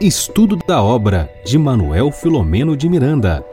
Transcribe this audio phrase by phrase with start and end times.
[0.00, 3.44] Estudo da obra de Manuel Filomeno de Miranda.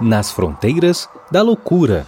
[0.00, 2.06] Nas fronteiras da loucura.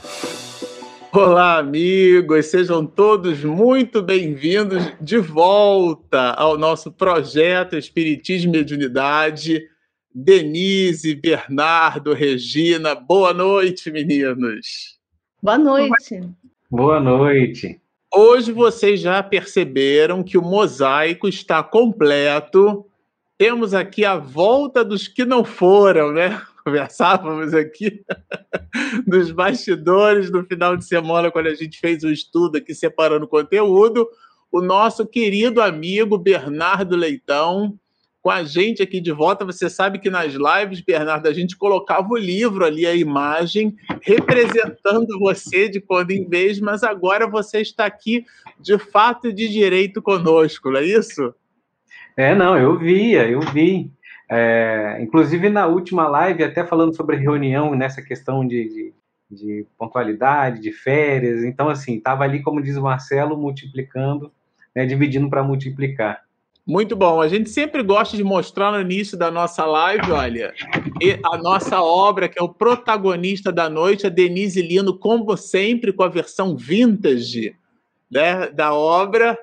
[1.12, 9.68] Olá, amigos, sejam todos muito bem-vindos de volta ao nosso projeto Espiritismo e Mediunidade.
[10.14, 14.98] Denise, Bernardo, Regina, boa noite, meninos.
[15.42, 16.20] Boa noite.
[16.70, 17.81] Boa noite.
[18.14, 22.84] Hoje vocês já perceberam que o mosaico está completo.
[23.38, 26.42] Temos aqui a volta dos que não foram, né?
[26.62, 28.04] Conversávamos aqui
[29.06, 33.26] nos bastidores no final de semana, quando a gente fez o um estudo aqui separando
[33.26, 34.06] conteúdo.
[34.50, 37.78] O nosso querido amigo Bernardo Leitão
[38.22, 39.44] com a gente aqui de volta.
[39.44, 45.18] Você sabe que nas lives, Bernardo, a gente colocava o livro ali, a imagem, representando
[45.18, 48.24] você de quando em vez, mas agora você está aqui
[48.60, 51.34] de fato e de direito conosco, não é isso?
[52.16, 53.90] É, não, eu via, eu vi.
[54.30, 58.94] É, inclusive na última live, até falando sobre reunião, nessa questão de, de,
[59.30, 61.42] de pontualidade, de férias.
[61.42, 64.30] Então, assim, estava ali, como diz o Marcelo, multiplicando,
[64.74, 66.22] né, dividindo para multiplicar.
[66.66, 67.20] Muito bom.
[67.20, 70.54] A gente sempre gosta de mostrar no início da nossa live, olha,
[71.24, 76.04] a nossa obra, que é o protagonista da noite, a Denise Lino, como sempre, com
[76.04, 77.56] a versão vintage
[78.08, 79.36] né, da obra.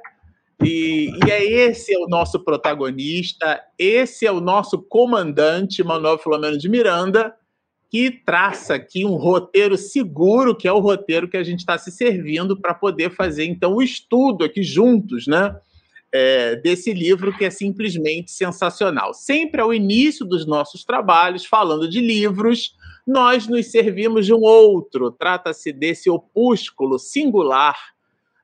[0.64, 6.58] E, e é esse é o nosso protagonista, esse é o nosso comandante, Manuel Filomeno
[6.58, 7.34] de Miranda,
[7.90, 11.92] que traça aqui um roteiro seguro, que é o roteiro que a gente está se
[11.92, 15.56] servindo para poder fazer, então, o estudo aqui juntos, né?
[16.12, 19.14] É, desse livro que é simplesmente sensacional.
[19.14, 25.12] Sempre ao início dos nossos trabalhos, falando de livros, nós nos servimos de um outro.
[25.12, 27.78] Trata-se desse opúsculo singular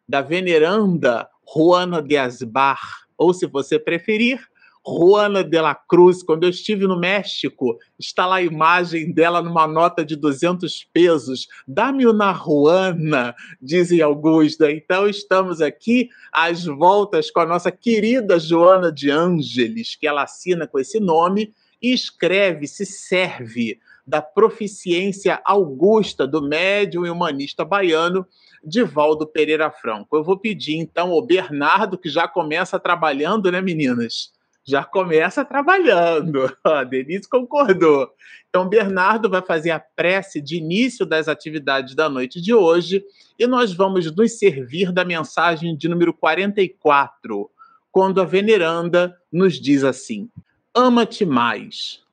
[0.08, 2.80] da veneranda Juana de Asbar,
[3.18, 4.40] ou se você preferir,
[4.88, 9.68] Juana de la Cruz, quando eu estive no México, está lá a imagem dela numa
[9.68, 11.48] nota de 200 pesos.
[11.68, 14.58] Dá-me uma Juana, dizem alguns.
[14.60, 14.74] Né?
[14.74, 20.68] Então, estamos aqui às voltas com a nossa querida Joana de Ângeles, que ela assina
[20.68, 28.26] com esse nome e escreve, se serve da proficiência augusta do médium e humanista baiano
[28.64, 30.16] Divaldo Pereira Franco.
[30.16, 34.35] Eu vou pedir então ao Bernardo, que já começa trabalhando, né, meninas?
[34.66, 36.52] Já começa trabalhando.
[36.64, 38.10] A Denise concordou.
[38.50, 43.04] Então, Bernardo vai fazer a prece de início das atividades da noite de hoje
[43.38, 47.50] e nós vamos nos servir da mensagem de número 44,
[47.92, 50.30] quando a veneranda nos diz assim:
[50.74, 52.04] Ama-te mais.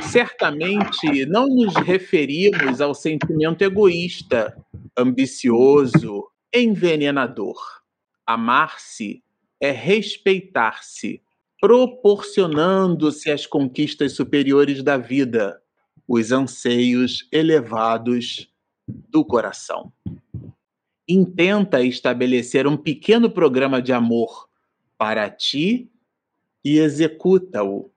[0.00, 4.56] Certamente não nos referimos ao sentimento egoísta,
[4.96, 7.58] ambicioso, envenenador.
[8.26, 9.22] Amar-se
[9.60, 11.22] é respeitar-se
[11.60, 15.60] proporcionando-se as conquistas superiores da vida,
[16.08, 18.50] os anseios elevados
[18.88, 19.92] do coração.
[21.06, 24.48] Intenta estabelecer um pequeno programa de amor
[24.96, 25.90] para ti
[26.64, 27.90] e executa-o.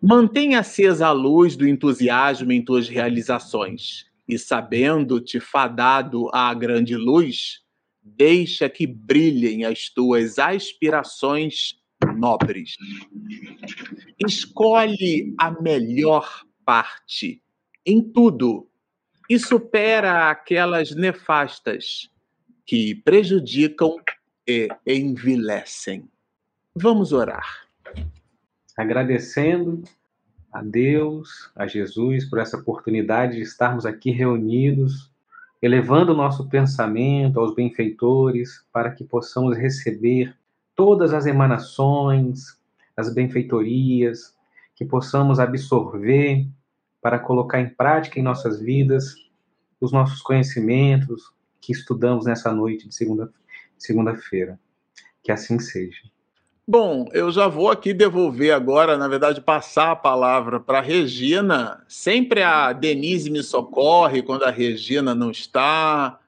[0.00, 7.60] Mantenha acesa a luz do entusiasmo em tuas realizações e, sabendo-te fadado à grande luz,
[8.02, 11.81] deixa que brilhem as tuas aspirações
[12.12, 12.76] nobres.
[14.18, 17.42] Escolhe a melhor parte
[17.84, 18.68] em tudo
[19.28, 22.10] e supera aquelas nefastas
[22.64, 23.96] que prejudicam
[24.46, 26.08] e envilecem.
[26.74, 27.66] Vamos orar.
[28.76, 29.82] Agradecendo
[30.52, 35.10] a Deus, a Jesus, por essa oportunidade de estarmos aqui reunidos,
[35.60, 40.36] elevando o nosso pensamento aos benfeitores, para que possamos receber
[40.82, 42.58] todas as emanações,
[42.96, 44.34] as benfeitorias,
[44.74, 46.48] que possamos absorver
[47.00, 49.14] para colocar em prática em nossas vidas
[49.80, 53.38] os nossos conhecimentos que estudamos nessa noite de segunda-feira.
[53.78, 54.60] Segunda
[55.22, 56.02] que assim seja.
[56.66, 61.84] Bom, eu já vou aqui devolver agora, na verdade, passar a palavra para Regina.
[61.86, 66.18] Sempre a Denise me socorre quando a Regina não está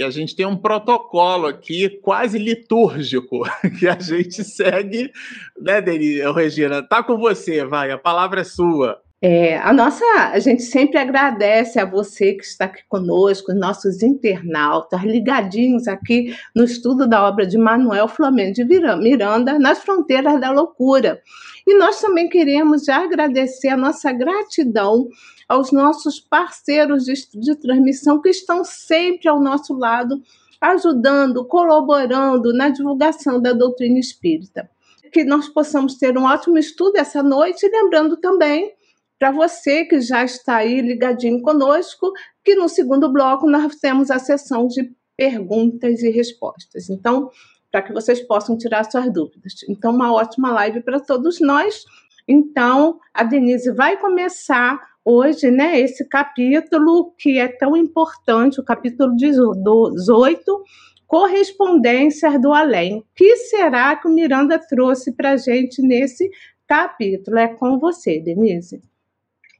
[0.00, 3.42] que a gente tem um protocolo aqui quase litúrgico
[3.78, 5.12] que a gente segue,
[5.60, 6.22] né, Denise?
[6.32, 8.98] Regina, tá com você, vai, a palavra é sua.
[9.22, 10.02] É, a nossa,
[10.32, 16.64] a gente sempre agradece a você que está aqui conosco, nossos internautas, ligadinhos aqui no
[16.64, 21.20] estudo da obra de Manuel Flamengo de Miranda, Nas Fronteiras da Loucura.
[21.66, 25.06] E nós também queremos agradecer a nossa gratidão
[25.46, 30.22] aos nossos parceiros de, de transmissão que estão sempre ao nosso lado,
[30.58, 34.70] ajudando, colaborando na divulgação da doutrina espírita.
[35.12, 38.79] que nós possamos ter um ótimo estudo essa noite, lembrando também
[39.20, 42.10] para você que já está aí ligadinho conosco,
[42.42, 46.88] que no segundo bloco nós temos a sessão de perguntas e respostas.
[46.88, 47.28] Então,
[47.70, 49.52] para que vocês possam tirar suas dúvidas.
[49.68, 51.84] Então, uma ótima live para todos nós.
[52.26, 59.14] Então, a Denise vai começar hoje, né, esse capítulo que é tão importante, o capítulo
[59.16, 60.64] 18,
[61.06, 63.00] correspondências do além.
[63.00, 66.30] O que será que o Miranda trouxe para a gente nesse
[66.66, 67.36] capítulo?
[67.36, 68.80] É com você, Denise.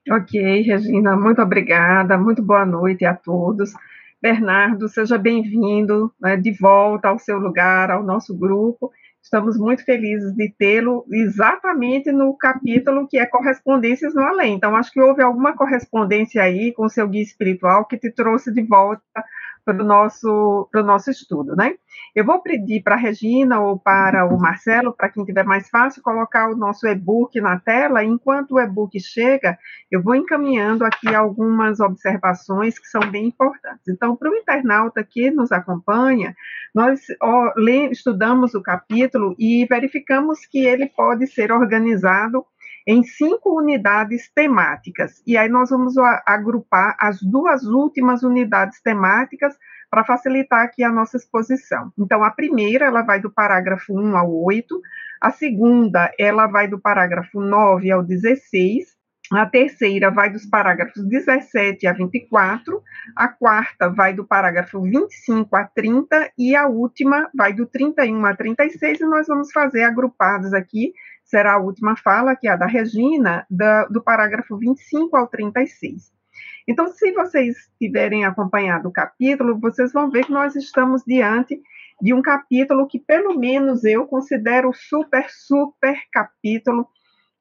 [0.08, 3.70] Ok, Regina, muito obrigada, muito boa noite a todos.
[4.20, 8.91] Bernardo, seja bem-vindo né, de volta ao seu lugar, ao nosso grupo.
[9.23, 14.55] Estamos muito felizes de tê-lo exatamente no capítulo que é Correspondências no Além.
[14.55, 18.50] Então, acho que houve alguma correspondência aí com o seu guia espiritual que te trouxe
[18.50, 19.02] de volta
[19.75, 21.75] para o nosso, para o nosso estudo, né?
[22.15, 26.03] Eu vou pedir para a Regina ou para o Marcelo, para quem tiver mais fácil,
[26.03, 28.05] colocar o nosso e-book na tela.
[28.05, 29.59] Enquanto o e-book chega,
[29.91, 33.87] eu vou encaminhando aqui algumas observações que são bem importantes.
[33.89, 36.35] Então, para o internauta que nos acompanha,
[36.75, 37.01] nós
[37.91, 42.45] estudamos o capítulo e verificamos que ele pode ser organizado
[42.87, 45.23] em cinco unidades temáticas.
[45.27, 45.94] E aí nós vamos
[46.27, 49.56] agrupar as duas últimas unidades temáticas
[49.91, 51.93] para facilitar aqui a nossa exposição.
[51.99, 54.81] Então, a primeira, ela vai do parágrafo 1 ao 8,
[55.21, 59.00] a segunda, ela vai do parágrafo 9 ao 16,
[59.33, 62.83] a terceira vai dos parágrafos 17 a 24,
[63.15, 68.35] a quarta vai do parágrafo 25 a 30 e a última vai do 31 a
[68.35, 70.93] 36 e nós vamos fazer agrupados aqui
[71.31, 76.12] será a última fala, que é a da Regina, da, do parágrafo 25 ao 36.
[76.67, 81.61] Então, se vocês tiverem acompanhado o capítulo, vocês vão ver que nós estamos diante
[82.03, 86.88] de um capítulo que, pelo menos, eu considero super, super capítulo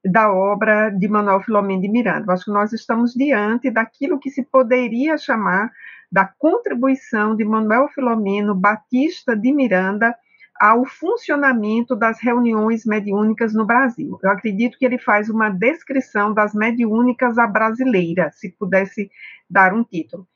[0.06, 2.32] da obra de Manuel Filomeno de Miranda.
[2.32, 5.72] Acho que nós estamos diante daquilo que se poderia chamar
[6.12, 10.16] da contribuição de Manuel Filomeno Batista de Miranda
[10.60, 14.20] ao funcionamento das reuniões mediúnicas no Brasil.
[14.22, 19.10] Eu acredito que ele faz uma descrição das mediúnicas à brasileira, se pudesse
[19.50, 20.28] dar um título.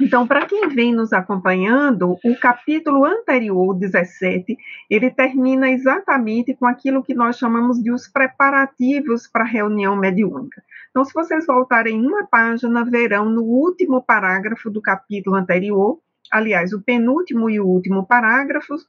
[0.00, 4.56] Então, para quem vem nos acompanhando, o capítulo anterior, 17,
[4.88, 10.62] ele termina exatamente com aquilo que nós chamamos de os preparativos para a reunião mediúnica.
[10.90, 15.98] Então, se vocês voltarem uma página, verão no último parágrafo do capítulo anterior,
[16.32, 18.88] aliás, o penúltimo e o último parágrafos,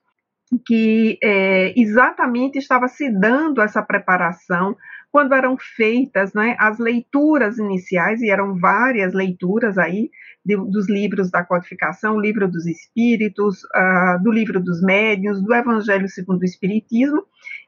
[0.60, 4.76] que é, exatamente estava se dando essa preparação
[5.12, 10.10] quando eram feitas né, as leituras iniciais, e eram várias leituras aí,
[10.44, 16.08] de, dos livros da codificação, livro dos espíritos, uh, do livro dos médiuns, do Evangelho
[16.08, 17.24] segundo o Espiritismo,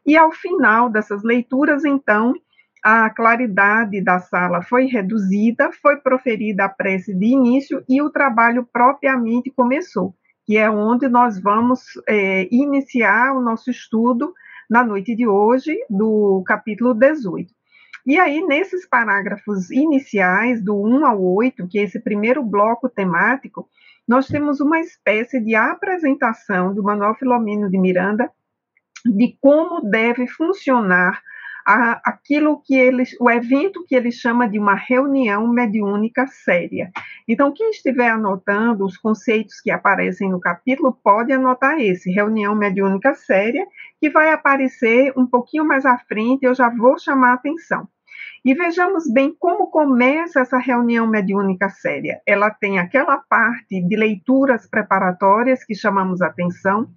[0.06, 2.34] e ao final dessas leituras, então,
[2.82, 8.68] a claridade da sala foi reduzida, foi proferida a prece de início e o trabalho
[8.72, 10.16] propriamente começou
[10.46, 14.34] que é onde nós vamos é, iniciar o nosso estudo
[14.70, 17.54] na noite de hoje, do capítulo 18.
[18.06, 23.70] E aí, nesses parágrafos iniciais, do 1 ao 8, que é esse primeiro bloco temático,
[24.06, 28.30] nós temos uma espécie de apresentação do Manuel Filomeno de Miranda
[29.06, 31.22] de como deve funcionar
[31.66, 36.92] a, aquilo que ele, o evento que ele chama de uma reunião mediúnica séria.
[37.28, 43.14] Então, quem estiver anotando os conceitos que aparecem no capítulo, pode anotar esse, reunião mediúnica
[43.14, 43.66] séria,
[44.00, 47.88] que vai aparecer um pouquinho mais à frente, eu já vou chamar a atenção.
[48.46, 52.22] E vejamos bem como começa essa reunião mediúnica séria.
[52.28, 56.90] Ela tem aquela parte de leituras preparatórias que chamamos atenção.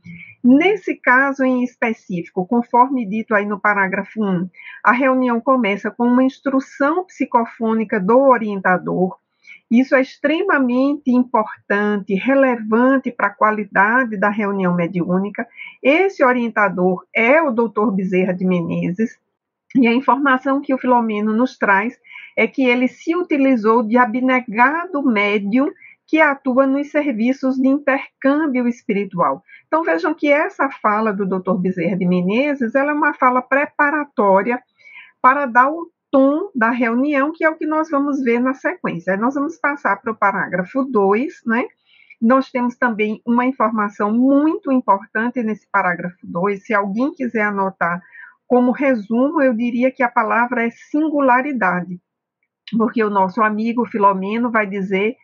[0.42, 4.48] Nesse caso em específico, conforme dito aí no parágrafo 1,
[4.82, 9.16] a reunião começa com uma instrução psicofônica do orientador.
[9.70, 15.46] Isso é extremamente importante, relevante para a qualidade da reunião mediúnica.
[15.80, 17.92] Esse orientador é o Dr.
[17.92, 19.16] Bezerra de Menezes,
[19.80, 21.98] e a informação que o Filomeno nos traz
[22.36, 25.70] é que ele se utilizou de abnegado médium
[26.06, 29.42] que atua nos serviços de intercâmbio espiritual.
[29.66, 31.54] Então vejam que essa fala do Dr.
[31.54, 34.62] Bezerra de Menezes, ela é uma fala preparatória
[35.20, 39.16] para dar o tom da reunião, que é o que nós vamos ver na sequência.
[39.16, 41.64] Nós vamos passar para o parágrafo 2, né?
[42.22, 48.00] Nós temos também uma informação muito importante nesse parágrafo 2, se alguém quiser anotar
[48.46, 52.00] como resumo, eu diria que a palavra é singularidade,
[52.76, 55.16] porque o nosso amigo Filomeno vai dizer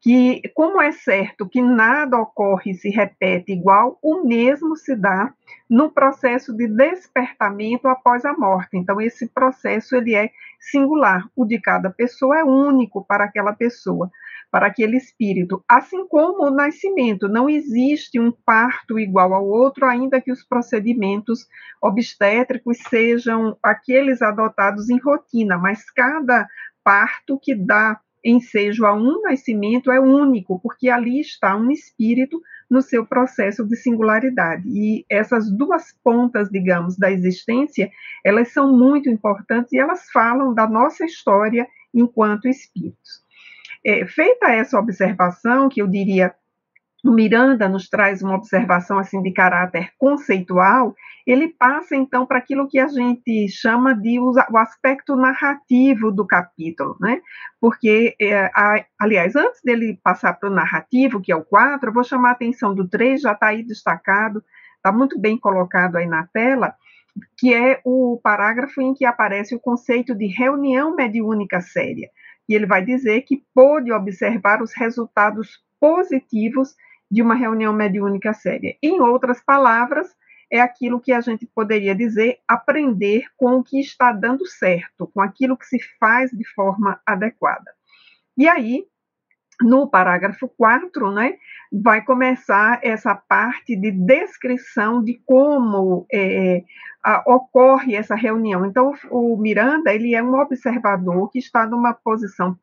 [0.00, 5.32] que, como é certo que nada ocorre e se repete igual, o mesmo se dá
[5.68, 8.78] no processo de despertamento após a morte.
[8.78, 14.10] Então, esse processo ele é singular, o de cada pessoa é único para aquela pessoa,
[14.50, 15.62] para aquele espírito.
[15.68, 21.46] Assim como o nascimento, não existe um parto igual ao outro, ainda que os procedimentos
[21.80, 26.48] obstétricos sejam aqueles adotados em rotina, mas cada
[26.82, 32.82] parto que dá ensejo a um nascimento é único, porque ali está um espírito no
[32.82, 34.68] seu processo de singularidade.
[34.68, 37.90] E essas duas pontas, digamos, da existência,
[38.24, 43.19] elas são muito importantes e elas falam da nossa história enquanto espíritos.
[43.84, 46.34] É, feita essa observação, que eu diria
[47.04, 50.94] o Miranda nos traz uma observação assim de caráter conceitual,
[51.26, 56.96] ele passa então para aquilo que a gente chama de o aspecto narrativo do capítulo,
[57.00, 57.20] né?
[57.60, 61.94] Porque, é, a, aliás, antes dele passar para o narrativo, que é o 4, eu
[61.94, 64.42] vou chamar a atenção do 3, já está aí destacado,
[64.76, 66.74] está muito bem colocado aí na tela,
[67.38, 72.08] que é o parágrafo em que aparece o conceito de reunião mediúnica séria.
[72.50, 76.74] E ele vai dizer que pôde observar os resultados positivos
[77.08, 78.76] de uma reunião mediúnica séria.
[78.82, 80.12] Em outras palavras,
[80.50, 85.20] é aquilo que a gente poderia dizer aprender com o que está dando certo, com
[85.20, 87.72] aquilo que se faz de forma adequada.
[88.36, 88.84] E aí,
[89.60, 91.34] no parágrafo 4, né,
[91.72, 96.62] vai começar essa parte de descrição de como é,
[97.02, 98.64] a, ocorre essa reunião.
[98.64, 102.58] Então, o Miranda, ele é um observador que está numa posição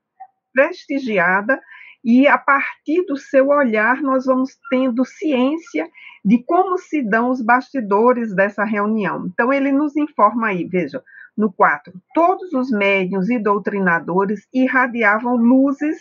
[0.54, 1.62] prestigiada
[2.04, 5.90] e a partir do seu olhar nós vamos tendo ciência
[6.24, 9.28] de como se dão os bastidores dessa reunião.
[9.28, 11.04] Então ele nos informa aí, veja,
[11.38, 15.98] no 4, todos os médiuns e doutrinadores irradiavam luzes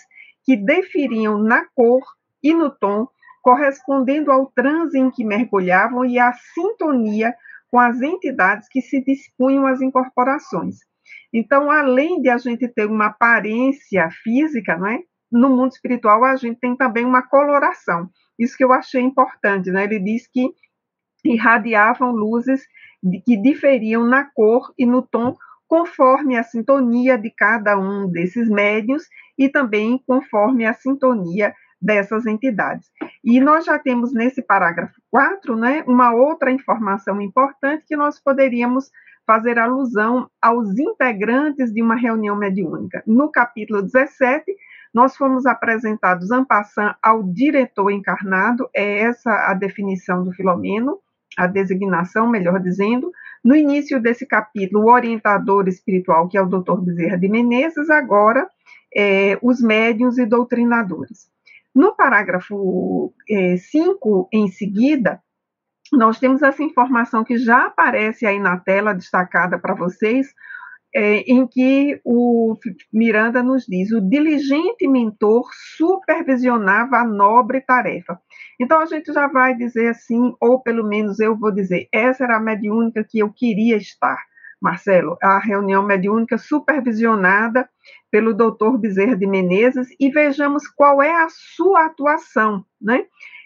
[0.47, 2.01] que deferiam na cor
[2.43, 3.09] e no tom,
[3.43, 7.35] correspondendo ao transe em que mergulhavam e à sintonia
[7.69, 10.77] com as entidades que se dispunham às incorporações.
[11.33, 15.01] Então, além de a gente ter uma aparência física, não é?
[15.31, 18.09] no mundo espiritual a gente tem também uma coloração.
[18.39, 19.85] Isso que eu achei importante, né?
[19.85, 20.49] Ele diz que
[21.25, 22.63] irradiavam luzes
[23.25, 25.37] que diferiam na cor e no tom
[25.69, 29.05] conforme a sintonia de cada um desses médios
[29.39, 32.91] e também conforme a sintonia dessas entidades.
[33.23, 38.91] E nós já temos nesse parágrafo 4, né, uma outra informação importante que nós poderíamos
[39.27, 43.03] fazer alusão aos integrantes de uma reunião mediúnica.
[43.07, 44.45] No capítulo 17,
[44.95, 51.01] nós fomos apresentados en passant ao diretor encarnado, é essa a definição do Filomeno,
[51.37, 53.11] a designação, melhor dizendo.
[53.45, 56.81] No início desse capítulo, o orientador espiritual, que é o Dr.
[56.81, 58.49] Bezerra de Menezes, agora
[58.95, 61.29] é, os médiuns e doutrinadores.
[61.75, 63.13] No parágrafo
[63.71, 65.21] 5, é, em seguida,
[65.93, 70.35] nós temos essa informação que já aparece aí na tela, destacada para vocês,
[70.95, 72.57] é, em que o
[72.91, 78.19] Miranda nos diz: o diligente mentor supervisionava a nobre tarefa.
[78.61, 82.37] Então a gente já vai dizer assim, ou pelo menos eu vou dizer, essa era
[82.37, 84.19] a mediúnica que eu queria estar,
[84.61, 87.69] Marcelo, a reunião mediúnica supervisionada
[88.11, 93.05] pelo doutor Bezerra de Menezes, e vejamos qual é a sua atuação, né?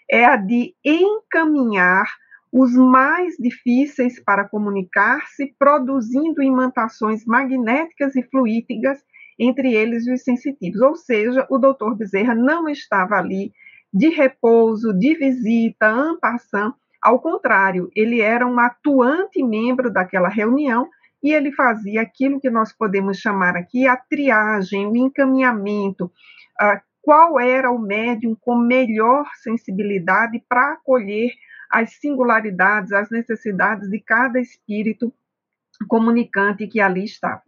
[0.09, 2.05] É a de encaminhar
[2.51, 8.99] os mais difíceis para comunicar-se, produzindo imantações magnéticas e fluídicas,
[9.39, 10.81] entre eles os sensitivos.
[10.81, 13.53] Ou seja, o doutor Bezerra não estava ali
[13.93, 20.87] de repouso, de visita, passant, ao contrário, ele era um atuante membro daquela reunião
[21.23, 26.11] e ele fazia aquilo que nós podemos chamar aqui a triagem, o encaminhamento,
[27.01, 31.31] qual era o médium com melhor sensibilidade para acolher
[31.69, 35.11] as singularidades, as necessidades de cada espírito
[35.87, 37.43] comunicante que ali estava.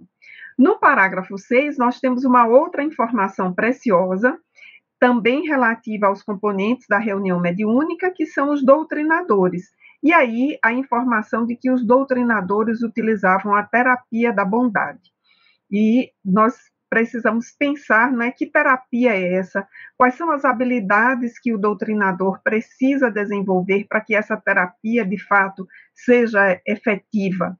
[0.57, 4.39] No parágrafo 6, nós temos uma outra informação preciosa,
[5.03, 9.63] também relativa aos componentes da reunião mediúnica, que são os doutrinadores.
[10.01, 15.11] E aí a informação de que os doutrinadores utilizavam a terapia da bondade.
[15.69, 16.55] E nós
[16.89, 19.67] precisamos pensar né, que terapia é essa,
[19.97, 25.67] quais são as habilidades que o doutrinador precisa desenvolver para que essa terapia, de fato,
[25.93, 27.59] seja efetiva.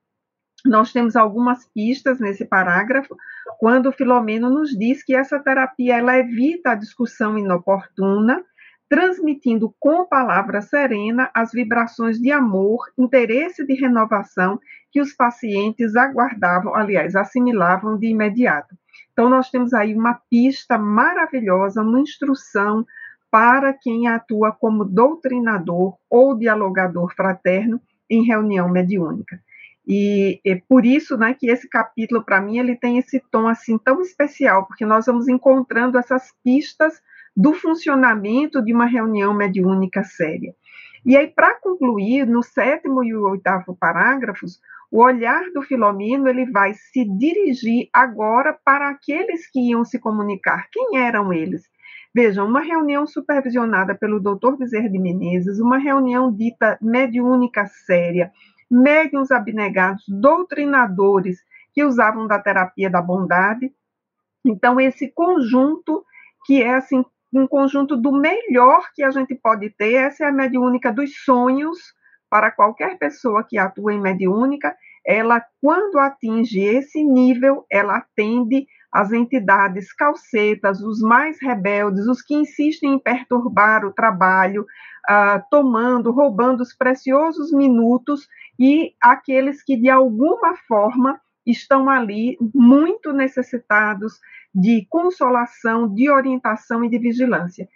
[0.65, 3.17] Nós temos algumas pistas nesse parágrafo,
[3.59, 8.41] quando Filomeno nos diz que essa terapia ela evita a discussão inoportuna,
[8.87, 14.59] transmitindo com palavra serena as vibrações de amor, interesse de renovação
[14.91, 18.75] que os pacientes aguardavam, aliás, assimilavam de imediato.
[19.11, 22.85] Então, nós temos aí uma pista maravilhosa, uma instrução
[23.29, 29.39] para quem atua como doutrinador ou dialogador fraterno em reunião mediúnica.
[29.85, 33.77] E é por isso, né, que esse capítulo para mim ele tem esse tom assim
[33.77, 37.01] tão especial, porque nós vamos encontrando essas pistas
[37.35, 40.55] do funcionamento de uma reunião mediúnica séria.
[41.05, 46.73] E aí, para concluir, no sétimo e oitavo parágrafos, o olhar do Filomeno ele vai
[46.75, 50.67] se dirigir agora para aqueles que iam se comunicar.
[50.71, 51.63] Quem eram eles?
[52.15, 54.55] Vejam, uma reunião supervisionada pelo Dr.
[54.55, 58.31] Bezerra de Menezes, uma reunião dita mediúnica séria,
[58.73, 61.39] médiuns abnegados, doutrinadores
[61.73, 63.71] que usavam da terapia da bondade.
[64.45, 66.03] Então, esse conjunto,
[66.45, 70.31] que é assim, um conjunto do melhor que a gente pode ter, essa é a
[70.31, 71.79] mediúnica dos sonhos,
[72.29, 74.75] para qualquer pessoa que atua em mediúnica,
[75.05, 82.35] ela, quando atinge esse nível, ela atende as entidades calcetas, os mais rebeldes, os que
[82.35, 84.65] insistem em perturbar o trabalho,
[85.09, 88.27] uh, tomando, roubando os preciosos minutos,
[88.59, 94.19] e aqueles que, de alguma forma, estão ali muito necessitados
[94.53, 97.67] de consolação, de orientação e de vigilância.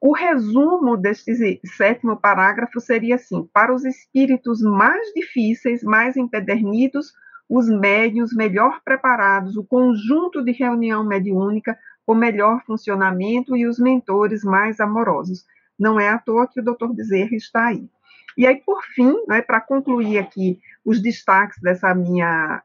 [0.00, 7.12] O resumo deste sétimo parágrafo seria assim: para os espíritos mais difíceis, mais empedernidos,
[7.48, 14.44] os médios melhor preparados, o conjunto de reunião mediúnica com melhor funcionamento e os mentores
[14.44, 15.44] mais amorosos.
[15.78, 16.92] Não é à toa que o Dr.
[16.94, 17.88] Bezerra está aí.
[18.36, 22.62] E aí, por fim, né, para concluir aqui os destaques dessa minha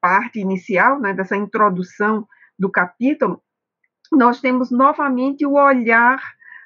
[0.00, 2.26] parte inicial, né, dessa introdução
[2.58, 3.42] do capítulo,
[4.12, 6.22] nós temos novamente o olhar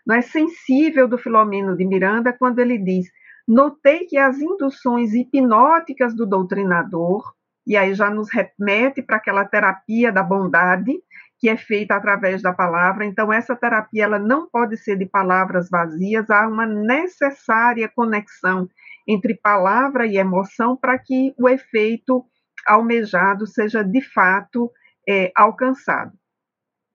[0.06, 3.10] né, sensível do Filomeno de Miranda quando ele diz
[3.50, 7.34] Notei que as induções hipnóticas do doutrinador,
[7.66, 11.02] e aí já nos remete para aquela terapia da bondade,
[11.40, 13.06] que é feita através da palavra.
[13.06, 18.68] Então, essa terapia ela não pode ser de palavras vazias, há uma necessária conexão
[19.08, 22.24] entre palavra e emoção para que o efeito
[22.66, 24.70] almejado seja de fato
[25.08, 26.12] é, alcançado.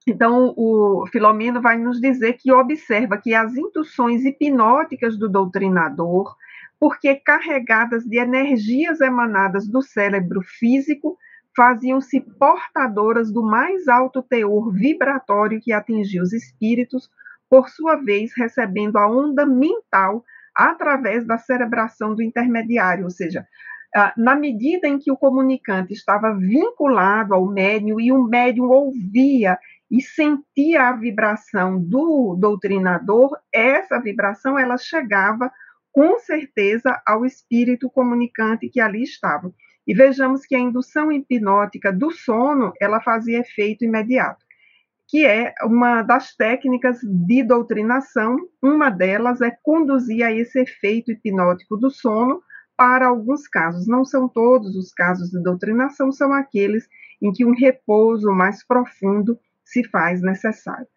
[0.07, 6.35] Então, o Filomeno vai nos dizer que observa que as induções hipnóticas do doutrinador,
[6.79, 11.17] porque carregadas de energias emanadas do cérebro físico,
[11.55, 17.09] faziam-se portadoras do mais alto teor vibratório que atingia os espíritos,
[17.49, 23.45] por sua vez recebendo a onda mental através da cerebração do intermediário, ou seja,
[24.17, 29.57] na medida em que o comunicante estava vinculado ao médium e o médium ouvia
[29.89, 35.51] e sentia a vibração do doutrinador, essa vibração ela chegava
[35.93, 39.53] com certeza ao espírito comunicante que ali estava.
[39.87, 44.43] E vejamos que a indução hipnótica do sono, ela fazia efeito imediato,
[45.07, 51.77] que é uma das técnicas de doutrinação, uma delas é conduzir a esse efeito hipnótico
[51.77, 52.41] do sono
[52.75, 53.87] para alguns casos.
[53.87, 56.87] Não são todos os casos de doutrinação, são aqueles
[57.21, 60.87] em que um repouso mais profundo se faz necessário.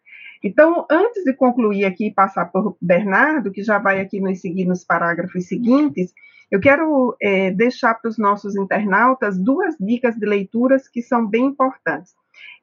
[0.43, 4.65] Então, antes de concluir aqui e passar por Bernardo, que já vai aqui nos seguir
[4.65, 6.13] nos parágrafos seguintes,
[6.51, 11.47] eu quero é, deixar para os nossos internautas duas dicas de leituras que são bem
[11.47, 12.15] importantes.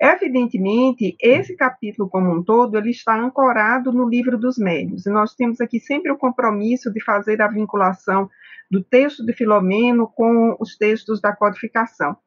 [0.02, 5.36] Evidentemente, esse capítulo como um todo, ele está ancorado no livro dos médios, e nós
[5.36, 8.30] temos aqui sempre o compromisso de fazer a vinculação
[8.70, 12.18] do texto de Filomeno com os textos da codificação.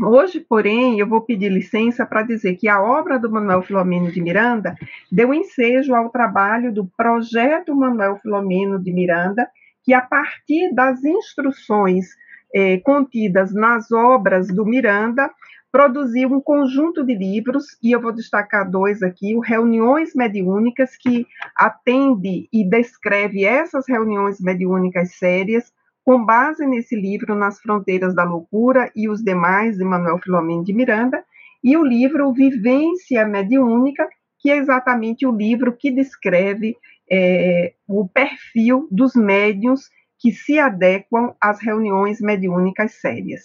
[0.00, 4.22] Hoje, porém, eu vou pedir licença para dizer que a obra do Manuel Filomeno de
[4.22, 4.74] Miranda
[5.10, 9.48] deu ensejo ao trabalho do projeto Manuel Filomeno de Miranda,
[9.84, 12.06] que a partir das instruções
[12.54, 15.30] eh, contidas nas obras do Miranda,
[15.72, 21.26] produziu um conjunto de livros, e eu vou destacar dois aqui: o Reuniões Mediúnicas, que
[21.56, 25.72] atende e descreve essas reuniões mediúnicas sérias,
[26.04, 30.72] com base nesse livro Nas Fronteiras da Loucura e os demais, de Manuel Filomeno de
[30.72, 31.24] Miranda,
[31.62, 34.08] e o livro Vivência Mediúnica,
[34.40, 36.76] que é exatamente o livro que descreve
[37.10, 39.82] é, o perfil dos médiuns
[40.18, 43.42] que se adequam às reuniões mediúnicas sérias.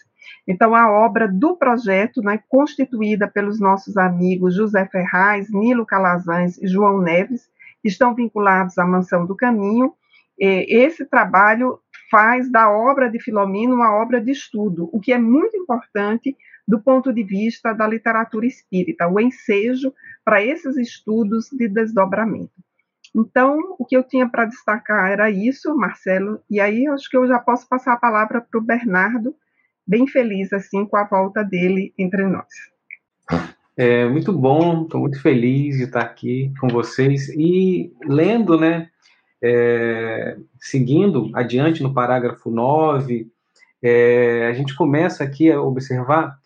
[0.48, 6.68] Então, a obra do projeto, né, constituída pelos nossos amigos José Ferraz, Nilo Calazans e
[6.68, 7.50] João Neves,
[7.84, 9.94] estão vinculados à Mansão do Caminho.
[10.40, 15.18] É, esse trabalho faz da obra de Filomeno uma obra de estudo, o que é
[15.18, 16.36] muito importante
[16.68, 19.94] do ponto de vista da literatura espírita, o ensejo
[20.26, 22.52] para esses estudos de desdobramento.
[23.16, 27.28] Então, o que eu tinha para destacar era isso, Marcelo, e aí acho que eu
[27.28, 29.34] já posso passar a palavra para o Bernardo,
[29.88, 32.48] bem feliz assim com a volta dele entre nós.
[33.78, 38.90] É muito bom, estou muito feliz de estar aqui com vocês e lendo, né,
[39.42, 43.30] é, seguindo adiante no parágrafo 9,
[43.82, 46.38] é, a gente começa aqui a observar,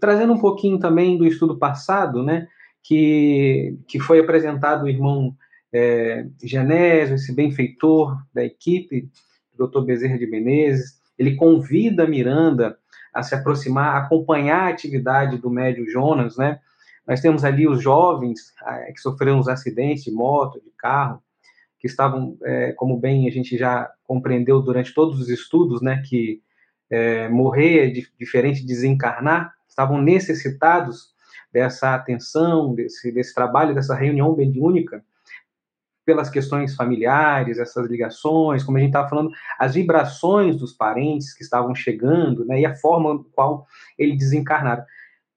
[0.00, 2.48] trazendo um pouquinho também do estudo passado, né,
[2.82, 5.34] que, que foi apresentado o irmão
[5.72, 9.08] é, Genésio, esse benfeitor da equipe,
[9.58, 9.80] Dr.
[9.82, 12.78] Bezerra de Menezes, ele convida Miranda
[13.12, 16.60] a se aproximar, a acompanhar a atividade do médio Jonas, né,
[17.06, 21.22] nós temos ali os jovens é, que sofreram os acidentes de moto, de carro,
[21.78, 26.42] que estavam, é, como bem a gente já compreendeu durante todos os estudos, né, que
[26.90, 31.12] é, morrer é diferente de desencarnar, estavam necessitados
[31.52, 35.04] dessa atenção, desse, desse trabalho, dessa reunião mediúnica,
[36.04, 41.42] pelas questões familiares, essas ligações, como a gente estava falando, as vibrações dos parentes que
[41.42, 43.66] estavam chegando, né, e a forma qual
[43.98, 44.84] eles desencarnaram.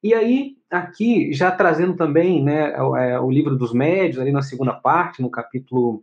[0.02, 4.42] E aí, aqui, já trazendo também né, o, é, o livro dos médios, ali na
[4.42, 6.02] segunda parte, no capítulo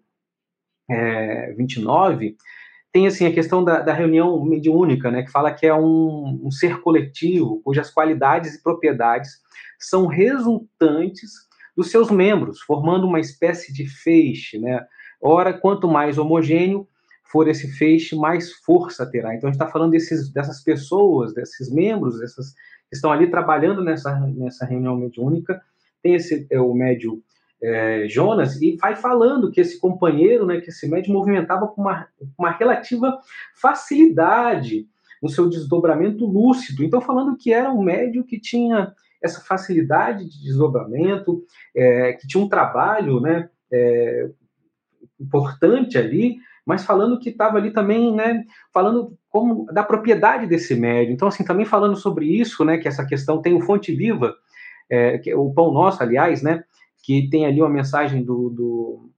[0.89, 2.36] é, 29,
[2.91, 6.52] tem assim a questão da, da, reunião mediúnica, né, que fala que é um, um,
[6.52, 9.39] ser coletivo cujas qualidades e propriedades
[9.78, 11.32] são resultantes
[11.78, 14.86] dos seus membros, formando uma espécie de feixe, né?
[15.21, 16.88] Ora, quanto mais homogêneo
[17.23, 19.36] for esse feixe, mais força terá.
[19.36, 22.54] Então a gente está falando desses, dessas pessoas, desses membros, dessas
[22.91, 25.62] estão ali trabalhando nessa, nessa reunião mediúnica.
[26.02, 27.21] Tem esse é, o médio
[27.61, 32.07] é, Jonas e vai falando que esse companheiro, né, que esse médio movimentava com uma,
[32.37, 33.19] uma relativa
[33.53, 34.87] facilidade
[35.21, 36.83] no seu desdobramento lúcido.
[36.83, 41.43] Então, falando que era um médio que tinha essa facilidade de desdobramento,
[41.75, 44.29] é, que tinha um trabalho né, é,
[45.19, 51.13] importante ali, mas falando que estava ali também, né, falando como da propriedade desse médio.
[51.13, 54.33] Então, assim, também falando sobre isso, né, que essa questão tem o Fonte Viva,
[54.89, 56.63] é, que é o Pão Nosso, aliás, né,
[57.03, 59.09] que tem ali uma mensagem do, do,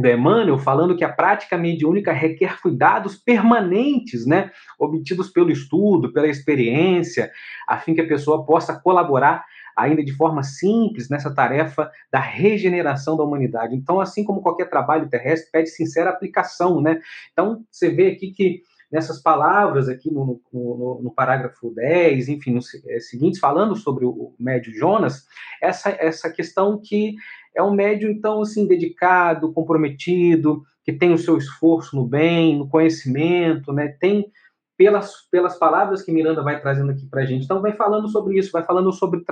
[0.00, 6.28] do Emmanuel falando que a prática mediúnica requer cuidados permanentes, né, obtidos pelo estudo, pela
[6.28, 7.30] experiência,
[7.66, 9.44] a fim que a pessoa possa colaborar
[9.76, 13.76] ainda de forma simples nessa tarefa da regeneração da humanidade.
[13.76, 17.00] Então, assim como qualquer trabalho terrestre, pede sincera aplicação, né?
[17.32, 22.68] Então, você vê aqui que nessas palavras aqui no, no, no parágrafo 10, enfim, nos
[22.86, 25.26] é, seguintes, falando sobre o médio Jonas,
[25.60, 27.14] essa, essa questão que
[27.54, 32.68] é um médio, então, assim, dedicado, comprometido, que tem o seu esforço no bem, no
[32.68, 33.88] conhecimento, né?
[33.98, 34.30] Tem
[34.76, 37.44] pelas, pelas palavras que Miranda vai trazendo aqui para a gente.
[37.44, 39.24] Então, vai falando sobre isso, vai falando sobre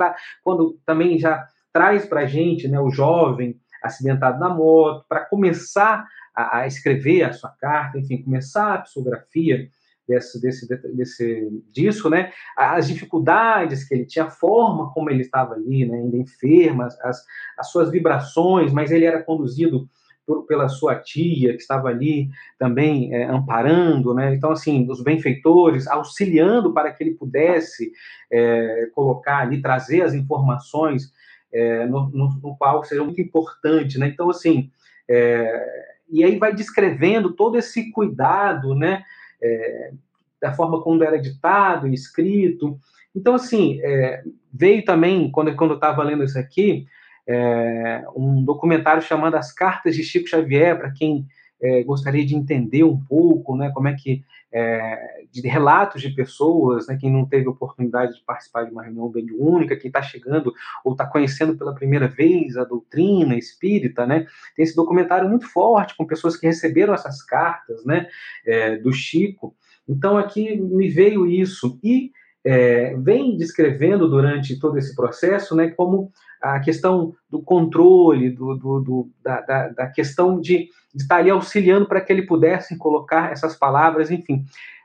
[0.42, 6.06] quando também já traz para a gente né, o jovem acidentado na moto, para começar
[6.34, 9.68] a, a, escrever a sua carta, enfim, começar a psicografia
[10.06, 15.54] desse, desse, desse, disso, né, as dificuldades que ele tinha, a forma como ele estava
[15.54, 17.24] ali, né, ainda enfermo, as,
[17.58, 19.88] as suas vibrações, mas ele era conduzido
[20.26, 24.34] por, pela sua tia, que estava ali também é, amparando, né?
[24.34, 27.92] Então, assim, os benfeitores, auxiliando para que ele pudesse
[28.30, 31.12] é, colocar ali, trazer as informações
[31.52, 34.08] é, no, no, no, qual seria muito importante, né?
[34.08, 34.70] Então, assim,
[35.08, 39.02] é, e aí vai descrevendo todo esse cuidado, né?
[39.42, 39.92] É,
[40.40, 42.78] da forma como era ditado escrito.
[43.16, 44.22] Então, assim, é,
[44.52, 46.86] veio também, quando, quando eu estava lendo isso aqui,
[47.26, 51.26] é, um documentário chamado As Cartas de Chico Xavier, para quem
[51.64, 54.22] é, gostaria de entender um pouco, né, como é que,
[54.52, 59.08] é, de relatos de pessoas, né, quem não teve oportunidade de participar de uma reunião
[59.08, 60.52] bem única, quem está chegando
[60.84, 65.96] ou está conhecendo pela primeira vez a doutrina espírita, né, tem esse documentário muito forte
[65.96, 68.08] com pessoas que receberam essas cartas, né,
[68.44, 69.56] é, do Chico.
[69.88, 72.12] Então aqui me veio isso e
[72.44, 78.80] é, vem descrevendo durante todo esse processo, né, como a questão do controle, do, do,
[78.80, 83.32] do da, da, da, questão de, de estar ali auxiliando para que ele pudesse colocar
[83.32, 84.44] essas palavras, enfim.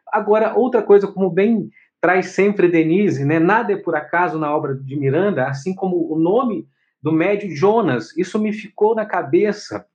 [0.09, 1.69] Agora, outra coisa, como bem
[1.99, 6.17] traz sempre Denise, né, nada é por acaso na obra de Miranda, assim como o
[6.17, 6.65] nome
[7.01, 9.85] do médio Jonas, isso me ficou na cabeça.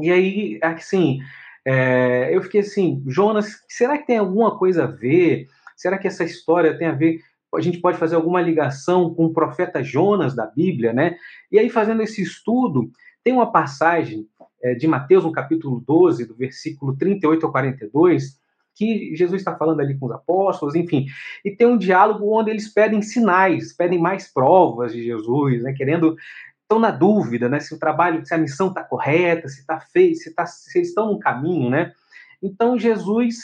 [0.00, 1.20] E aí, assim,
[1.64, 5.48] é, eu fiquei assim, Jonas, será que tem alguma coisa a ver?
[5.78, 7.20] Será que essa história tem a ver
[7.56, 11.16] a gente pode fazer alguma ligação com o profeta Jonas da Bíblia, né?
[11.50, 12.90] E aí, fazendo esse estudo,
[13.24, 14.28] tem uma passagem
[14.62, 18.38] é, de Mateus, no capítulo 12, do versículo 38 ao 42,
[18.74, 21.06] que Jesus está falando ali com os apóstolos, enfim,
[21.44, 25.72] e tem um diálogo onde eles pedem sinais, pedem mais provas de Jesus, né?
[25.72, 26.16] Querendo
[26.62, 27.60] estão na dúvida, né?
[27.60, 30.88] Se o trabalho, se a missão está correta, se está feito, se, tá, se eles
[30.88, 31.92] estão no caminho, né?
[32.42, 33.38] Então Jesus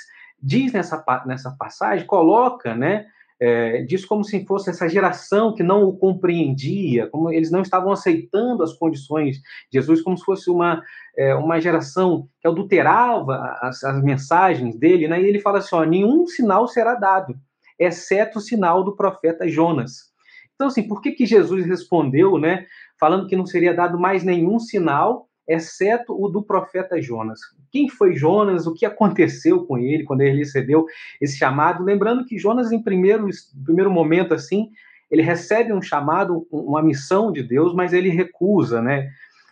[0.45, 3.07] diz nessa, nessa passagem, coloca, né?
[3.41, 7.93] é, diz como se fosse essa geração que não o compreendia, como eles não estavam
[7.93, 9.43] aceitando as condições de
[9.79, 10.83] Jesus, como se fosse uma,
[11.17, 15.21] é, uma geração que adulterava as, as mensagens dele, né?
[15.21, 17.35] e ele fala assim: ó, nenhum sinal será dado,
[17.79, 20.13] exceto o sinal do profeta Jonas.
[20.55, 22.65] Então, assim, por que, que Jesus respondeu, né,
[22.99, 27.41] falando que não seria dado mais nenhum sinal, exceto o do profeta Jonas?
[27.71, 28.67] Quem foi Jonas?
[28.67, 30.87] O que aconteceu com ele quando ele recebeu
[31.21, 31.85] esse chamado?
[31.85, 33.29] Lembrando que Jonas, em primeiro,
[33.65, 34.71] primeiro momento, assim,
[35.11, 39.09] ele recebe um chamado, uma missão de Deus, mas ele recusa, né?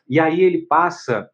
[0.08, 1.28] E aí ele passa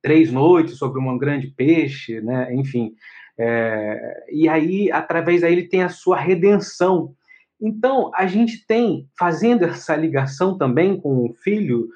[0.00, 2.54] três noites sobre um grande peixe, né?
[2.54, 2.94] Enfim,
[3.38, 7.14] é, e aí, através daí, ele tem a sua redenção.
[7.60, 11.88] Então, a gente tem, fazendo essa ligação também com o filho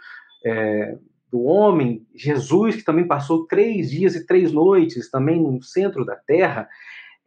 [0.47, 0.97] é,
[1.33, 6.15] do homem, Jesus, que também passou três dias e três noites também no centro da
[6.15, 6.69] terra,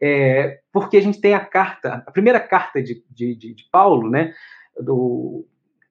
[0.00, 4.08] é, porque a gente tem a carta, a primeira carta de, de, de, de Paulo,
[4.08, 4.32] né,
[4.80, 5.44] do,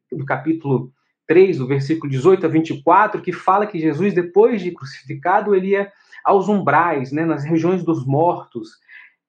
[0.09, 0.93] do capítulo
[1.27, 5.91] 3, do versículo 18 a 24, que fala que Jesus, depois de crucificado, ele ia
[6.23, 8.79] aos umbrais, né, nas regiões dos mortos,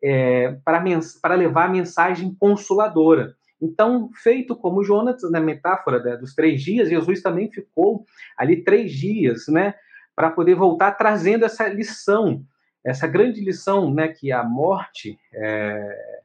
[0.01, 0.81] é, para,
[1.21, 3.35] para levar a mensagem consoladora.
[3.61, 8.05] Então, feito como Jonas, na metáfora né, dos três dias, Jesus também ficou
[8.37, 9.75] ali três dias, né,
[10.15, 12.45] para poder voltar trazendo essa lição,
[12.85, 16.23] essa grande lição, né, que a morte é,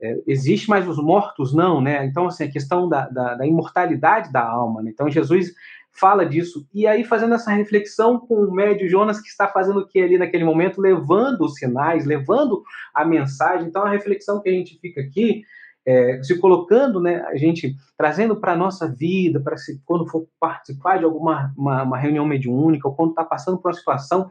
[0.00, 2.04] é, existe, mas os mortos não, né?
[2.04, 4.82] Então, assim, a questão da, da, da imortalidade da alma.
[4.82, 4.90] Né?
[4.92, 5.52] Então, Jesus
[5.92, 6.66] fala disso.
[6.74, 10.18] E aí, fazendo essa reflexão com o médio Jonas, que está fazendo o que ali
[10.18, 10.80] naquele momento?
[10.80, 13.68] Levando os sinais, levando a mensagem.
[13.68, 15.42] Então, a reflexão que a gente fica aqui,
[15.86, 20.26] é, se colocando, né, a gente trazendo para a nossa vida, para se quando for
[20.40, 24.28] participar de alguma uma, uma reunião mediúnica, ou quando está passando por uma situação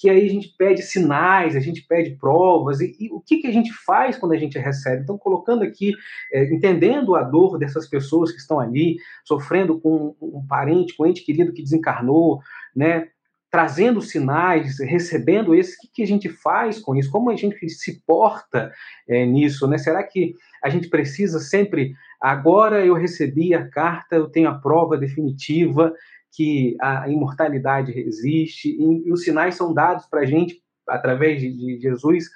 [0.00, 3.46] que aí a gente pede sinais, a gente pede provas, e, e o que, que
[3.46, 5.02] a gente faz quando a gente recebe?
[5.02, 5.92] Então, colocando aqui,
[6.32, 11.06] é, entendendo a dor dessas pessoas que estão ali, sofrendo com um parente, com um
[11.06, 12.40] ente querido que desencarnou,
[12.74, 13.08] né?
[13.50, 17.10] Trazendo sinais, recebendo esses, o que, que a gente faz com isso?
[17.10, 18.72] Como a gente se porta
[19.08, 19.76] é, nisso, né?
[19.76, 24.96] Será que a gente precisa sempre, agora eu recebi a carta, eu tenho a prova
[24.96, 25.92] definitiva,
[26.32, 31.50] que a imortalidade existe, e, e os sinais são dados para a gente através de,
[31.50, 32.26] de Jesus,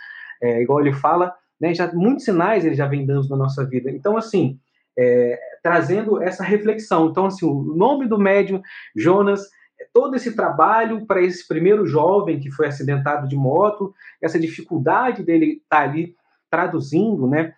[0.42, 3.90] é, igual ele fala, né, já, muitos sinais ele já vem dando na nossa vida.
[3.90, 4.58] Então, assim,
[4.96, 7.08] é, trazendo essa reflexão.
[7.08, 8.60] Então, assim, o nome do médium,
[8.94, 9.42] Jonas,
[9.94, 15.62] todo esse trabalho para esse primeiro jovem que foi acidentado de moto, essa dificuldade dele
[15.62, 16.16] estar tá ali
[16.50, 17.54] traduzindo, né,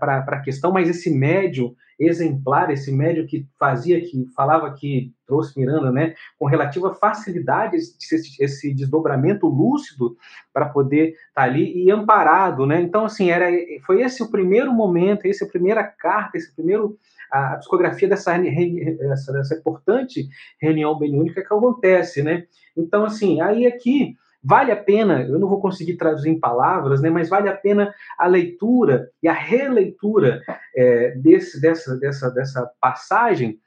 [0.00, 5.58] para a questão, mas esse médium exemplar, esse médium que fazia, que falava que trouxe
[5.58, 10.16] Miranda, né, com relativa facilidade esse, esse desdobramento lúcido
[10.52, 12.80] para poder estar tá ali e amparado, né?
[12.80, 13.46] Então assim era,
[13.86, 16.98] foi esse o primeiro momento, essa primeira carta, esse primeiro
[17.30, 20.28] a psicografia dessa, dessa, dessa importante
[20.60, 22.44] reunião benúnica que acontece, né?
[22.76, 27.08] Então assim aí aqui Vale a pena, eu não vou conseguir traduzir em palavras, né,
[27.08, 30.42] mas vale a pena a leitura e a releitura
[30.76, 33.58] é, desse, dessa, dessa, dessa passagem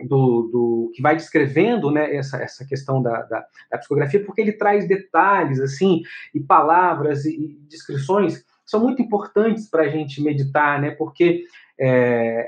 [0.00, 4.54] do, do, que vai descrevendo né, essa, essa questão da, da, da, psicografia, porque ele
[4.54, 6.00] traz detalhes assim
[6.34, 11.44] e palavras e, e descrições são muito importantes para a gente meditar, né, porque
[11.78, 12.46] é,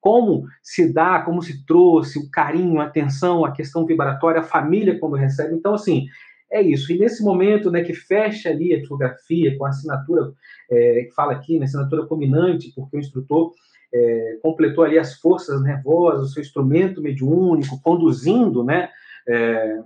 [0.00, 4.98] como se dá, como se trouxe o carinho, a atenção, a questão vibratória, a família
[4.98, 5.54] quando recebe.
[5.54, 6.06] Então, assim,
[6.50, 6.92] é isso.
[6.92, 10.32] E nesse momento, né, que fecha ali a psicografia com a assinatura,
[10.70, 13.52] é, que fala aqui, né, assinatura combinante, porque o instrutor
[13.94, 18.90] é, completou ali as forças nervosas, o seu instrumento mediúnico, conduzindo, né,
[19.28, 19.78] é,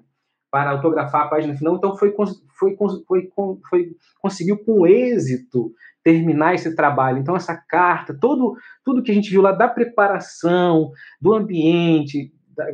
[0.51, 1.77] para autografar a página final.
[1.77, 2.15] Então, foi,
[2.59, 3.31] foi, foi,
[3.69, 3.91] foi,
[4.21, 5.73] conseguiu com êxito
[6.07, 7.19] terminar esse trabalho.
[7.19, 12.65] Então, essa carta, todo, tudo que a gente viu lá da preparação, do ambiente, da,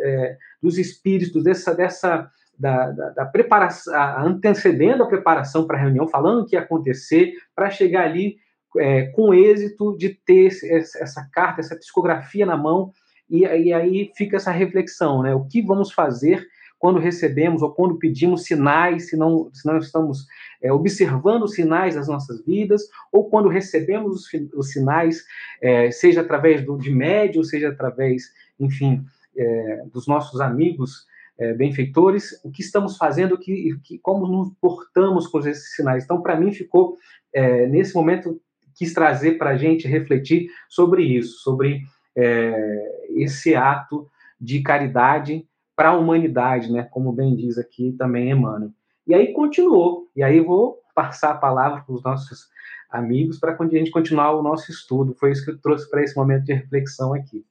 [0.00, 3.94] é, dos espíritos, dessa, dessa da, da, da preparação,
[4.26, 8.38] antecedendo a preparação para a reunião, falando o que ia acontecer, para chegar ali
[8.76, 12.90] é, com êxito de ter essa carta, essa psicografia na mão,
[13.30, 15.32] e, e, aí fica essa reflexão, né?
[15.32, 16.44] O que vamos fazer
[16.80, 20.26] quando recebemos ou quando pedimos sinais, se não, se não estamos
[20.62, 25.22] é, observando os sinais das nossas vidas, ou quando recebemos os, os sinais,
[25.60, 29.04] é, seja através do, de médium, seja através, enfim,
[29.36, 31.06] é, dos nossos amigos
[31.38, 36.04] é, benfeitores, o que estamos fazendo, que, que, como nos portamos com esses sinais.
[36.04, 36.96] Então, para mim, ficou,
[37.30, 38.40] é, nesse momento,
[38.74, 41.82] quis trazer para a gente refletir sobre isso, sobre
[42.16, 44.08] é, esse ato
[44.40, 45.46] de caridade
[45.80, 46.82] para a humanidade, né?
[46.82, 48.70] como bem diz aqui também Emmanuel.
[49.06, 52.50] E aí continuou, e aí vou passar a palavra para os nossos
[52.90, 55.16] amigos para a gente continuar o nosso estudo.
[55.18, 57.46] Foi isso que eu trouxe para esse momento de reflexão aqui.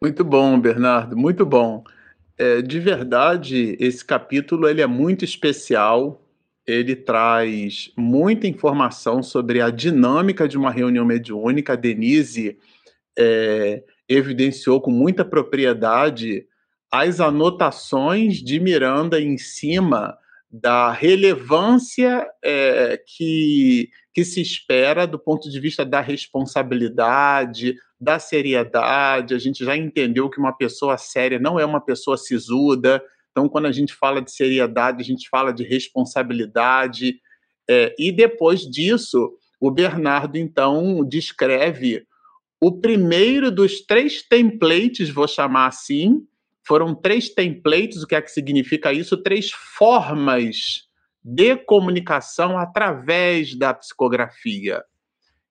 [0.00, 1.84] Muito bom, Bernardo, muito bom.
[2.38, 6.22] É, de verdade, esse capítulo ele é muito especial.
[6.66, 11.74] Ele traz muita informação sobre a dinâmica de uma reunião mediúnica.
[11.74, 12.58] A Denise
[13.14, 16.46] é, evidenciou com muita propriedade
[16.98, 20.16] as anotações de Miranda em cima
[20.50, 29.34] da relevância é, que, que se espera do ponto de vista da responsabilidade, da seriedade.
[29.34, 33.02] A gente já entendeu que uma pessoa séria não é uma pessoa sisuda.
[33.30, 37.20] Então, quando a gente fala de seriedade, a gente fala de responsabilidade.
[37.68, 42.06] É, e depois disso, o Bernardo, então, descreve
[42.58, 46.26] o primeiro dos três templates, vou chamar assim,
[46.66, 49.16] foram três templates, o que é que significa isso?
[49.16, 50.86] Três formas
[51.22, 54.82] de comunicação através da psicografia.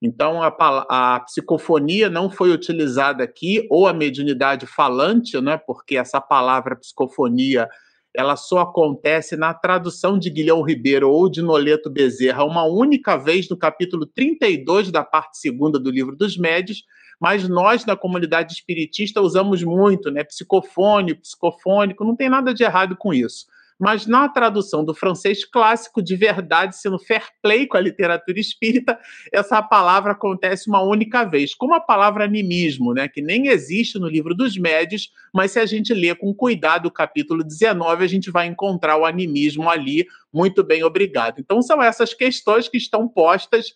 [0.00, 6.20] Então, a, a, psicofonia não foi utilizada aqui, ou a mediunidade falante, né, porque essa
[6.20, 7.68] palavra psicofonia
[8.14, 13.46] ela só acontece na tradução de Guilhão Ribeiro ou de Noleto Bezerra uma única vez
[13.50, 16.82] no capítulo 32 da parte segunda do livro dos médios,
[17.20, 20.22] mas nós, na comunidade espiritista, usamos muito, né?
[20.24, 23.46] Psicofônico, psicofônico, não tem nada de errado com isso.
[23.78, 28.98] Mas na tradução do francês clássico, de verdade, sendo fair play com a literatura espírita,
[29.30, 34.08] essa palavra acontece uma única vez, como a palavra animismo, né, que nem existe no
[34.08, 38.30] livro dos médios, mas se a gente ler com cuidado o capítulo 19, a gente
[38.30, 40.06] vai encontrar o animismo ali.
[40.32, 41.38] Muito bem, obrigado.
[41.38, 43.74] Então, são essas questões que estão postas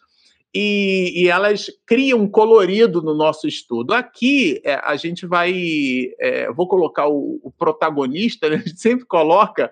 [0.54, 3.94] e, e, elas criam colorido no nosso estudo.
[3.94, 5.52] Aqui é, a gente vai,
[6.18, 8.56] é, vou colocar o, o, protagonista, né?
[8.56, 9.70] a gente sempre coloca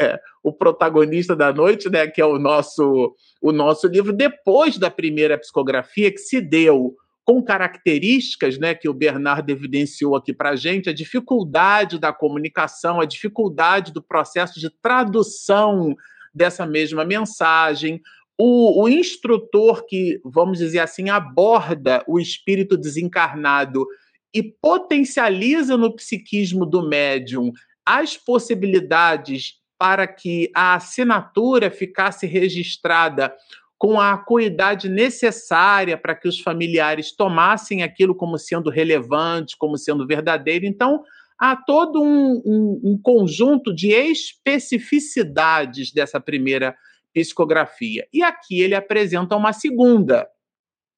[0.00, 2.06] é, o protagonista da noite, né?
[2.06, 7.42] que é o nosso, o nosso livro, depois da primeira psicografia, que se deu com
[7.42, 13.04] características né, que o Bernardo evidenciou aqui para a gente, a dificuldade da comunicação, a
[13.04, 15.94] dificuldade do processo de tradução
[16.34, 18.00] dessa mesma mensagem,
[18.44, 23.86] o, o, instrutor que, vamos dizer assim, aborda o espírito desencarnado
[24.34, 27.52] e potencializa no psiquismo do médium
[27.86, 33.32] as possibilidades para que a assinatura ficasse registrada
[33.78, 40.04] com a acuidade necessária para que os familiares tomassem aquilo como sendo relevante, como sendo
[40.04, 40.66] verdadeiro.
[40.66, 41.04] Então,
[41.38, 46.74] há todo um, um, um conjunto de especificidades dessa primeira
[47.12, 48.06] psicografia.
[48.12, 50.28] E aqui ele apresenta uma segunda.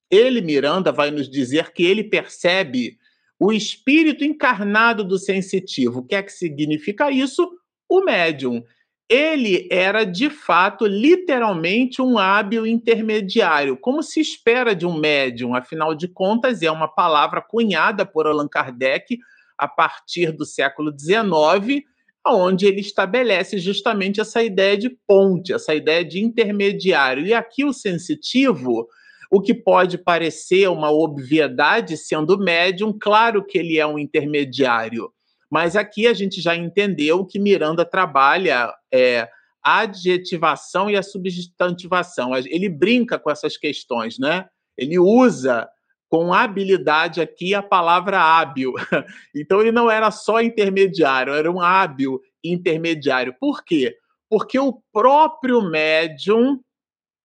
[0.09, 2.97] Ele, Miranda, vai nos dizer que ele percebe
[3.39, 5.99] o espírito encarnado do sensitivo.
[5.99, 7.49] O que é que significa isso?
[7.89, 8.63] O médium.
[9.07, 15.93] Ele era, de fato, literalmente um hábil intermediário, como se espera de um médium, afinal
[15.93, 19.19] de contas, é uma palavra cunhada por Allan Kardec
[19.57, 21.83] a partir do século XIX,
[22.27, 27.25] onde ele estabelece justamente essa ideia de ponte, essa ideia de intermediário.
[27.25, 28.87] E aqui o sensitivo,
[29.31, 35.11] o que pode parecer uma obviedade sendo médium, claro que ele é um intermediário.
[35.49, 39.29] Mas aqui a gente já entendeu que Miranda trabalha é,
[39.63, 42.35] a adjetivação e a substantivação.
[42.35, 44.45] Ele brinca com essas questões, né?
[44.77, 45.67] Ele usa
[46.15, 48.73] com habilidade aqui a palavra hábil.
[49.35, 53.35] Então ele não era só intermediário, era um hábil intermediário.
[53.37, 53.93] Por quê?
[54.29, 56.61] Porque o próprio médium,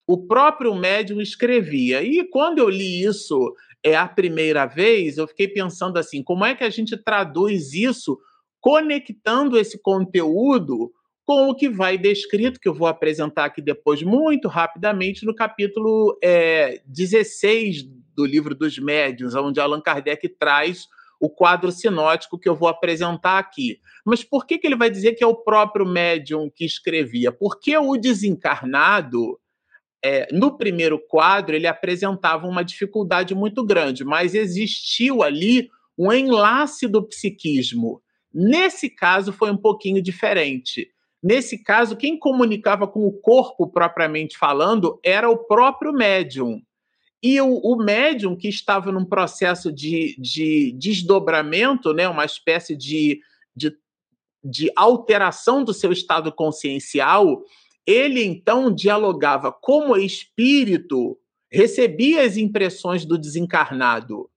[0.09, 2.03] o próprio médium escrevia.
[2.03, 6.57] E quando eu li isso é a primeira vez, eu fiquei pensando assim, como é
[6.57, 8.19] que a gente traduz isso
[8.61, 10.91] conectando esse conteúdo
[11.25, 16.19] com o que vai descrito, que eu vou apresentar aqui depois muito rapidamente no capítulo
[16.21, 20.87] é, 16 do livro dos médiuns, onde Allan Kardec traz
[21.19, 23.81] o quadro sinótico que eu vou apresentar aqui.
[24.05, 27.33] Mas por que, que ele vai dizer que é o próprio médium que escrevia?
[27.33, 29.39] Porque o desencarnado,
[30.05, 36.87] é, no primeiro quadro, ele apresentava uma dificuldade muito grande, mas existiu ali um enlace
[36.87, 38.03] do psiquismo.
[38.33, 40.89] Nesse caso, foi um pouquinho diferente.
[41.23, 46.63] Nesse caso, quem comunicava com o corpo propriamente falando era o próprio médium.
[47.23, 53.21] E o, o médium que estava num processo de, de desdobramento, né, uma espécie de,
[53.55, 53.77] de,
[54.43, 57.43] de alteração do seu estado consciencial,
[57.87, 61.19] ele então dialogava como espírito,
[61.51, 64.31] recebia as impressões do desencarnado.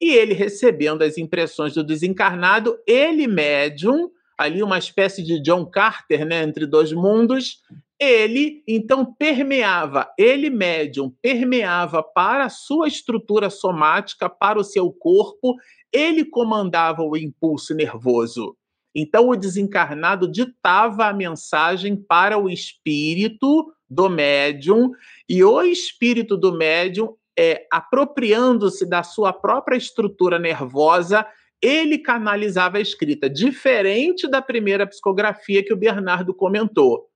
[0.00, 6.24] E ele recebendo as impressões do desencarnado, ele médium, ali uma espécie de John Carter,
[6.24, 7.60] né, entre dois mundos,
[8.00, 15.54] ele então permeava, ele médium permeava para a sua estrutura somática, para o seu corpo,
[15.92, 18.56] ele comandava o impulso nervoso.
[18.94, 24.90] Então o desencarnado ditava a mensagem para o espírito do médium
[25.28, 31.26] e o espírito do médium é, apropriando-se da sua própria estrutura nervosa,
[31.62, 37.09] ele canalizava a escrita, diferente da primeira psicografia que o Bernardo comentou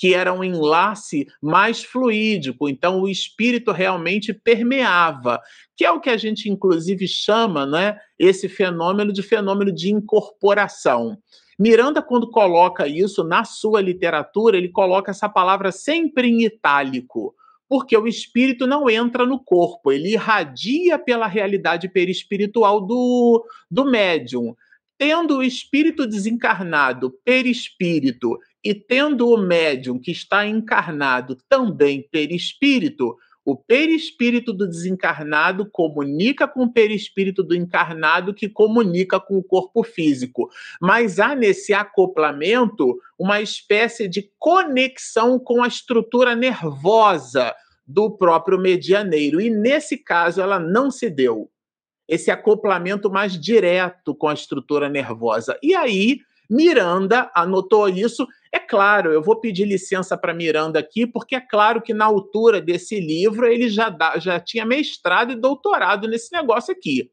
[0.00, 5.38] que era um enlace mais fluídico, então o espírito realmente permeava,
[5.76, 11.18] que é o que a gente inclusive chama, né, esse fenômeno de fenômeno de incorporação.
[11.58, 17.34] Miranda, quando coloca isso na sua literatura, ele coloca essa palavra sempre em itálico,
[17.68, 24.56] porque o espírito não entra no corpo, ele irradia pela realidade perispiritual do, do médium.
[24.96, 33.56] Tendo o espírito desencarnado, perispírito, e tendo o médium que está encarnado também perispírito, o
[33.56, 40.50] perispírito do desencarnado comunica com o perispírito do encarnado, que comunica com o corpo físico.
[40.80, 47.54] Mas há nesse acoplamento uma espécie de conexão com a estrutura nervosa
[47.86, 49.40] do próprio medianeiro.
[49.40, 51.50] E nesse caso ela não se deu.
[52.06, 55.58] Esse acoplamento mais direto com a estrutura nervosa.
[55.62, 56.18] E aí
[56.50, 58.26] Miranda anotou isso.
[58.52, 62.60] É claro, eu vou pedir licença para Miranda aqui, porque é claro que na altura
[62.60, 67.10] desse livro ele já, dá, já tinha mestrado e doutorado nesse negócio aqui.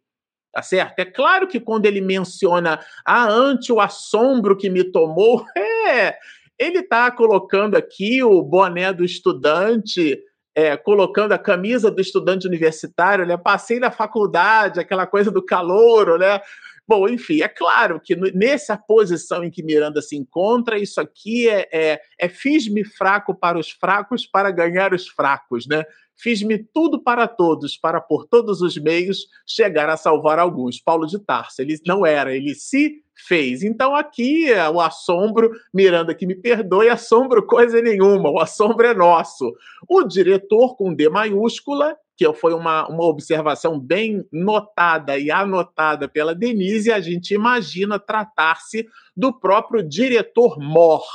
[0.52, 1.00] Tá certo?
[1.00, 6.18] É claro que quando ele menciona ah, ante o assombro que me tomou, é,
[6.58, 10.20] ele está colocando aqui o boné do estudante,
[10.56, 13.38] é, colocando a camisa do estudante universitário, né?
[13.38, 16.42] Passei na faculdade, aquela coisa do calouro, né?
[16.88, 21.68] Bom, enfim, é claro que nessa posição em que Miranda se encontra, isso aqui é,
[21.70, 25.84] é, é fiz-me fraco para os fracos para ganhar os fracos, né?
[26.16, 30.80] Fiz-me tudo para todos, para por todos os meios chegar a salvar alguns.
[30.80, 33.64] Paulo de Tarso, ele não era, ele se fez.
[33.64, 38.94] Então aqui é o assombro, Miranda que me perdoe, assombro coisa nenhuma, o assombro é
[38.94, 39.54] nosso.
[39.90, 46.34] O diretor com D maiúscula que foi uma, uma observação bem notada e anotada pela
[46.34, 51.06] Denise, a gente imagina tratar-se do próprio diretor Mor,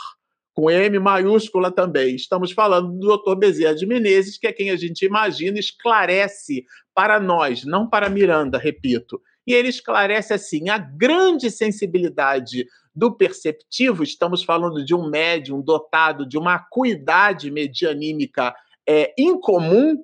[0.55, 2.14] com M maiúscula também.
[2.14, 3.34] Estamos falando do Dr.
[3.34, 8.57] Bezerra de Menezes, que é quem a gente imagina esclarece para nós, não para Miranda,
[8.57, 9.20] repito.
[9.44, 16.28] E ele esclarece assim: a grande sensibilidade do perceptivo, estamos falando de um médium dotado
[16.28, 18.55] de uma acuidade medianímica
[18.86, 19.96] é, incomum,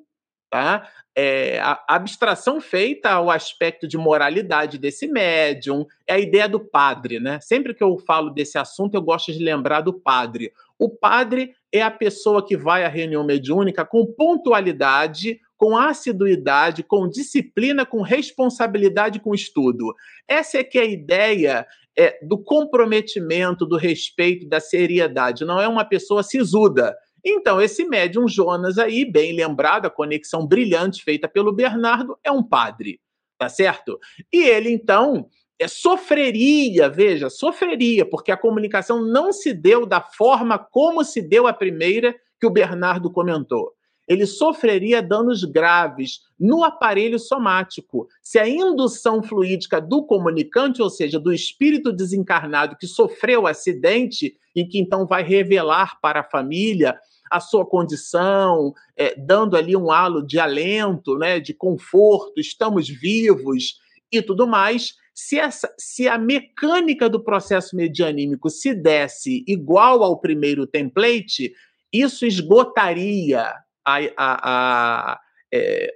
[0.51, 0.89] tá?
[1.17, 7.19] É, a abstração feita ao aspecto de moralidade desse médium, é a ideia do padre,
[7.19, 7.41] né?
[7.41, 10.53] Sempre que eu falo desse assunto, eu gosto de lembrar do padre.
[10.79, 17.09] O padre é a pessoa que vai à reunião mediúnica com pontualidade, com assiduidade, com
[17.09, 19.93] disciplina, com responsabilidade com estudo.
[20.27, 21.67] Essa é que é a ideia
[21.99, 25.45] é, do comprometimento, do respeito, da seriedade.
[25.45, 26.97] Não é uma pessoa sisuda
[27.31, 32.43] então, esse médium Jonas aí, bem lembrado, a conexão brilhante feita pelo Bernardo, é um
[32.43, 33.01] padre,
[33.37, 33.99] tá certo?
[34.33, 40.59] E ele, então, é, sofreria, veja, sofreria, porque a comunicação não se deu da forma
[40.59, 43.73] como se deu a primeira que o Bernardo comentou.
[44.07, 48.09] Ele sofreria danos graves no aparelho somático.
[48.23, 54.35] Se a indução fluídica do comunicante, ou seja, do espírito desencarnado que sofreu o acidente
[54.57, 56.99] e que então vai revelar para a família
[57.31, 63.79] a sua condição, é, dando ali um halo de alento, né, de conforto, estamos vivos
[64.11, 64.95] e tudo mais.
[65.15, 71.53] Se, essa, se a mecânica do processo medianímico se desse igual ao primeiro template,
[71.93, 73.53] isso esgotaria
[73.85, 75.21] a, a, a
[75.53, 75.93] é,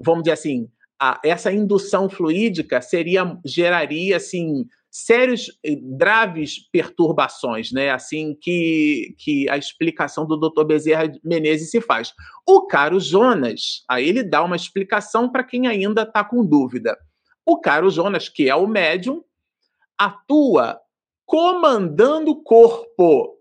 [0.00, 0.68] vamos dizer assim,
[1.00, 4.66] a, essa indução fluídica seria geraria assim
[5.04, 5.50] sérios
[5.98, 7.90] graves perturbações, né?
[7.90, 10.64] Assim que, que a explicação do Dr.
[10.64, 12.14] Bezerra Menezes se faz.
[12.46, 16.96] O caro Jonas, aí ele dá uma explicação para quem ainda está com dúvida.
[17.44, 19.22] O caro Jonas, que é o médium,
[19.98, 20.80] atua
[21.26, 23.36] comandando o corpo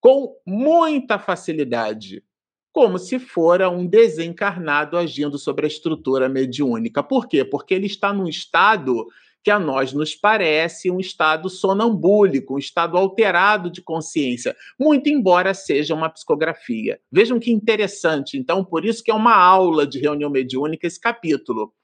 [0.00, 2.24] com muita facilidade,
[2.72, 7.02] como se fora um desencarnado agindo sobre a estrutura mediúnica.
[7.02, 7.44] Por quê?
[7.44, 9.06] Porque ele está num estado
[9.44, 15.52] que a nós nos parece um estado sonambúlico, um estado alterado de consciência, muito embora
[15.52, 16.98] seja uma psicografia.
[17.12, 21.74] Vejam que interessante, então, por isso que é uma aula de reunião mediúnica esse capítulo.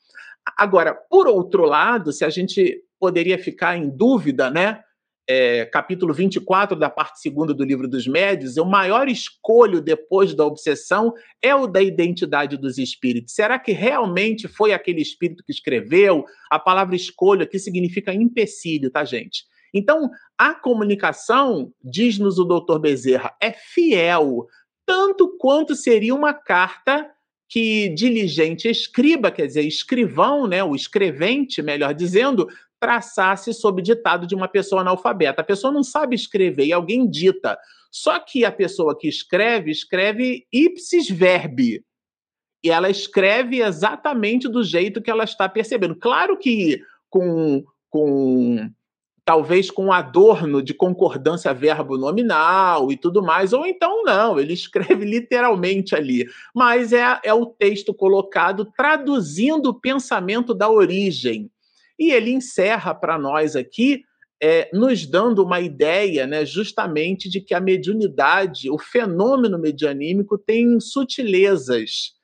[0.57, 4.81] Agora, por outro lado, se a gente poderia ficar em dúvida, né?
[5.29, 10.45] É, capítulo 24 da parte segunda do livro dos médios, o maior escolho depois da
[10.45, 13.35] obsessão é o da identidade dos espíritos.
[13.35, 16.25] Será que realmente foi aquele espírito que escreveu?
[16.51, 19.45] A palavra escolha aqui significa empecilho, tá, gente?
[19.73, 24.47] Então, a comunicação, diz-nos o doutor Bezerra, é fiel,
[24.85, 27.09] tanto quanto seria uma carta
[27.49, 32.49] que diligente escriba, quer dizer, escrivão, né, o escrevente, melhor dizendo,
[32.81, 35.43] traçasse sob ditado de uma pessoa analfabeta.
[35.43, 37.59] A pessoa não sabe escrever e alguém dita.
[37.91, 41.85] Só que a pessoa que escreve, escreve ipsis verbi.
[42.64, 45.95] E ela escreve exatamente do jeito que ela está percebendo.
[45.97, 48.70] Claro que com, com
[49.24, 55.05] talvez com adorno de concordância verbo nominal e tudo mais, ou então não, ele escreve
[55.07, 56.26] literalmente ali.
[56.55, 61.51] Mas é, é o texto colocado traduzindo o pensamento da origem.
[62.01, 64.05] E ele encerra para nós aqui,
[64.42, 70.80] é, nos dando uma ideia, né, justamente de que a mediunidade, o fenômeno medianímico, tem
[70.80, 72.14] sutilezas.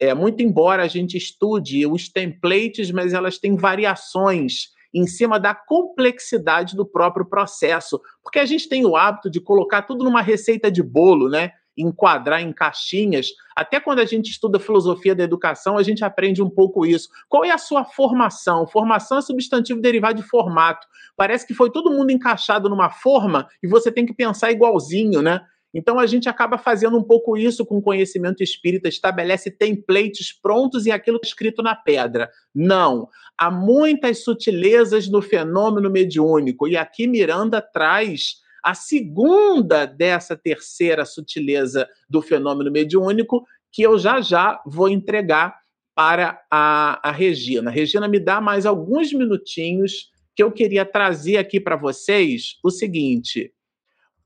[0.00, 5.54] É, muito embora a gente estude os templates, mas elas têm variações em cima da
[5.54, 8.00] complexidade do próprio processo.
[8.22, 11.52] Porque a gente tem o hábito de colocar tudo numa receita de bolo, né?
[11.76, 13.28] Enquadrar em caixinhas.
[13.54, 17.08] Até quando a gente estuda filosofia da educação, a gente aprende um pouco isso.
[17.28, 18.66] Qual é a sua formação?
[18.66, 20.86] Formação é substantivo derivado de formato.
[21.16, 25.40] Parece que foi todo mundo encaixado numa forma e você tem que pensar igualzinho, né?
[25.74, 30.86] Então a gente acaba fazendo um pouco isso com o conhecimento espírita, estabelece templates prontos
[30.86, 32.30] e aquilo escrito na pedra.
[32.54, 33.08] Não.
[33.36, 38.36] Há muitas sutilezas no fenômeno mediúnico, e aqui Miranda traz
[38.66, 45.56] a segunda dessa terceira sutileza do fenômeno mediúnico, que eu já já vou entregar
[45.94, 47.70] para a, a Regina.
[47.70, 53.52] Regina, me dá mais alguns minutinhos que eu queria trazer aqui para vocês o seguinte: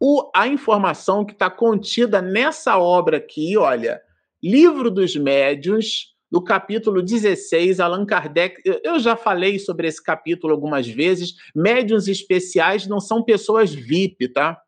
[0.00, 4.00] o, a informação que está contida nessa obra aqui, olha,
[4.42, 8.60] Livro dos Médiuns, no capítulo 16, Allan Kardec.
[8.84, 11.34] Eu já falei sobre esse capítulo algumas vezes.
[11.54, 14.60] Médiuns especiais não são pessoas VIP, tá?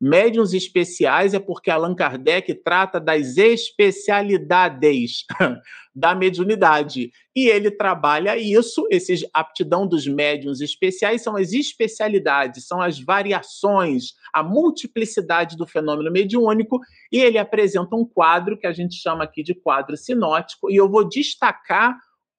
[0.00, 5.26] Médiuns especiais é porque Allan Kardec trata das especialidades
[5.94, 7.12] da mediunidade.
[7.36, 14.14] E ele trabalha isso, esse aptidão dos médiuns especiais são as especialidades, são as variações,
[14.32, 16.80] a multiplicidade do fenômeno mediúnico,
[17.12, 20.88] e ele apresenta um quadro que a gente chama aqui de quadro sinótico, e eu
[20.88, 21.94] vou destacar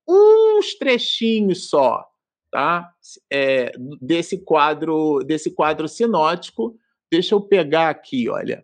[0.08, 2.04] uns trechinhos só,
[2.52, 2.90] tá?
[3.32, 6.76] É, desse quadro, desse quadro sinótico
[7.12, 8.64] Deixa eu pegar aqui, olha.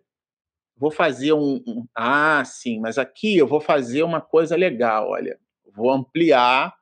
[0.76, 1.86] Vou fazer um, um.
[1.94, 5.38] Ah, sim, mas aqui eu vou fazer uma coisa legal, olha.
[5.74, 6.72] Vou ampliar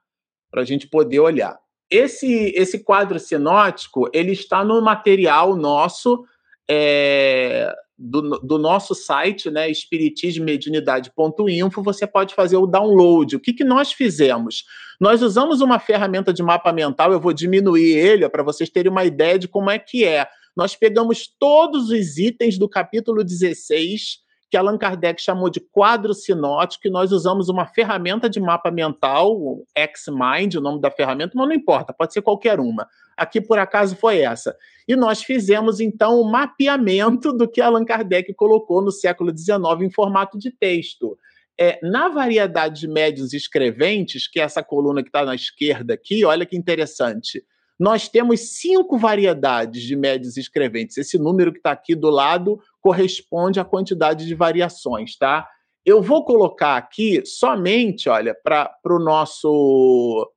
[0.51, 1.59] para a gente poder olhar.
[1.91, 6.25] Esse, esse quadro sinótico, ele está no material nosso,
[6.69, 13.37] é, do, do, nosso site, né, espiritismomediunidade.info, você pode fazer o download.
[13.37, 14.65] O que, que nós fizemos?
[15.01, 19.05] Nós usamos uma ferramenta de mapa mental, eu vou diminuir ele para vocês terem uma
[19.05, 24.57] ideia de como é que é nós pegamos todos os itens do capítulo 16, que
[24.57, 29.67] Allan Kardec chamou de quadro sinótico, e nós usamos uma ferramenta de mapa mental, o
[29.75, 32.89] X-Mind, o nome da ferramenta, mas não importa, pode ser qualquer uma.
[33.17, 34.57] Aqui, por acaso, foi essa.
[34.89, 39.59] E nós fizemos, então, o um mapeamento do que Allan Kardec colocou no século XIX
[39.83, 41.19] em formato de texto.
[41.59, 46.25] É, na variedade de médios escreventes, que é essa coluna que está na esquerda aqui,
[46.25, 47.43] olha que interessante
[47.79, 50.97] nós temos cinco variedades de médios escreventes.
[50.97, 55.47] Esse número que está aqui do lado corresponde à quantidade de variações, tá?
[55.85, 60.29] Eu vou colocar aqui somente, olha, para o nosso.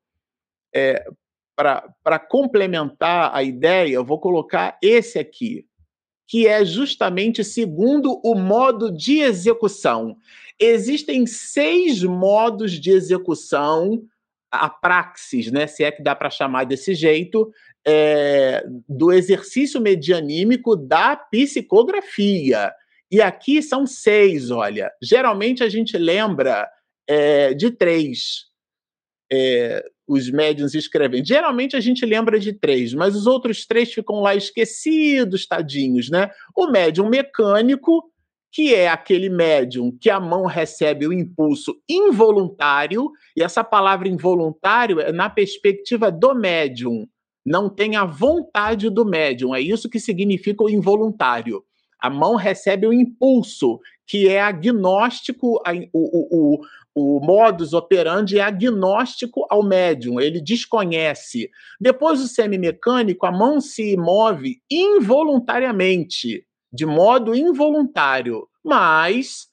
[0.75, 1.03] É,
[1.55, 5.65] para complementar a ideia, eu vou colocar esse aqui,
[6.25, 10.15] que é justamente segundo o modo de execução.
[10.57, 14.01] Existem seis modos de execução
[14.51, 17.51] a praxis, né, se é que dá para chamar desse jeito,
[17.85, 22.71] é, do exercício medianímico da psicografia.
[23.11, 24.91] E aqui são seis, olha.
[25.01, 26.69] Geralmente a gente lembra
[27.07, 28.45] é, de três.
[29.31, 31.23] É, os médiums escrevem.
[31.23, 36.31] Geralmente a gente lembra de três, mas os outros três ficam lá esquecidos, tadinhos, né?
[36.55, 38.11] O médium mecânico,
[38.51, 44.99] que é aquele médium que a mão recebe o impulso involuntário, e essa palavra involuntário
[44.99, 47.07] é na perspectiva do médium,
[47.45, 51.63] não tem a vontade do médium, é isso que significa o involuntário.
[52.01, 55.61] A mão recebe o impulso, que é agnóstico,
[55.93, 56.61] o, o,
[56.95, 61.49] o modus operandi é agnóstico ao médium, ele desconhece.
[61.79, 69.47] Depois do semimecânico, a mão se move involuntariamente, de modo involuntário, mas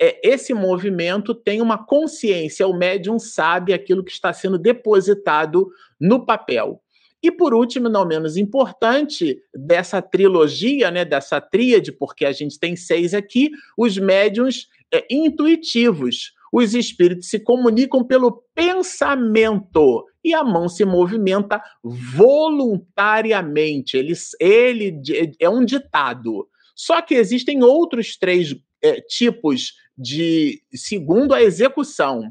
[0.00, 5.68] é, esse movimento tem uma consciência, o médium sabe aquilo que está sendo depositado
[6.00, 6.80] no papel.
[7.22, 12.76] E por último, não menos importante, dessa trilogia, né, dessa tríade, porque a gente tem
[12.76, 16.32] seis aqui, os médiums é, intuitivos.
[16.52, 23.96] Os espíritos se comunicam pelo pensamento e a mão se movimenta voluntariamente.
[23.96, 25.00] Ele, ele
[25.38, 26.48] é um ditado.
[26.78, 32.30] Só que existem outros três é, tipos de segundo a execução.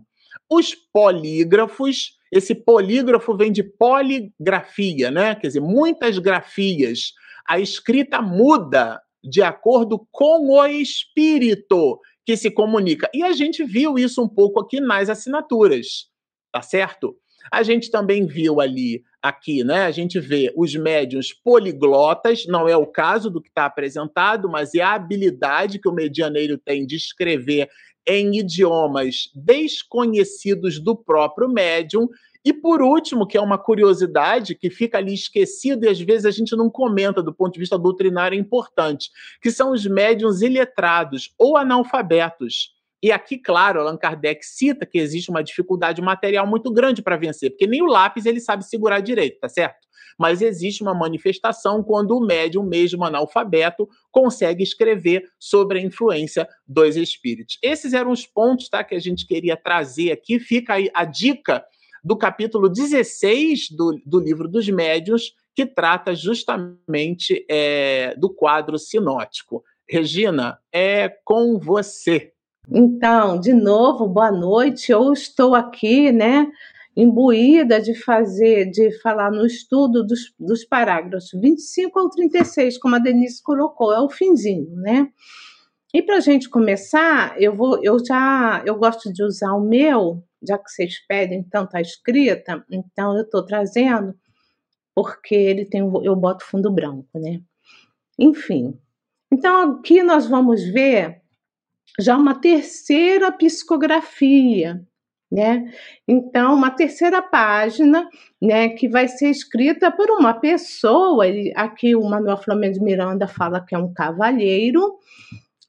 [0.50, 5.36] Os polígrafos, esse polígrafo vem de poligrafia, né?
[5.36, 7.12] Quer dizer, muitas grafias.
[7.46, 13.10] A escrita muda de acordo com o espírito que se comunica.
[13.14, 16.08] E a gente viu isso um pouco aqui nas assinaturas,
[16.54, 17.18] tá certo?
[17.52, 19.86] A gente também viu ali, aqui, né?
[19.86, 24.74] A gente vê os médiuns poliglotas, não é o caso do que está apresentado, mas
[24.74, 27.70] é a habilidade que o medianeiro tem de escrever
[28.08, 32.08] em idiomas desconhecidos do próprio médium.
[32.44, 36.32] E por último, que é uma curiosidade que fica ali esquecida e às vezes a
[36.32, 39.10] gente não comenta do ponto de vista doutrinário é importante,
[39.42, 42.77] que são os médiums iletrados ou analfabetos.
[43.02, 47.52] E aqui, claro, Allan Kardec cita que existe uma dificuldade material muito grande para vencer,
[47.52, 49.88] porque nem o lápis ele sabe segurar direito, tá certo?
[50.18, 56.96] Mas existe uma manifestação quando o médium, mesmo analfabeto, consegue escrever sobre a influência dos
[56.96, 57.60] espíritos.
[57.62, 60.40] Esses eram os pontos tá, que a gente queria trazer aqui.
[60.40, 61.64] Fica aí a dica
[62.04, 69.64] do capítulo 16 do, do livro dos médiuns, que trata justamente é, do quadro sinótico.
[69.88, 72.34] Regina, é com você.
[72.70, 74.92] Então, de novo, boa noite.
[74.92, 76.52] Eu estou aqui, né,
[76.96, 83.00] imbuída de fazer, de falar no estudo dos, dos parágrafos 25 ao 36, como a
[83.00, 85.08] Denise colocou, é o finzinho, né?
[85.94, 90.22] E para a gente começar, eu vou, eu já, eu gosto de usar o meu,
[90.46, 94.14] já que vocês pedem tanto a escrita, então eu estou trazendo,
[94.94, 97.40] porque ele tem, eu boto fundo branco, né?
[98.20, 98.78] Enfim,
[99.32, 101.22] então aqui nós vamos ver
[102.00, 104.82] já uma terceira psicografia,
[105.32, 105.72] né?
[106.08, 108.08] Então, uma terceira página,
[108.42, 111.26] né, que vai ser escrita por uma pessoa,
[111.56, 114.98] aqui o Manuel Flamengo de Miranda fala que é um cavalheiro,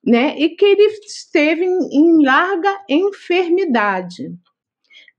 [0.04, 4.32] né, e que ele esteve em, em larga enfermidade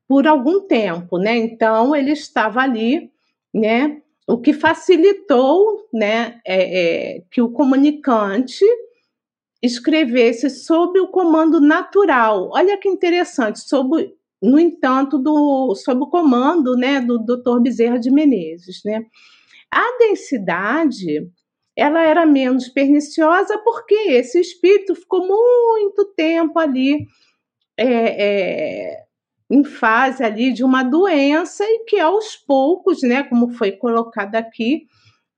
[0.08, 1.38] por algum tempo, né?
[1.38, 3.12] Então, ele estava ali,
[3.54, 8.66] né, o que facilitou, né, é, é, que o comunicante
[9.62, 12.50] escrevesse sob o comando natural.
[12.52, 17.60] Olha que interessante, sob, no entanto, do, sob o comando né, do Dr.
[17.62, 18.82] Bezerra de Menezes.
[18.86, 19.04] Né?
[19.72, 21.30] A densidade
[21.76, 27.08] ela era menos perniciosa porque esse espírito ficou muito tempo ali
[27.78, 29.04] é, é,
[29.50, 34.88] em fase ali de uma doença e que aos poucos, né, como foi colocado aqui,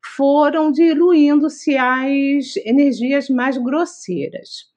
[0.04, 4.72] foram diluindo-se as energias mais grosseiras.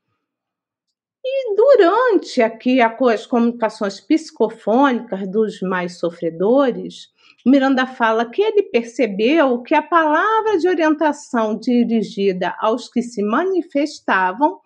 [1.26, 7.08] E durante aqui as comunicações psicofônicas dos mais sofredores,
[7.46, 14.60] Miranda fala que ele percebeu que a palavra de orientação dirigida aos que se manifestavam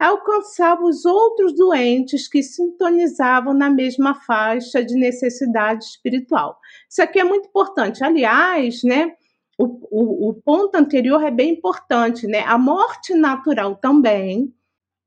[0.00, 6.58] alcançava os outros doentes que sintonizavam na mesma faixa de necessidade espiritual.
[6.88, 8.02] Isso aqui é muito importante.
[8.02, 9.14] Aliás, né,
[9.60, 12.40] o, o, o ponto anterior é bem importante, né?
[12.46, 14.54] A morte natural também,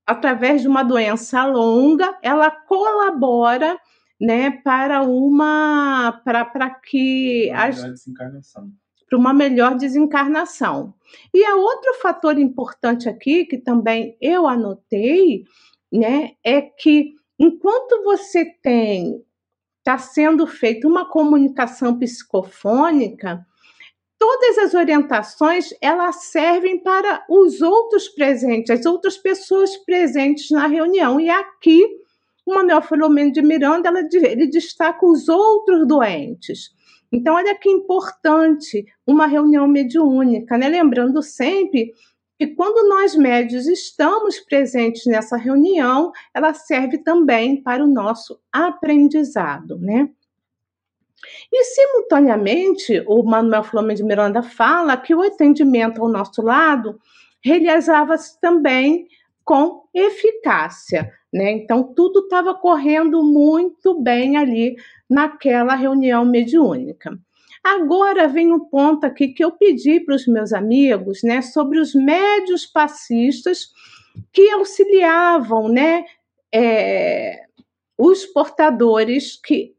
[0.05, 3.79] através de uma doença longa, ela colabora
[4.21, 8.71] né, para uma para, para que uma as, desencarnação.
[9.09, 10.93] para uma melhor desencarnação.
[11.33, 15.45] E a outro fator importante aqui que também eu anotei,
[15.91, 19.19] né, é que enquanto você tem
[19.79, 23.45] está sendo feita uma comunicação psicofônica,
[24.23, 31.19] todas as orientações elas servem para os outros presentes, as outras pessoas presentes na reunião.
[31.19, 31.85] E aqui,
[32.45, 36.69] o Manuel Filomeno de Miranda, ela, ele destaca os outros doentes.
[37.11, 40.69] Então, olha que importante uma reunião mediúnica, né?
[40.69, 41.91] Lembrando sempre
[42.39, 49.77] que quando nós médios estamos presentes nessa reunião, ela serve também para o nosso aprendizado,
[49.79, 50.09] né?
[51.51, 56.99] E, simultaneamente, o Manuel Flamengo de Miranda fala que o atendimento ao nosso lado
[57.43, 59.07] realizava-se também
[59.43, 61.11] com eficácia.
[61.31, 61.51] Né?
[61.51, 64.75] Então, tudo estava correndo muito bem ali
[65.09, 67.17] naquela reunião mediúnica.
[67.63, 71.95] Agora vem um ponto aqui que eu pedi para os meus amigos, né, sobre os
[71.95, 73.69] médios passistas
[74.33, 76.03] que auxiliavam, né,
[76.53, 77.45] é,
[77.97, 79.73] os portadores que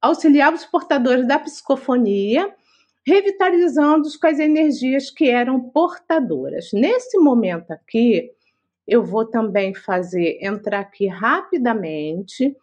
[0.00, 2.52] auxiliavam os portadores da psicofonia,
[3.06, 6.70] revitalizando-os com as energias que eram portadoras.
[6.72, 8.30] Nesse momento aqui,
[8.86, 12.56] eu vou também fazer entrar aqui rapidamente,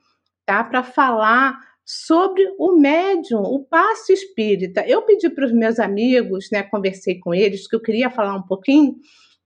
[0.46, 4.86] tá, para falar sobre o médium, o passe espírita.
[4.88, 8.44] Eu pedi para os meus amigos, né, conversei com eles, que eu queria falar um
[8.44, 8.96] pouquinho,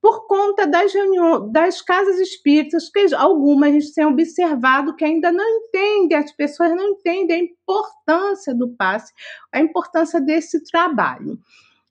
[0.07, 5.33] por conta das, reuniões, das casas espíritas, que algumas a gente tem observado que ainda
[5.33, 9.11] não entendem, as pessoas não entendem a importância do passe,
[9.51, 11.37] a importância desse trabalho.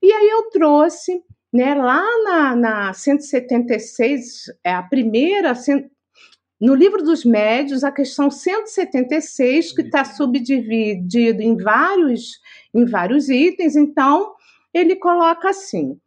[0.02, 5.52] E aí eu trouxe, né, lá na, na 176, é a primeira,
[6.58, 12.40] no livro dos médios, a questão 176, que está subdividido em vários,
[12.72, 14.32] em vários itens, então
[14.72, 16.00] ele coloca assim: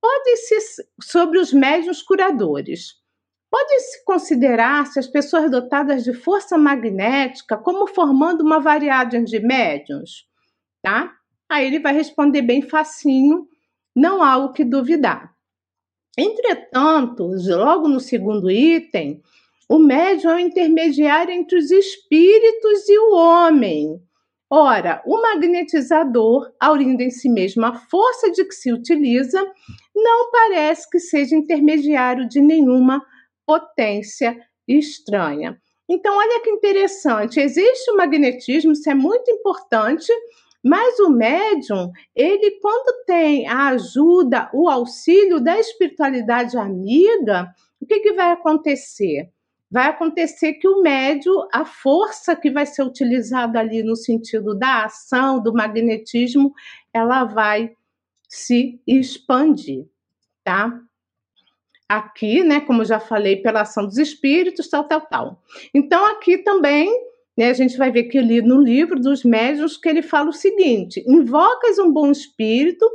[0.00, 2.94] pode-se, sobre os médios curadores,
[3.50, 10.26] pode-se considerar-se as pessoas dotadas de força magnética como formando uma variedade de médiums?
[10.82, 11.14] Tá?
[11.48, 13.48] Aí ele vai responder bem facinho,
[13.94, 15.34] não há o que duvidar.
[16.18, 19.22] Entretanto, logo no segundo item,
[19.68, 24.00] o médium é o intermediário entre os espíritos e o homem.
[24.48, 29.44] Ora, o magnetizador, aurindo em si mesmo a força de que se utiliza,
[29.94, 33.04] não parece que seja intermediário de nenhuma
[33.44, 34.38] potência
[34.68, 35.60] estranha.
[35.88, 40.12] Então, olha que interessante, existe o magnetismo, isso é muito importante,
[40.64, 47.48] mas o médium, ele quando tem a ajuda, o auxílio da espiritualidade amiga,
[47.80, 49.28] o que, que vai acontecer?
[49.70, 54.84] Vai acontecer que o médio, a força que vai ser utilizada ali no sentido da
[54.84, 56.52] ação, do magnetismo,
[56.92, 57.72] ela vai
[58.28, 59.86] se expandir,
[60.44, 60.80] tá?
[61.88, 65.42] Aqui, né, como já falei, pela ação dos espíritos, tal, tal, tal.
[65.72, 66.90] Então, aqui também,
[67.36, 70.32] né, a gente vai ver que ali no livro dos médios que ele fala o
[70.32, 72.88] seguinte: invocas um bom espírito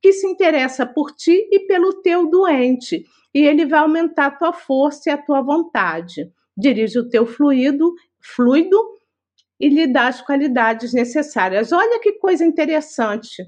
[0.00, 3.04] que se interessa por ti e pelo teu doente
[3.34, 6.30] e ele vai aumentar a tua força e a tua vontade.
[6.56, 8.76] Dirige o teu fluido, fluido
[9.58, 11.72] e lhe dá as qualidades necessárias.
[11.72, 13.42] Olha que coisa interessante.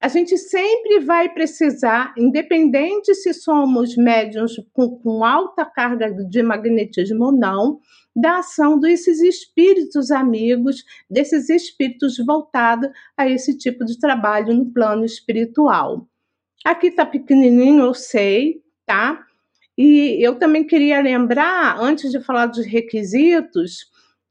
[0.00, 7.26] A gente sempre vai precisar, independente se somos médiums com, com alta carga de magnetismo
[7.26, 7.80] ou não,
[8.14, 15.04] da ação desses espíritos amigos, desses espíritos voltados a esse tipo de trabalho no plano
[15.04, 16.08] espiritual.
[16.64, 19.24] Aqui está pequenininho, eu sei, tá?
[19.78, 23.86] E eu também queria lembrar, antes de falar dos requisitos,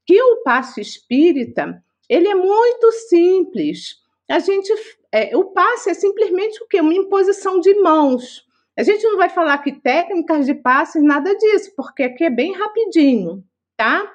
[0.06, 3.98] que o passe espírita ele é muito simples.
[4.30, 4.74] A gente,
[5.12, 6.80] é, o passe é simplesmente o quê?
[6.80, 8.46] Uma imposição de mãos.
[8.78, 12.54] A gente não vai falar que técnicas de passes, nada disso, porque aqui é bem
[12.54, 13.44] rapidinho,
[13.76, 14.14] tá?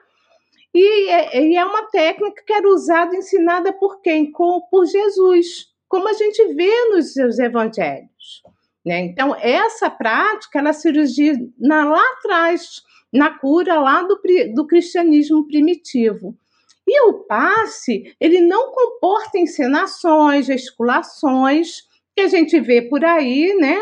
[0.75, 4.33] E é, e é uma técnica que era usada, ensinada por quem?
[4.33, 8.43] Por Jesus, como a gente vê nos seus evangelhos.
[8.85, 9.01] Né?
[9.01, 10.73] Então, essa prática, ela
[11.59, 14.21] na, lá atrás, na cura lá do,
[14.55, 16.37] do cristianismo primitivo.
[16.87, 21.83] E o passe, ele não comporta encenações, gesticulações,
[22.15, 23.79] que a gente vê por aí, né?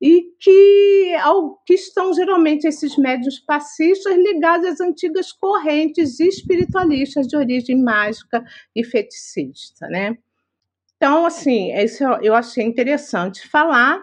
[0.00, 7.36] E que, ao, que estão geralmente esses médios passistas ligados às antigas correntes espiritualistas de
[7.36, 8.42] origem mágica
[8.74, 10.16] e feticista, né?
[10.96, 14.00] Então, assim, isso eu achei interessante falar,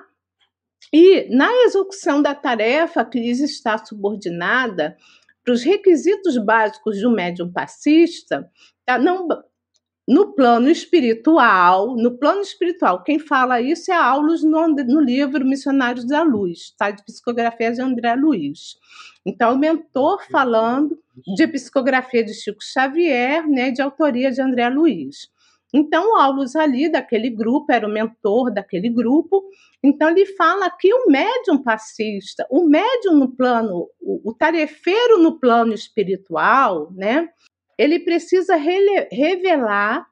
[0.92, 4.98] e na execução da tarefa que lhes está subordinada,
[5.44, 8.50] para os requisitos básicos de um médium passista,
[8.86, 8.98] tá?
[8.98, 9.28] não,
[10.08, 16.06] no plano espiritual, no plano espiritual, quem fala isso é Aulus no, no livro Missionários
[16.06, 16.92] da Luz, tá?
[16.92, 18.78] de psicografia de André Luiz.
[19.26, 20.98] Então, o mentor falando
[21.36, 25.30] de psicografia de Chico Xavier, né, de autoria de André Luiz.
[25.74, 29.44] Então, o Aulus ali, daquele grupo, era o mentor daquele grupo,
[29.84, 35.40] então ele fala que o médium passista, o médium no plano, o, o tarefeiro no
[35.40, 37.30] plano espiritual, né,
[37.78, 40.08] ele precisa rele, revelar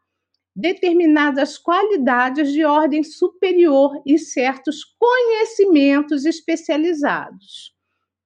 [0.55, 7.76] determinadas qualidades de ordem superior e certos conhecimentos especializados,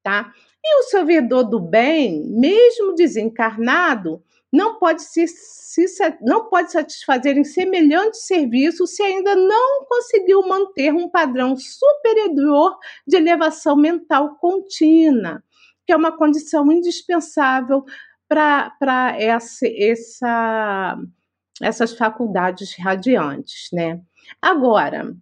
[0.01, 0.32] tá?
[0.63, 5.85] E o servidor do bem, mesmo desencarnado, não pode se, se,
[6.21, 12.77] não pode satisfazer em semelhante serviço se ainda não conseguiu manter um padrão superior
[13.07, 15.41] de elevação mental contínua,
[15.85, 17.85] que é uma condição indispensável
[18.27, 20.97] para essa, essa,
[21.61, 24.01] essas faculdades radiantes, né?
[24.41, 25.13] Agora,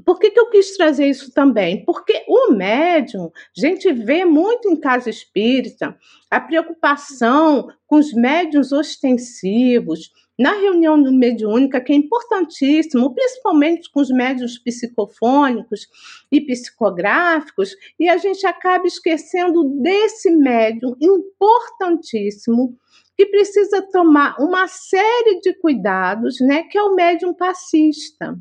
[0.00, 1.84] por que, que eu quis trazer isso também?
[1.84, 5.96] Porque o médium, a gente vê muito em casa espírita
[6.30, 14.10] a preocupação com os médiums ostensivos, na reunião mediúnica, que é importantíssimo, principalmente com os
[14.10, 15.86] médios psicofônicos
[16.30, 22.76] e psicográficos, e a gente acaba esquecendo desse médium importantíssimo
[23.16, 28.36] que precisa tomar uma série de cuidados, né, que é o médium passista.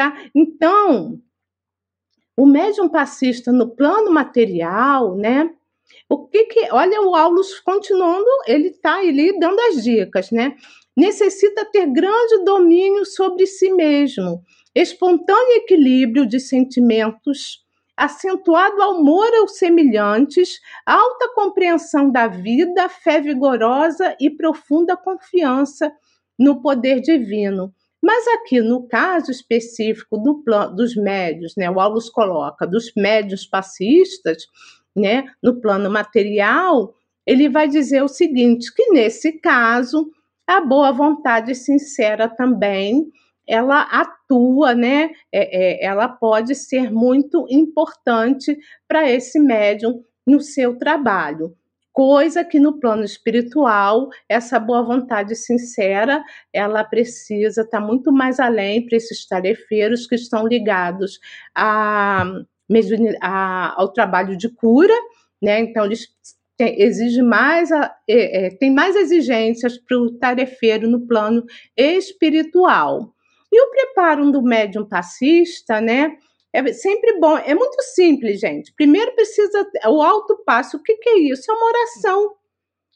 [0.00, 0.16] Tá?
[0.34, 1.20] Então,
[2.34, 5.50] o médium passista no plano material, né?
[6.08, 10.56] O que que, olha o Aulus continuando, ele está ali dando as dicas, né?
[10.96, 14.42] Necessita ter grande domínio sobre si mesmo,
[14.74, 17.62] espontâneo equilíbrio de sentimentos,
[17.94, 25.92] acentuado amor aos semelhantes, alta compreensão da vida, fé vigorosa e profunda confiança
[26.38, 27.74] no poder divino.
[28.02, 33.46] Mas aqui, no caso específico do plano, dos médios, né, o Aulus coloca, dos médios
[33.46, 34.44] passistas,
[34.96, 36.94] né, no plano material,
[37.26, 40.10] ele vai dizer o seguinte, que nesse caso,
[40.46, 43.10] a boa vontade sincera também,
[43.46, 48.56] ela atua, né, é, é, ela pode ser muito importante
[48.88, 51.54] para esse médium no seu trabalho
[51.92, 56.22] coisa que no plano espiritual, essa boa vontade sincera,
[56.52, 61.18] ela precisa estar tá muito mais além para esses tarefeiros que estão ligados
[61.54, 62.24] a,
[63.20, 64.94] a, ao trabalho de cura,
[65.42, 65.60] né?
[65.60, 66.08] Então, eles
[66.62, 71.44] exige mais, é, é, tem mais exigências para o tarefeiro no plano
[71.76, 73.14] espiritual.
[73.52, 76.16] E o preparo do médium passista, né?
[76.52, 78.72] É sempre bom, é muito simples, gente.
[78.74, 80.76] Primeiro precisa o alto passo.
[80.76, 81.50] O que, que é isso?
[81.50, 82.34] É uma oração.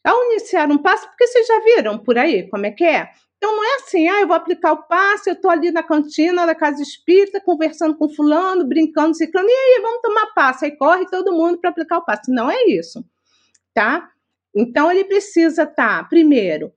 [0.03, 3.09] Ao iniciar um passo, porque vocês já viram por aí como é que é?
[3.39, 6.47] Então não é assim, ah, eu vou aplicar o passo, eu estou ali na cantina
[6.47, 10.65] da casa espírita, conversando com fulano, brincando, ciclando, e aí, vamos tomar passo.
[10.65, 12.31] Aí corre todo mundo para aplicar o passo.
[12.31, 13.05] Não é isso,
[13.75, 14.11] tá?
[14.55, 16.73] Então ele precisa, tá, primeiro,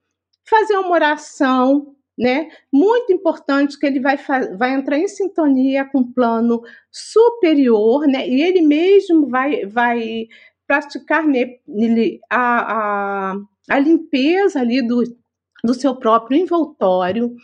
[0.49, 2.49] fazer uma oração, né?
[2.73, 4.17] Muito importante que ele vai,
[4.57, 6.61] vai entrar em sintonia com o plano
[6.91, 8.27] superior, né?
[8.27, 10.27] E ele mesmo vai, vai
[10.65, 11.23] praticar
[12.29, 13.35] a, a,
[13.69, 15.03] a limpeza ali do,
[15.63, 17.35] do seu próprio envoltório,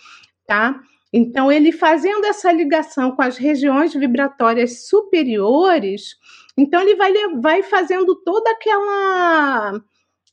[0.47, 0.79] tá?
[1.15, 6.15] Então, ele fazendo essa ligação com as regiões vibratórias superiores,
[6.57, 9.79] então ele vai, vai fazendo toda aquela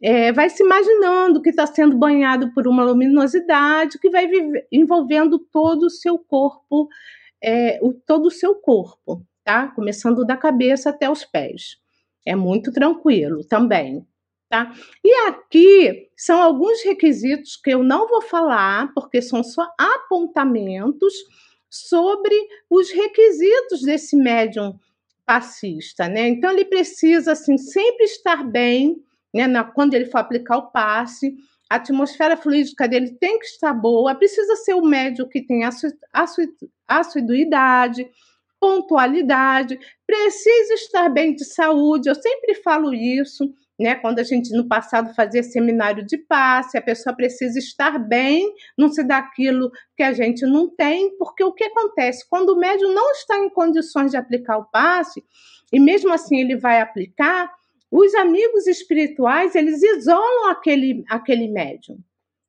[0.02, 4.28] é, vai se imaginando que está sendo banhado por uma luminosidade que vai
[4.72, 6.88] envolvendo todo o seu corpo,
[7.42, 9.68] é, o, todo o seu corpo, tá?
[9.68, 11.76] Começando da cabeça até os pés.
[12.24, 14.06] É muito tranquilo também,
[14.48, 14.72] tá?
[15.04, 21.12] E aqui são alguns requisitos que eu não vou falar, porque são só apontamentos
[21.68, 22.34] sobre
[22.68, 24.78] os requisitos desse médium
[25.26, 26.26] passista, né?
[26.26, 29.04] Então ele precisa assim sempre estar bem
[29.34, 29.46] né?
[29.46, 31.34] Na, quando ele for aplicar o passe,
[31.70, 35.62] a atmosfera fluídica dele tem que estar boa, precisa ser o médio que tem
[36.88, 38.08] assiduidade,
[38.58, 42.08] pontualidade, precisa estar bem de saúde.
[42.08, 43.94] Eu sempre falo isso, né?
[43.94, 48.92] Quando a gente no passado fazia seminário de passe, a pessoa precisa estar bem, não
[48.92, 52.28] se dá aquilo que a gente não tem, porque o que acontece?
[52.28, 55.24] Quando o médium não está em condições de aplicar o passe,
[55.72, 57.50] e mesmo assim ele vai aplicar,
[57.90, 61.98] os amigos espirituais, eles isolam aquele, aquele médium.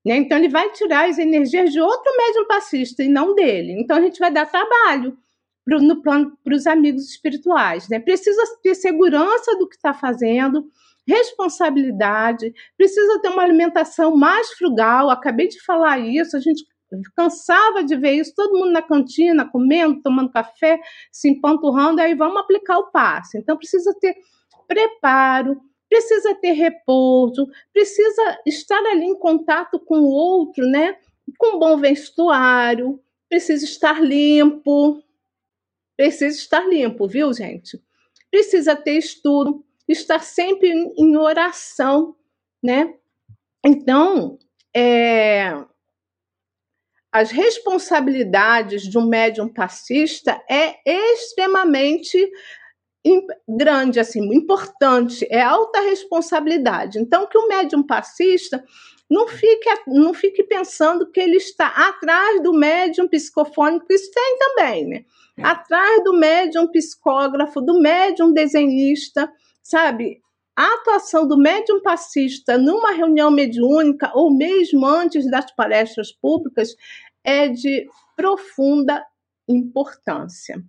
[0.06, 0.18] Né?
[0.18, 3.74] Então, ele vai tirar as energias de outro médium passista e não dele.
[3.80, 5.18] Então, a gente vai dar trabalho
[5.66, 7.88] para os amigos espirituais.
[7.90, 8.00] Né?
[8.00, 10.66] Precisa ter segurança do que está fazendo,
[11.08, 15.10] responsabilidade, precisa ter uma alimentação mais frugal.
[15.10, 16.66] Acabei de falar isso, a gente
[17.16, 20.80] cansava de ver isso, todo mundo na cantina, comendo, tomando café,
[21.12, 23.38] se empanturrando, aí vamos aplicar o passe.
[23.38, 24.16] Então, precisa ter
[24.72, 30.98] preparo, precisa ter repouso, precisa estar ali em contato com o outro, né?
[31.38, 32.98] Com bom vestuário,
[33.28, 35.04] precisa estar limpo.
[35.98, 37.84] Precisa estar limpo, viu, gente?
[38.32, 42.16] Precisa ter estudo, estar sempre em oração,
[42.64, 42.94] né?
[43.64, 44.40] Então,
[44.74, 45.54] é,
[47.12, 52.32] as responsabilidades de um médium passista é extremamente
[53.48, 57.00] grande, assim, importante, é alta responsabilidade.
[57.00, 58.64] Então, que o médium passista
[59.10, 64.88] não fique, não fique pensando que ele está atrás do médium psicofônico, isso tem também,
[64.88, 65.06] né?
[65.38, 65.44] É.
[65.44, 69.32] Atrás do médium psicógrafo, do médium desenhista,
[69.62, 70.22] sabe?
[70.56, 76.76] A atuação do médium passista numa reunião mediúnica ou mesmo antes das palestras públicas
[77.24, 79.04] é de profunda
[79.48, 80.62] importância,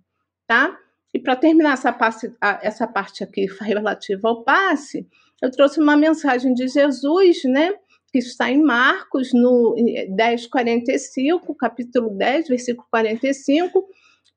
[0.47, 0.77] tá?
[1.13, 5.07] E para terminar essa parte, essa parte aqui relativa ao passe,
[5.41, 7.73] eu trouxe uma mensagem de Jesus, né?
[8.11, 9.75] Que está em Marcos, no
[10.09, 13.87] 10, 45, capítulo 10, versículo 45,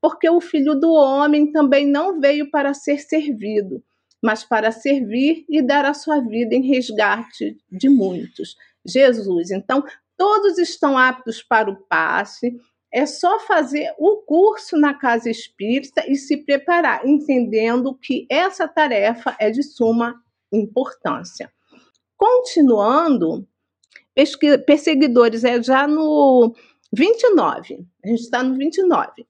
[0.00, 3.82] porque o filho do homem também não veio para ser servido,
[4.22, 8.56] mas para servir e dar a sua vida em resgate de muitos.
[8.84, 9.50] Jesus.
[9.50, 9.84] Então,
[10.16, 12.56] todos estão aptos para o passe,
[12.96, 19.36] é só fazer o curso na casa espírita e se preparar, entendendo que essa tarefa
[19.38, 20.14] é de suma
[20.50, 21.52] importância.
[22.16, 23.46] Continuando,
[24.64, 26.54] perseguidores é já no
[26.90, 29.26] 29, a gente está no 29.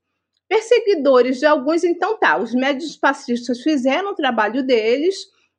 [0.49, 5.17] Perseguidores de alguns, então tá, os médios passistas fizeram o trabalho deles,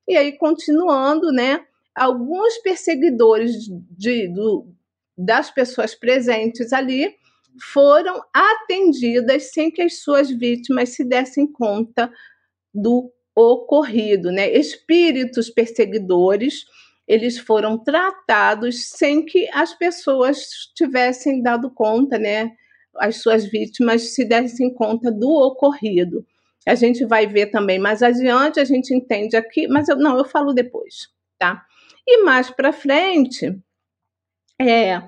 [0.08, 1.66] e aí continuando, né?
[1.94, 4.66] Alguns perseguidores de, do,
[5.18, 7.14] das pessoas presentes ali
[7.62, 12.12] foram atendidas sem que as suas vítimas se dessem conta
[12.74, 14.50] do ocorrido, né?
[14.52, 16.66] Espíritos perseguidores,
[17.08, 20.40] eles foram tratados sem que as pessoas
[20.76, 22.52] tivessem dado conta, né?
[22.98, 26.26] As suas vítimas se dessem conta do ocorrido.
[26.68, 30.26] A gente vai ver também mais adiante, a gente entende aqui, mas eu, não, eu
[30.26, 31.64] falo depois, tá?
[32.06, 33.58] E mais para frente,
[34.60, 35.02] é,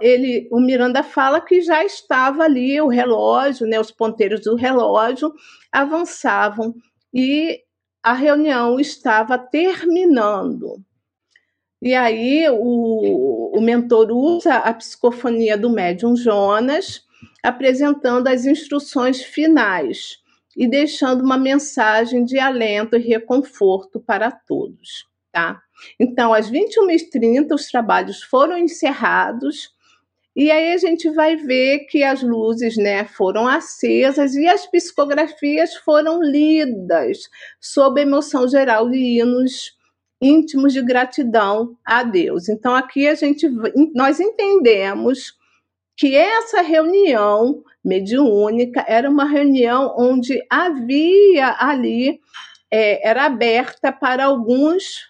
[0.00, 5.32] ele, o Miranda fala que já estava ali o relógio, né, os ponteiros do relógio
[5.70, 6.74] avançavam
[7.12, 7.60] e
[8.02, 10.82] a reunião estava terminando.
[11.82, 17.02] E aí o, o mentor usa a psicofonia do médium Jonas,
[17.42, 20.18] apresentando as instruções finais
[20.56, 25.62] e deixando uma mensagem de alento e reconforto para todos, tá?
[25.98, 29.74] Então, às 21h30, os trabalhos foram encerrados.
[30.34, 35.74] E aí a gente vai ver que as luzes né, foram acesas e as psicografias
[35.76, 37.18] foram lidas
[37.60, 39.72] sob emoção geral de hinos
[40.22, 42.48] íntimos de gratidão a Deus.
[42.48, 43.48] Então aqui a gente
[43.94, 45.34] nós entendemos
[45.96, 52.20] que essa reunião mediúnica era uma reunião onde havia ali
[52.70, 55.09] é, era aberta para alguns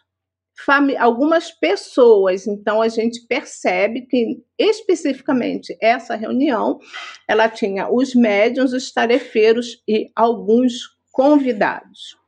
[0.99, 2.47] algumas pessoas.
[2.47, 6.79] Então a gente percebe que especificamente essa reunião
[7.27, 12.19] ela tinha os médiuns, os tarefeiros e alguns convidados.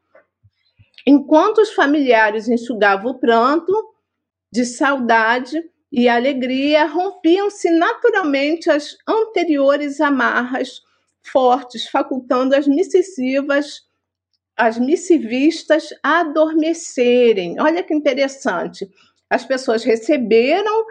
[1.07, 3.73] Enquanto os familiares enxugavam o pranto
[4.53, 10.81] de saudade e alegria, rompiam-se naturalmente as anteriores amarras
[11.23, 13.83] fortes, facultando as missivas
[14.57, 17.61] as missivistas adormecerem.
[17.61, 18.89] Olha que interessante.
[19.29, 20.85] As pessoas receberam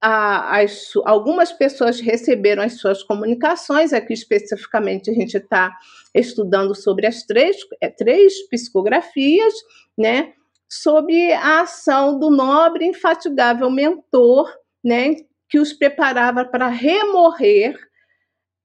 [0.00, 5.74] a, as, algumas pessoas receberam as suas comunicações, aqui especificamente a gente está
[6.14, 9.54] estudando sobre as três, é, três psicografias,
[9.96, 10.32] né,
[10.68, 14.52] sobre a ação do nobre infatigável mentor,
[14.84, 15.16] né,
[15.48, 17.76] que os preparava para remorrer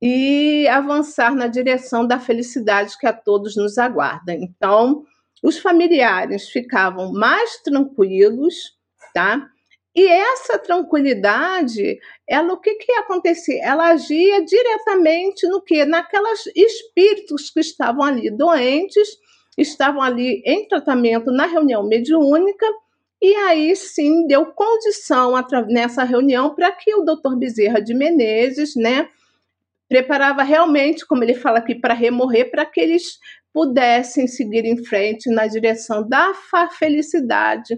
[0.01, 4.33] e avançar na direção da felicidade que a todos nos aguarda.
[4.33, 5.03] Então,
[5.43, 8.77] os familiares ficavam mais tranquilos,
[9.13, 9.47] tá?
[9.93, 13.61] E essa tranquilidade, ela o que que acontecia?
[13.63, 15.83] Ela agia diretamente no que?
[15.83, 19.07] Naquelas espíritos que estavam ali doentes,
[19.57, 22.65] estavam ali em tratamento na reunião mediúnica,
[23.21, 25.33] e aí sim deu condição
[25.67, 29.09] nessa reunião para que o doutor Bezerra de Menezes, né,
[29.91, 33.19] preparava realmente, como ele fala aqui, para remorrer, para que eles
[33.53, 36.31] pudessem seguir em frente na direção da
[36.79, 37.77] felicidade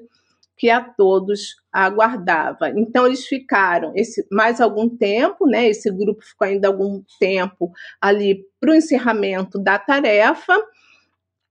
[0.56, 2.70] que a todos aguardava.
[2.70, 5.68] Então eles ficaram esse, mais algum tempo, né?
[5.68, 10.56] Esse grupo ficou ainda algum tempo ali para o encerramento da tarefa.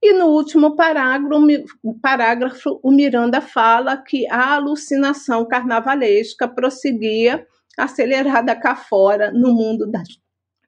[0.01, 1.45] E no último parágrafo,
[2.01, 7.45] parágrafo, o Miranda fala que a alucinação carnavalesca prosseguia
[7.77, 10.22] acelerada cá fora no mundo das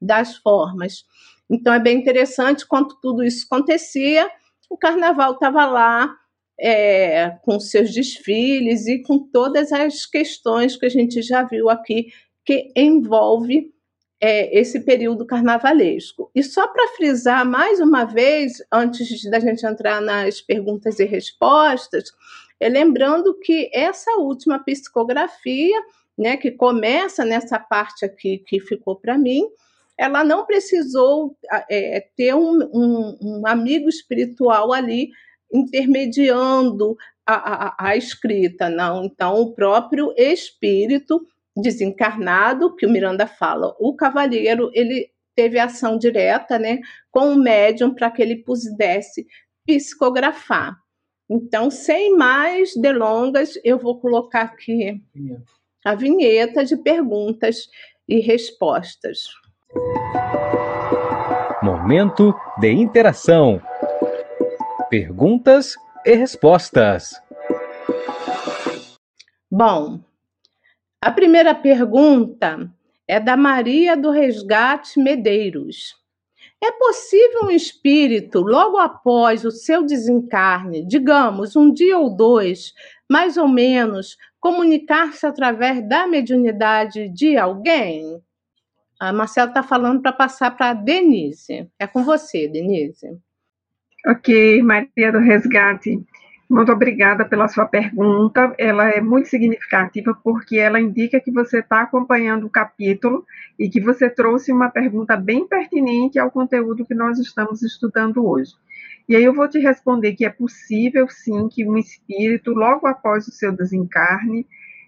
[0.05, 1.03] das formas.
[1.49, 4.29] Então é bem interessante quando tudo isso acontecia,
[4.69, 6.15] o carnaval estava lá
[6.59, 12.07] é, com seus desfiles e com todas as questões que a gente já viu aqui
[12.43, 13.73] que envolve
[14.21, 16.31] é, esse período carnavalesco.
[16.33, 22.11] E só para frisar mais uma vez, antes da gente entrar nas perguntas e respostas,
[22.59, 25.77] é lembrando que essa última psicografia
[26.17, 29.43] né, que começa nessa parte aqui que ficou para mim,
[29.97, 31.37] ela não precisou
[31.69, 35.09] é, ter um, um, um, amigo espiritual ali
[35.53, 39.05] intermediando a, a, a, escrita, não.
[39.05, 41.25] Então, o próprio espírito
[41.55, 46.79] desencarnado, que o Miranda fala, o cavalheiro, ele teve ação direta né,
[47.11, 49.25] com o médium para que ele pudesse
[49.65, 50.77] psicografar.
[51.29, 55.01] Então, sem mais delongas, eu vou colocar aqui
[55.83, 57.67] a vinheta de perguntas
[58.07, 59.23] e respostas.
[61.85, 63.61] Momento de interação.
[64.89, 67.11] Perguntas e respostas.
[69.51, 69.99] Bom,
[70.99, 72.67] a primeira pergunta
[73.07, 75.93] é da Maria do Resgate Medeiros.
[76.59, 82.73] É possível um espírito, logo após o seu desencarne, digamos um dia ou dois,
[83.07, 88.24] mais ou menos, comunicar-se através da mediunidade de alguém?
[88.99, 91.69] A Marcela está falando para passar para a Denise.
[91.77, 93.17] É com você, Denise.
[94.07, 96.03] Ok, Maria do Resgate.
[96.49, 98.53] Muito obrigada pela sua pergunta.
[98.57, 103.25] Ela é muito significativa porque ela indica que você está acompanhando o capítulo
[103.57, 108.53] e que você trouxe uma pergunta bem pertinente ao conteúdo que nós estamos estudando hoje.
[109.09, 113.27] E aí eu vou te responder que é possível, sim, que um espírito, logo após
[113.27, 114.45] o seu desencarne,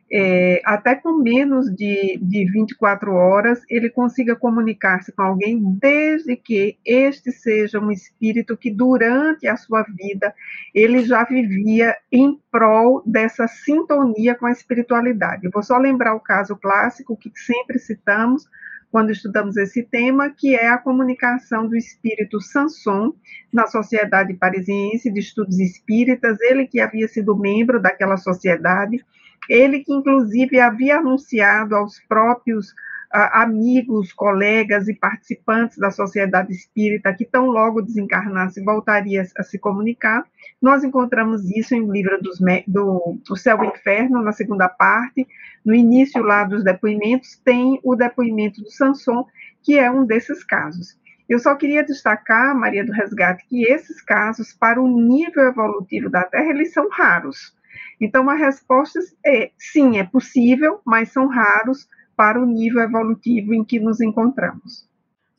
[0.10, 6.78] é, até com menos de, de 24 horas, ele consiga comunicar-se com alguém, desde que
[6.86, 10.34] este seja um espírito que, durante a sua vida,
[10.74, 15.46] ele já vivia em prol dessa sintonia com a espiritualidade.
[15.46, 18.48] Eu vou só lembrar o caso clássico que sempre citamos
[18.90, 23.14] quando estudamos esse tema, que é a comunicação do espírito Sanson
[23.52, 29.04] na Sociedade Parisiense de Estudos Espíritas, ele que havia sido membro daquela sociedade
[29.50, 32.72] ele que, inclusive, havia anunciado aos próprios
[33.14, 39.58] uh, amigos, colegas e participantes da sociedade espírita que, tão logo desencarnasse, voltaria a se
[39.58, 40.24] comunicar.
[40.62, 45.28] Nós encontramos isso em livro dos, do, do Céu e Inferno, na segunda parte.
[45.64, 49.26] No início lá dos depoimentos, tem o depoimento do Sanson,
[49.64, 50.98] que é um desses casos.
[51.28, 56.24] Eu só queria destacar, Maria do Resgate, que esses casos, para o nível evolutivo da
[56.24, 57.54] Terra, eles são raros.
[58.00, 63.64] Então, a resposta é sim, é possível, mas são raros para o nível evolutivo em
[63.64, 64.88] que nos encontramos.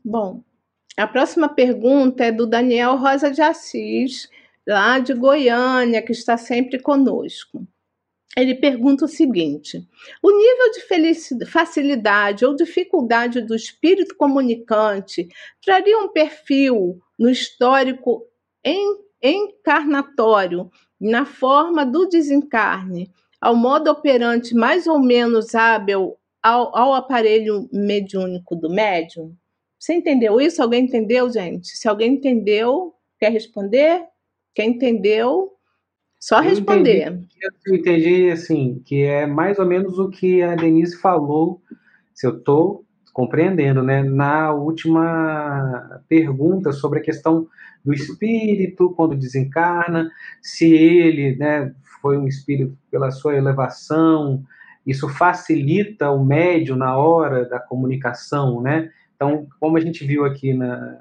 [0.05, 0.43] Bom,
[0.97, 4.28] a próxima pergunta é do Daniel Rosa de Assis,
[4.66, 7.66] lá de Goiânia, que está sempre conosco.
[8.36, 9.78] Ele pergunta o seguinte:
[10.22, 15.28] o nível de facilidade ou dificuldade do espírito comunicante
[15.64, 18.24] traria um perfil no histórico
[19.23, 23.11] encarnatório na forma do desencarne,
[23.41, 29.35] ao modo operante mais ou menos hábil ao, ao aparelho mediúnico do médium?
[29.79, 30.62] Você entendeu isso?
[30.62, 31.69] Alguém entendeu, gente?
[31.77, 34.05] Se alguém entendeu, quer responder?
[34.55, 35.53] Quem entendeu,
[36.19, 37.12] só eu responder.
[37.12, 37.29] Entendi,
[37.66, 41.62] eu entendi, assim, que é mais ou menos o que a Denise falou,
[42.12, 42.85] se eu estou
[43.19, 47.49] compreendendo, né, na última pergunta sobre a questão
[47.85, 50.09] do espírito quando desencarna,
[50.41, 54.45] se ele né, foi um espírito pela sua elevação,
[54.87, 58.89] isso facilita o médio na hora da comunicação, né?
[59.16, 61.01] Então, como a gente viu aqui na,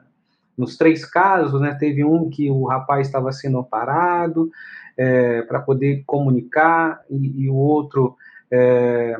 [0.57, 4.49] nos três casos, né, teve um que o rapaz estava sendo parado
[4.97, 8.15] é, para poder comunicar e, e o outro
[8.49, 9.19] é,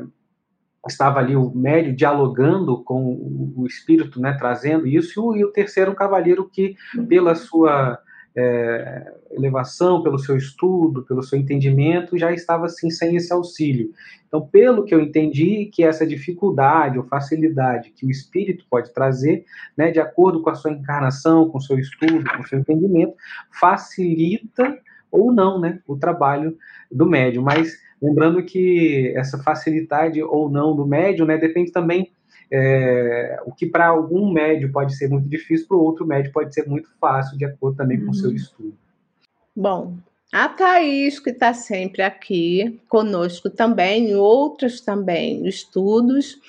[0.85, 5.95] estava ali o médio dialogando com o espírito, né, trazendo isso, e o, terceiro um
[5.95, 6.75] cavaleiro que,
[7.07, 7.99] pela sua
[8.35, 13.91] é, elevação, pelo seu estudo, pelo seu entendimento, já estava assim sem esse auxílio.
[14.27, 19.43] Então, pelo que eu entendi, que essa dificuldade ou facilidade que o espírito pode trazer,
[19.75, 23.15] né, de acordo com a sua encarnação, com o seu estudo, com o seu entendimento,
[23.51, 24.77] facilita
[25.09, 26.57] ou não, né, o trabalho
[26.91, 27.41] do médium.
[27.41, 32.11] Mas lembrando que essa facilidade ou não do médium, né, depende também
[32.51, 36.53] é, o que para algum médio pode ser muito difícil, para o outro médio pode
[36.53, 38.35] ser muito fácil, de acordo também com o seu uhum.
[38.35, 38.77] estudo.
[39.55, 39.97] Bom,
[40.31, 46.39] a Thaís, que está sempre aqui conosco também, outros também estudos,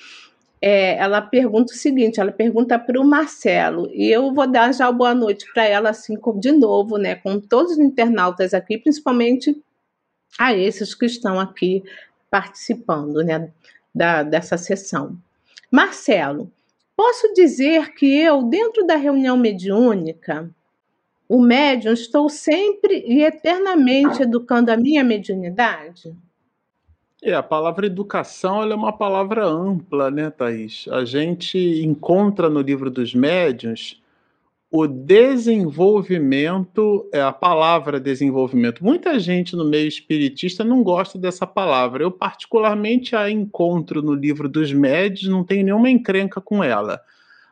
[0.61, 4.91] é, ela pergunta o seguinte: ela pergunta para o Marcelo, e eu vou dar já
[4.91, 9.55] boa noite para ela, assim, de novo, né, com todos os internautas aqui, principalmente
[10.37, 11.83] a esses que estão aqui
[12.29, 13.51] participando né,
[13.93, 15.17] da, dessa sessão.
[15.71, 16.51] Marcelo,
[16.95, 20.49] posso dizer que eu, dentro da reunião mediúnica,
[21.27, 26.15] o médium, estou sempre e eternamente educando a minha mediunidade?
[27.21, 30.87] É, a palavra educação é uma palavra ampla, né, Thaís?
[30.89, 34.01] A gente encontra no livro dos médiuns
[34.71, 38.83] o desenvolvimento, é a palavra desenvolvimento.
[38.83, 42.03] Muita gente no meio espiritista não gosta dessa palavra.
[42.03, 47.01] Eu, particularmente, a encontro no livro dos médios, não tenho nenhuma encrenca com ela.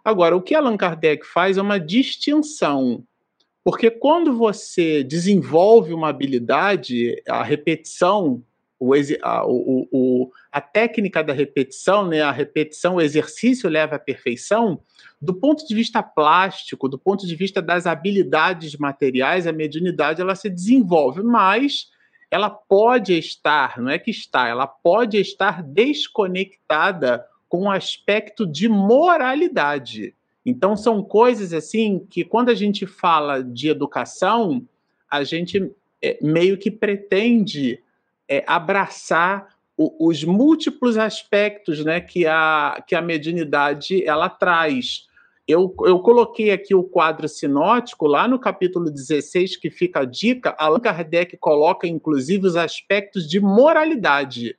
[0.05, 3.03] Agora, o que Allan Kardec faz é uma distinção.
[3.63, 8.43] Porque quando você desenvolve uma habilidade, a repetição,
[8.79, 13.99] o, a, o, o, a técnica da repetição, né, a repetição, o exercício leva à
[13.99, 14.81] perfeição,
[15.21, 20.33] do ponto de vista plástico, do ponto de vista das habilidades materiais, a mediunidade ela
[20.33, 21.91] se desenvolve, mas
[22.31, 28.67] ela pode estar, não é que está, ela pode estar desconectada com o aspecto de
[28.67, 30.15] moralidade.
[30.43, 34.67] Então são coisas assim que quando a gente fala de educação,
[35.07, 35.71] a gente
[36.01, 37.79] é, meio que pretende
[38.27, 45.05] é, abraçar o, os múltiplos aspectos né, que, a, que a mediunidade ela traz.
[45.47, 50.55] Eu, eu coloquei aqui o quadro sinótico, lá no capítulo 16, que fica a dica,
[50.57, 54.57] Allan Kardec coloca, inclusive, os aspectos de moralidade.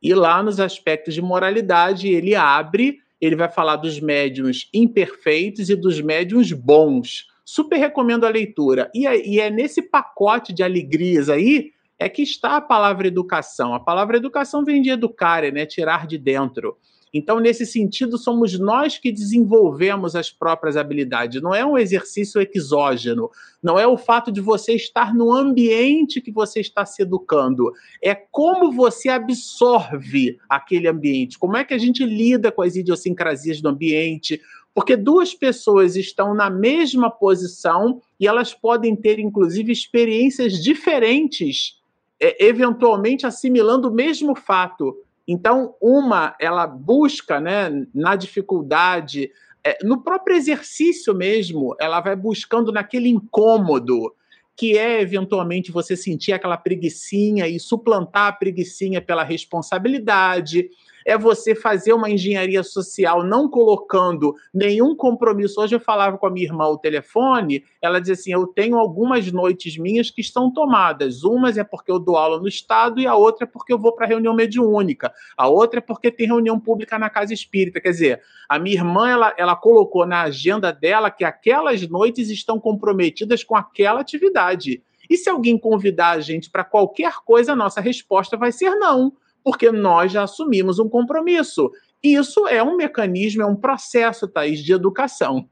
[0.00, 5.74] E lá nos aspectos de moralidade, ele abre, ele vai falar dos médiums imperfeitos e
[5.74, 7.26] dos médiums bons.
[7.44, 8.90] Super recomendo a leitura.
[8.94, 13.74] E é, e é nesse pacote de alegrias aí é que está a palavra educação.
[13.74, 15.64] A palavra educação vem de educar, né?
[15.66, 16.76] Tirar de dentro.
[17.16, 21.40] Então, nesse sentido, somos nós que desenvolvemos as próprias habilidades.
[21.40, 23.30] Não é um exercício exógeno.
[23.62, 27.72] Não é o fato de você estar no ambiente que você está se educando.
[28.02, 31.38] É como você absorve aquele ambiente.
[31.38, 34.40] Como é que a gente lida com as idiosincrasias do ambiente.
[34.74, 41.80] Porque duas pessoas estão na mesma posição e elas podem ter, inclusive, experiências diferentes,
[42.20, 44.96] é, eventualmente assimilando o mesmo fato.
[45.26, 49.30] Então, uma, ela busca, né, na dificuldade,
[49.64, 54.14] é, no próprio exercício mesmo, ela vai buscando naquele incômodo,
[54.56, 60.68] que é eventualmente você sentir aquela preguiçinha e suplantar a preguiçinha pela responsabilidade,
[61.04, 65.60] é você fazer uma engenharia social não colocando nenhum compromisso.
[65.60, 69.30] Hoje eu falava com a minha irmã ao telefone, ela dizia assim: eu tenho algumas
[69.30, 71.22] noites minhas que estão tomadas.
[71.22, 73.92] Umas é porque eu dou aula no Estado e a outra é porque eu vou
[73.92, 75.12] para reunião mediúnica.
[75.36, 77.80] A outra é porque tem reunião pública na casa espírita.
[77.80, 82.58] Quer dizer, a minha irmã ela, ela colocou na agenda dela que aquelas noites estão
[82.58, 84.82] comprometidas com aquela atividade.
[85.08, 89.12] E se alguém convidar a gente para qualquer coisa, a nossa resposta vai ser não
[89.44, 91.70] porque nós já assumimos um compromisso.
[92.02, 95.48] Isso é um mecanismo, é um processo, Thaís, de educação.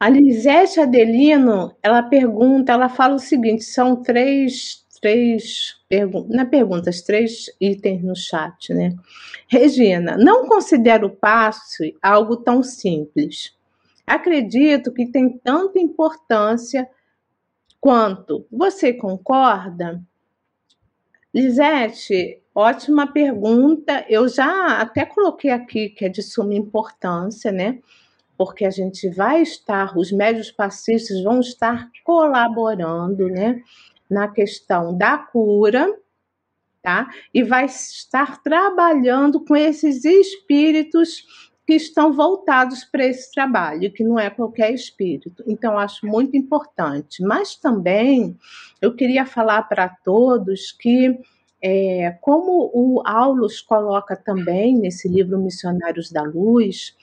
[0.00, 6.46] A Lisete Adelino, ela pergunta, ela fala o seguinte: são três, três perguntas, não é
[6.46, 8.94] perguntas, três itens no chat, né?
[9.46, 13.54] Regina, não considero o passe algo tão simples.
[14.06, 16.88] Acredito que tem tanta importância
[17.80, 18.46] quanto.
[18.50, 20.02] Você concorda?
[21.34, 24.06] Lisete, Ótima pergunta.
[24.08, 27.80] Eu já até coloquei aqui que é de suma importância, né?
[28.38, 33.60] Porque a gente vai estar, os médios passistas vão estar colaborando, né?
[34.08, 35.92] Na questão da cura,
[36.80, 37.10] tá?
[37.32, 41.24] E vai estar trabalhando com esses espíritos
[41.66, 45.42] que estão voltados para esse trabalho, que não é qualquer espírito.
[45.46, 47.22] Então, acho muito importante.
[47.22, 48.36] Mas também
[48.80, 51.18] eu queria falar para todos que
[51.62, 56.94] é, como o Aulus coloca também nesse livro Missionários da Luz,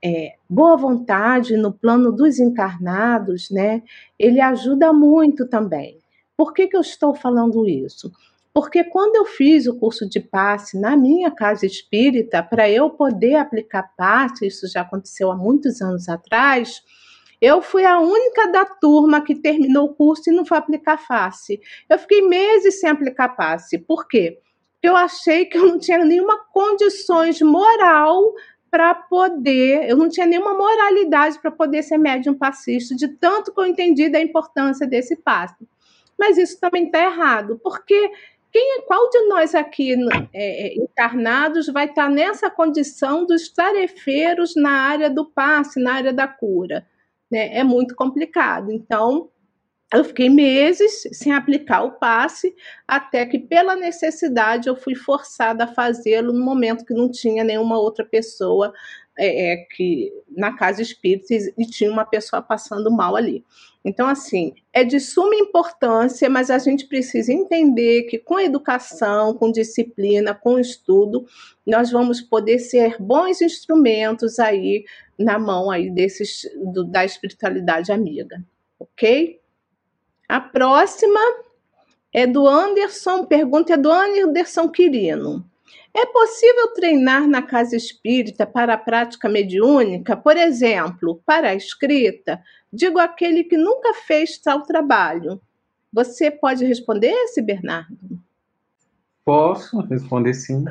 [0.00, 3.82] é, boa vontade no plano dos encarnados, né?
[4.16, 5.98] Ele ajuda muito também.
[6.36, 8.12] Por que, que eu estou falando isso?
[8.54, 13.34] Porque quando eu fiz o curso de passe na minha casa espírita, para eu poder
[13.34, 16.80] aplicar passe, isso já aconteceu há muitos anos atrás,
[17.40, 21.60] eu fui a única da turma que terminou o curso e não foi aplicar face.
[21.90, 23.76] Eu fiquei meses sem aplicar passe.
[23.76, 24.38] Por quê?
[24.80, 28.34] Eu achei que eu não tinha nenhuma condições moral
[28.70, 33.60] para poder, eu não tinha nenhuma moralidade para poder ser médium passista, de tanto que
[33.60, 35.66] eu entendi da importância desse passe.
[36.18, 38.10] Mas isso também está errado, porque
[38.54, 39.94] quem, qual de nós aqui
[40.32, 45.94] é, é, encarnados vai estar tá nessa condição dos tarefeiros na área do passe, na
[45.94, 46.86] área da cura?
[47.34, 48.70] né, é muito complicado.
[48.70, 49.28] Então,
[49.92, 52.54] eu fiquei meses sem aplicar o passe,
[52.86, 57.78] até que, pela necessidade, eu fui forçada a fazê-lo no momento que não tinha nenhuma
[57.78, 58.72] outra pessoa
[59.18, 63.44] é, é, que na casa espírita e tinha uma pessoa passando mal ali.
[63.84, 69.52] Então, assim, é de suma importância, mas a gente precisa entender que com educação, com
[69.52, 71.26] disciplina, com estudo,
[71.66, 74.84] nós vamos poder ser bons instrumentos aí
[75.18, 76.42] na mão aí desses
[76.72, 78.42] do, da espiritualidade amiga,
[78.78, 79.38] ok?
[80.28, 81.20] A próxima
[82.12, 85.44] é do Anderson, pergunta é do Anderson Quirino.
[85.96, 92.42] É possível treinar na casa espírita para a prática mediúnica, por exemplo, para a escrita?
[92.72, 95.40] Digo aquele que nunca fez tal trabalho.
[95.92, 98.18] Você pode responder esse, Bernardo?
[99.24, 100.64] Posso responder sim.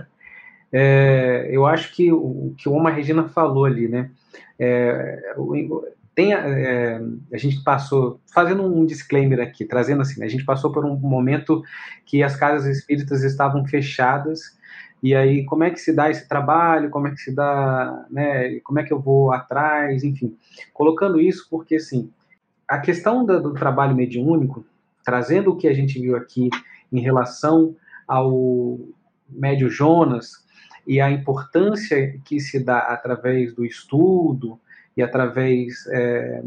[0.72, 4.12] É, eu acho que o que uma Regina falou ali, né?
[4.60, 5.34] É,
[6.16, 7.02] tem, é,
[7.32, 11.64] a gente passou, fazendo um disclaimer aqui, trazendo assim, a gente passou por um momento
[12.06, 14.58] que as casas espíritas estavam fechadas
[15.04, 16.90] e aí, como é que se dá esse trabalho?
[16.90, 18.58] Como é que se dá, né?
[18.62, 20.02] Como é que eu vou atrás?
[20.02, 20.38] Enfim,
[20.74, 22.10] colocando isso porque, assim,
[22.66, 24.66] a questão do, do trabalho mediúnico,
[25.04, 26.50] trazendo o que a gente viu aqui
[26.90, 27.76] em relação
[28.08, 28.80] ao
[29.28, 30.48] médio Jonas
[30.88, 34.58] e a importância que se dá através do estudo
[34.96, 36.44] e através é,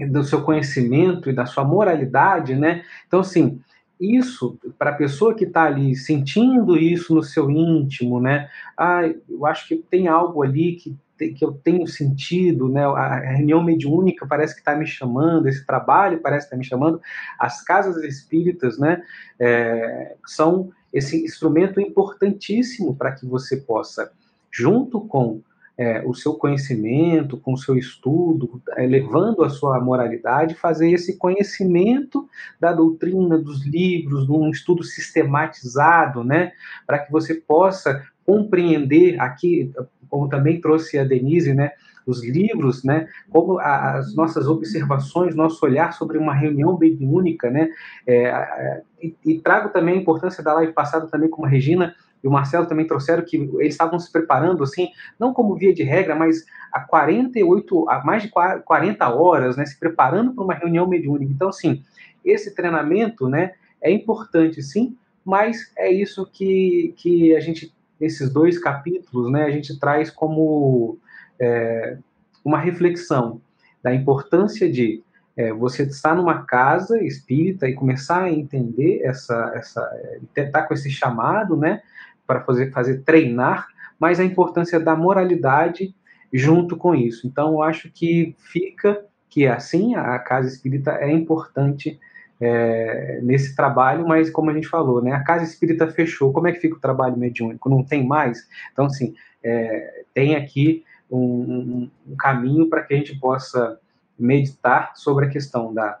[0.00, 2.84] do seu conhecimento e da sua moralidade, né?
[3.06, 3.60] Então, assim,
[4.00, 8.48] isso, para a pessoa que está ali sentindo isso no seu íntimo, né?
[8.76, 10.96] Ah, eu acho que tem algo ali que,
[11.32, 12.84] que eu tenho sentido, né?
[12.84, 17.00] A reunião mediúnica parece que está me chamando, esse trabalho parece que está me chamando.
[17.38, 19.02] As casas espíritas, né?
[19.38, 24.10] É, são esse instrumento importantíssimo para que você possa,
[24.50, 25.40] junto com
[25.78, 32.28] é, o seu conhecimento, com o seu estudo, elevando a sua moralidade, fazer esse conhecimento
[32.58, 36.52] da doutrina, dos livros, de um estudo sistematizado, né,
[36.86, 39.70] para que você possa compreender aqui,
[40.08, 41.72] como também trouxe a Denise, né,
[42.06, 47.68] os livros, né, como as nossas observações, nosso olhar sobre uma reunião bem única, né,
[48.06, 51.94] é, e, e, trago também a importância da live passada também com a Regina,
[52.26, 55.84] e o Marcelo também trouxeram que eles estavam se preparando, assim, não como via de
[55.84, 60.88] regra, mas há 48, há mais de 40 horas, né, se preparando para uma reunião
[60.88, 61.32] mediúnica.
[61.32, 61.84] Então, assim,
[62.24, 68.58] esse treinamento, né, é importante, sim, mas é isso que, que a gente, nesses dois
[68.58, 70.98] capítulos, né, a gente traz como
[71.38, 71.96] é,
[72.44, 73.40] uma reflexão
[73.84, 75.00] da importância de
[75.36, 79.88] é, você estar numa casa espírita e começar a entender essa, essa,
[80.36, 81.82] estar com esse chamado, né,
[82.26, 85.94] para fazer, fazer treinar, mas a importância da moralidade
[86.32, 87.26] junto com isso.
[87.26, 91.98] Então, eu acho que fica que assim a casa espírita é importante
[92.40, 96.32] é, nesse trabalho, mas como a gente falou, né, a casa espírita fechou.
[96.32, 97.68] Como é que fica o trabalho mediúnico?
[97.68, 98.46] Não tem mais.
[98.72, 103.78] Então, assim, é, tem aqui um, um, um caminho para que a gente possa
[104.18, 105.98] meditar sobre a questão da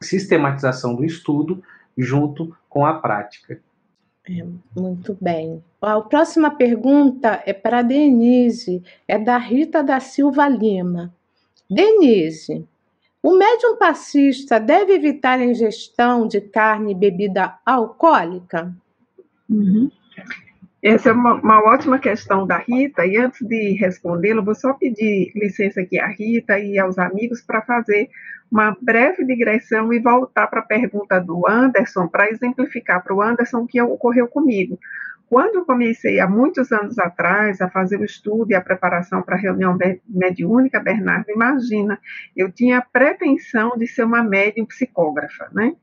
[0.00, 1.62] sistematização do estudo
[1.96, 3.60] junto com a prática.
[4.30, 4.46] É,
[4.78, 5.62] muito bem.
[5.82, 11.12] A próxima pergunta é para Denise, é da Rita da Silva Lima.
[11.68, 12.64] Denise,
[13.20, 18.72] o médium passista deve evitar a ingestão de carne e bebida alcoólica?
[19.48, 19.90] Uhum.
[20.82, 25.32] Essa é uma, uma, ótima questão da Rita, e antes de respondê-la, vou só pedir
[25.34, 28.08] licença aqui à Rita e aos amigos para fazer
[28.50, 33.58] uma breve digressão e voltar para a pergunta do Anderson, para exemplificar para o Anderson
[33.58, 34.78] o que ocorreu comigo.
[35.28, 39.36] Quando eu comecei, há muitos anos atrás, a fazer o estudo e a preparação para
[39.36, 39.78] a reunião
[40.08, 42.00] mediúnica, Bernardo, imagina,
[42.36, 45.76] eu tinha a pretensão de ser uma médium psicógrafa, né?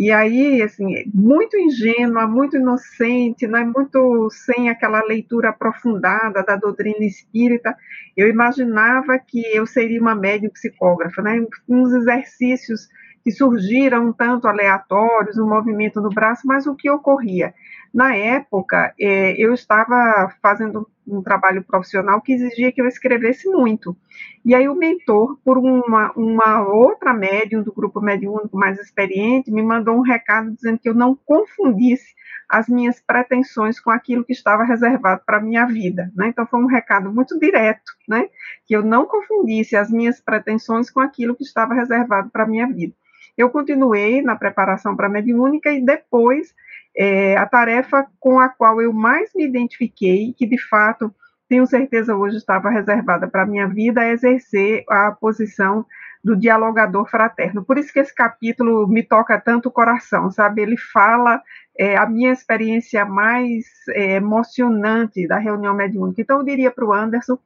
[0.00, 7.04] E aí, assim, muito ingênua, muito inocente, né, muito sem aquela leitura aprofundada da doutrina
[7.04, 7.76] espírita,
[8.16, 12.88] eu imaginava que eu seria uma médium psicógrafa, né, uns exercícios
[13.22, 17.52] que surgiram um tanto aleatórios, um movimento no braço, mas o que ocorria?
[17.92, 23.96] Na época, é, eu estava fazendo um trabalho profissional que exigia que eu escrevesse muito.
[24.44, 29.62] E aí o mentor, por uma, uma outra médium do grupo mediúnico mais experiente, me
[29.62, 32.14] mandou um recado dizendo que eu não confundisse
[32.48, 36.10] as minhas pretensões com aquilo que estava reservado para a minha vida.
[36.14, 36.28] Né?
[36.28, 38.28] Então foi um recado muito direto, né?
[38.66, 42.66] que eu não confundisse as minhas pretensões com aquilo que estava reservado para a minha
[42.66, 42.94] vida.
[43.36, 46.54] Eu continuei na preparação para a mediúnica e depois
[46.96, 51.14] é, a tarefa com a qual eu mais me identifiquei, que de fato
[51.48, 55.84] tenho certeza hoje estava reservada para a minha vida, é exercer a posição
[56.22, 57.64] do dialogador fraterno.
[57.64, 60.62] Por isso que esse capítulo me toca tanto o coração, sabe?
[60.62, 61.42] Ele fala
[61.76, 66.20] é, a minha experiência mais é, emocionante da reunião mediúnica.
[66.20, 67.38] Então, eu diria para o Anderson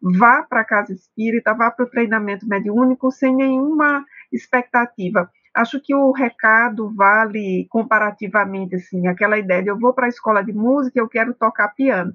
[0.00, 5.30] vá para a casa espírita, vá para o treinamento mediúnico sem nenhuma expectativa.
[5.54, 10.44] Acho que o recado vale comparativamente, assim, aquela ideia de eu vou para a escola
[10.44, 12.12] de música, eu quero tocar piano.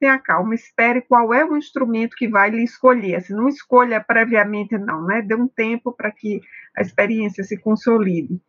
[0.00, 3.16] Tenha calma, espere qual é o instrumento que vai lhe escolher.
[3.16, 5.22] Assim, não escolha previamente, não, né?
[5.22, 6.40] Dê um tempo para que
[6.76, 8.40] a experiência se consolide.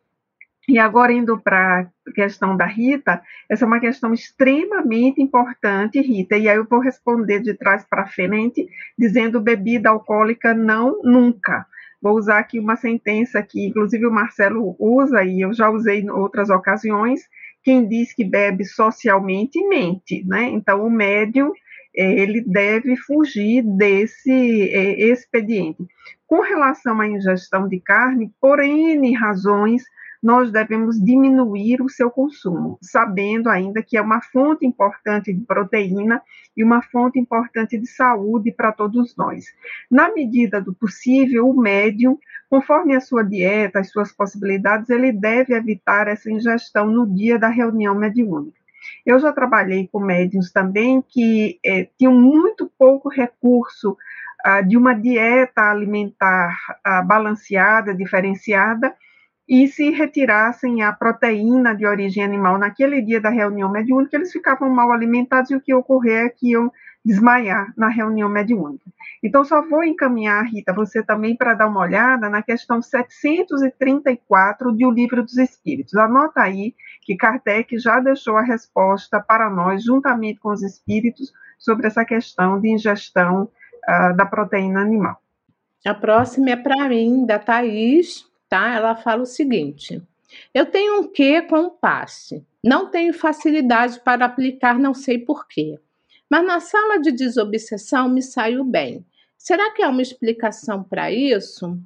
[0.68, 6.36] E agora, indo para a questão da Rita, essa é uma questão extremamente importante, Rita,
[6.36, 11.66] e aí eu vou responder de trás para frente, dizendo bebida alcoólica não, nunca.
[12.02, 16.10] Vou usar aqui uma sentença que, inclusive, o Marcelo usa, e eu já usei em
[16.10, 17.22] outras ocasiões,
[17.62, 20.48] quem diz que bebe socialmente, mente, né?
[20.48, 21.52] Então, o médium,
[21.94, 25.86] ele deve fugir desse é, expediente.
[26.26, 29.84] Com relação à ingestão de carne, por N razões,
[30.22, 36.22] nós devemos diminuir o seu consumo, sabendo ainda que é uma fonte importante de proteína
[36.56, 39.46] e uma fonte importante de saúde para todos nós.
[39.90, 42.18] Na medida do possível, o médium,
[42.48, 47.48] conforme a sua dieta, as suas possibilidades, ele deve evitar essa ingestão no dia da
[47.48, 48.62] reunião mediúnica.
[49.04, 53.96] Eu já trabalhei com médiums também que é, tinham muito pouco recurso
[54.44, 58.94] ah, de uma dieta alimentar ah, balanceada, diferenciada,
[59.52, 64.70] e se retirassem a proteína de origem animal naquele dia da reunião mediúnica, eles ficavam
[64.70, 66.72] mal alimentados e o que ocorrer é que iam
[67.04, 68.90] desmaiar na reunião mediúnica.
[69.22, 74.86] Então, só vou encaminhar, Rita, você também para dar uma olhada na questão 734 de
[74.86, 75.96] O Livro dos Espíritos.
[75.96, 81.86] Anota aí que Kardec já deixou a resposta para nós, juntamente com os espíritos, sobre
[81.88, 83.50] essa questão de ingestão
[83.86, 85.20] uh, da proteína animal.
[85.84, 88.74] A próxima é para mim, da Thaís tá?
[88.74, 90.02] Ela fala o seguinte:
[90.52, 92.44] eu tenho um quê com o passe.
[92.62, 95.78] Não tenho facilidade para aplicar, não sei porquê.
[96.28, 99.04] Mas na sala de desobsessão me saiu bem.
[99.38, 101.78] Será que há uma explicação para isso?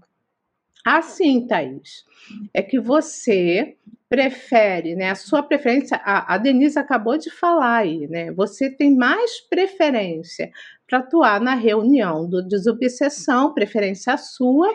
[0.85, 2.05] Assim, Thaís,
[2.53, 3.77] é que você
[4.09, 5.11] prefere, né?
[5.11, 8.33] A sua preferência, a, a Denise acabou de falar aí, né?
[8.33, 10.51] Você tem mais preferência
[10.87, 14.69] para atuar na reunião do desobsessão, preferência sua,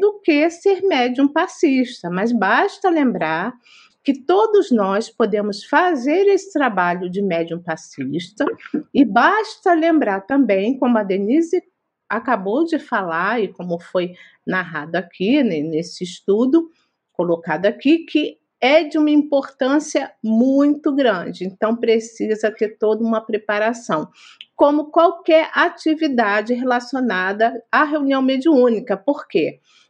[0.00, 3.54] do que ser médium passista, mas basta lembrar
[4.04, 8.44] que todos nós podemos fazer esse trabalho de médium passista
[8.92, 11.62] e basta lembrar também, como a Denise
[12.08, 14.14] acabou de falar e como foi
[14.46, 16.68] narrado aqui né, nesse estudo
[17.12, 24.08] colocado aqui, que é de uma importância muito grande, então precisa ter toda uma preparação,
[24.54, 28.96] como qualquer atividade relacionada à reunião mediúnica.
[28.96, 29.58] Por quê?
[29.58, 29.81] Porque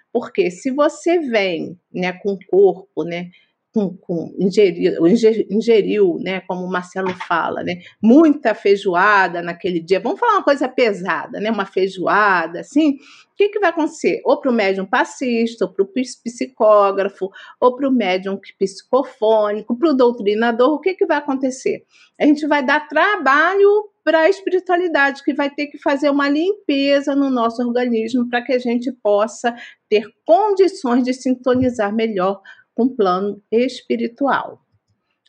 [0.50, 3.30] se você vem né, com o corpo, né,
[3.72, 5.06] com, com ingeriu,
[5.50, 9.98] ingeriu, né, como o Marcelo fala, né, muita feijoada naquele dia.
[9.98, 12.96] Vamos falar uma coisa pesada, né, uma feijoada, assim.
[13.32, 14.20] O que, que vai acontecer?
[14.24, 19.90] Ou para o médium passista, ou para o psicógrafo, ou para o médium psicofônico, para
[19.90, 21.84] o doutrinador, o que, que vai acontecer?
[22.20, 27.14] A gente vai dar trabalho para a espiritualidade, que vai ter que fazer uma limpeza
[27.14, 29.54] no nosso organismo para que a gente possa
[29.88, 32.40] ter condições de sintonizar melhor
[32.74, 34.60] com plano espiritual.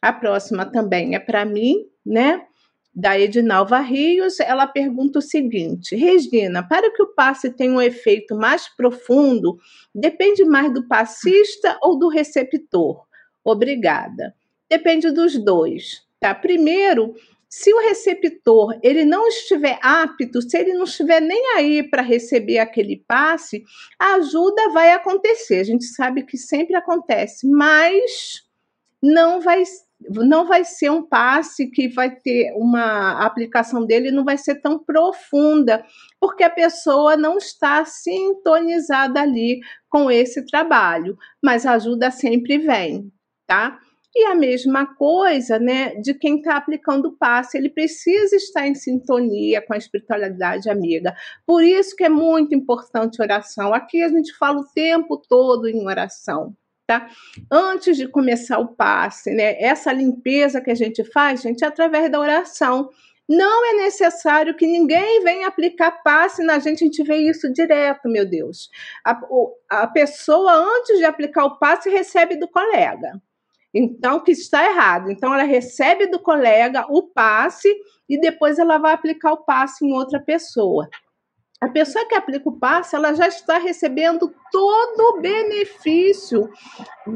[0.02, 2.46] A próxima também é para mim, né?
[2.96, 8.36] Da Edinalva Rios, ela pergunta o seguinte: Regina, para que o passe tenha um efeito
[8.36, 9.58] mais profundo,
[9.96, 13.04] depende mais do passista ou do receptor?
[13.44, 14.36] Obrigada.
[14.70, 16.36] Depende dos dois, tá?
[16.36, 17.16] Primeiro,
[17.56, 22.58] se o receptor ele não estiver apto, se ele não estiver nem aí para receber
[22.58, 23.64] aquele passe,
[24.00, 25.60] a ajuda vai acontecer.
[25.60, 28.42] A gente sabe que sempre acontece, mas
[29.00, 29.62] não vai
[30.10, 34.84] não vai ser um passe que vai ter uma aplicação dele não vai ser tão
[34.84, 35.86] profunda,
[36.20, 43.14] porque a pessoa não está sintonizada ali com esse trabalho, mas a ajuda sempre vem,
[43.46, 43.80] tá?
[44.16, 48.76] E a mesma coisa, né, de quem está aplicando o passe, ele precisa estar em
[48.76, 51.16] sintonia com a espiritualidade amiga.
[51.48, 53.74] Por isso que é muito importante oração.
[53.74, 57.10] Aqui a gente fala o tempo todo em oração, tá?
[57.52, 62.12] Antes de começar o passe, né, essa limpeza que a gente faz, gente, é através
[62.12, 62.90] da oração.
[63.28, 68.08] Não é necessário que ninguém venha aplicar passe na gente, a gente vê isso direto,
[68.08, 68.70] meu Deus.
[69.04, 69.20] A,
[69.70, 73.20] a pessoa, antes de aplicar o passe, recebe do colega.
[73.74, 75.10] Então, que está errado.
[75.10, 77.74] Então, ela recebe do colega o passe
[78.08, 80.88] e depois ela vai aplicar o passe em outra pessoa.
[81.60, 86.50] A pessoa que aplica o passe, ela já está recebendo todo o benefício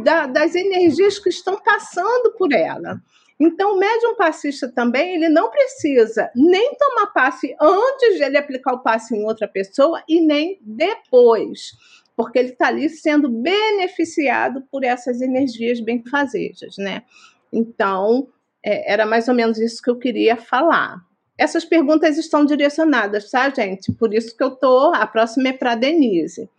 [0.03, 2.97] da, das energias que estão passando por ela.
[3.39, 8.73] Então, o médium passista também, ele não precisa nem tomar passe antes de ele aplicar
[8.73, 11.73] o passe em outra pessoa e nem depois,
[12.17, 17.03] porque ele está ali sendo beneficiado por essas energias benfazejas, né?
[17.53, 18.27] Então,
[18.65, 20.99] é, era mais ou menos isso que eu queria falar.
[21.37, 23.93] Essas perguntas estão direcionadas, tá, gente?
[23.93, 24.91] Por isso que eu tô.
[24.95, 26.49] A próxima é para Denise.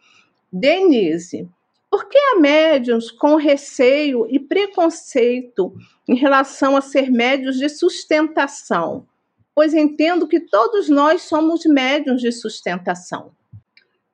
[0.52, 1.48] Denise,
[1.90, 5.74] por que há médiums com receio e preconceito
[6.09, 9.05] em relação a ser médios de sustentação?
[9.52, 13.32] Pois entendo que todos nós somos médiums de sustentação.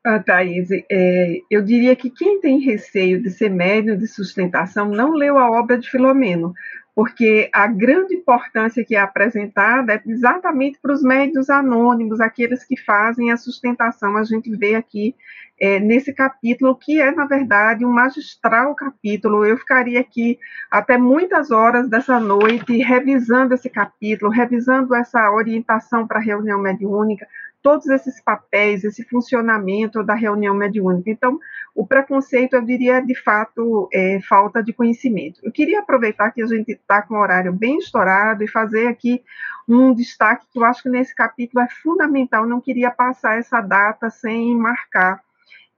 [0.06, 5.12] Ah, Thaís, é, eu diria que quem tem receio de ser médium de sustentação não
[5.12, 6.52] leu a obra de Filomeno,
[6.94, 12.76] porque a grande importância que é apresentada é exatamente para os médios anônimos, aqueles que
[12.76, 14.18] fazem a sustentação.
[14.18, 15.16] A gente vê aqui
[15.59, 19.44] é, nesse capítulo, que é, na verdade, um magistral capítulo.
[19.44, 20.39] Eu ficaria aqui
[20.70, 27.26] até muitas horas dessa noite revisando esse capítulo, revisando essa orientação para a reunião mediúnica,
[27.65, 31.11] todos esses papéis, esse funcionamento da reunião mediúnica.
[31.11, 31.41] Então,
[31.74, 35.41] o preconceito, eu diria, de fato, é falta de conhecimento.
[35.43, 39.23] Eu queria aproveitar que a gente está com o horário bem estourado e fazer aqui
[39.66, 44.11] um destaque que eu acho que nesse capítulo é fundamental, não queria passar essa data
[44.11, 45.23] sem marcar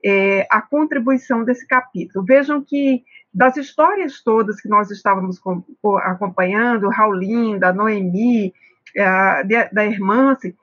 [0.03, 2.25] é, a contribuição desse capítulo.
[2.25, 5.63] Vejam que das histórias todas que nós estávamos com,
[5.99, 8.53] acompanhando, Raulinda, Noemi,
[8.93, 10.53] é, da Irmãse,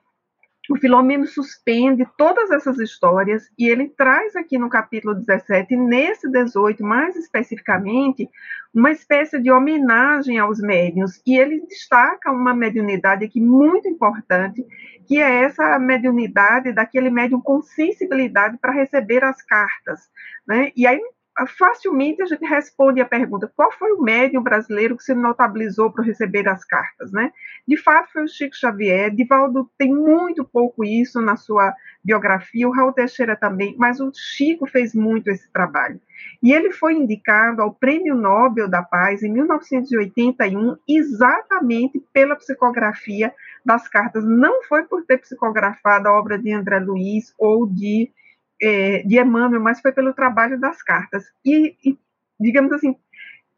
[0.69, 6.83] o Filomeno suspende todas essas histórias e ele traz aqui no capítulo 17, nesse 18
[6.83, 8.27] mais especificamente,
[8.73, 11.21] uma espécie de homenagem aos médiuns.
[11.25, 14.65] E ele destaca uma mediunidade aqui muito importante,
[15.07, 20.09] que é essa mediunidade daquele médium com sensibilidade para receber as cartas.
[20.47, 20.71] Né?
[20.75, 20.99] E aí
[21.45, 26.05] facilmente a gente responde a pergunta: qual foi o médium brasileiro que se notabilizou para
[26.05, 27.33] receber as cartas, né?
[27.67, 29.13] De fato, foi o Chico Xavier.
[29.13, 34.65] Divaldo tem muito pouco isso na sua biografia, o Raul Teixeira também, mas o Chico
[34.65, 35.99] fez muito esse trabalho.
[36.41, 43.33] E ele foi indicado ao Prêmio Nobel da Paz em 1981, exatamente pela psicografia
[43.65, 44.23] das cartas.
[44.23, 48.11] Não foi por ter psicografado a obra de André Luiz ou de
[48.61, 51.25] é, de Emmanuel, mas foi pelo trabalho das cartas.
[51.43, 51.97] E, e,
[52.39, 52.95] digamos assim,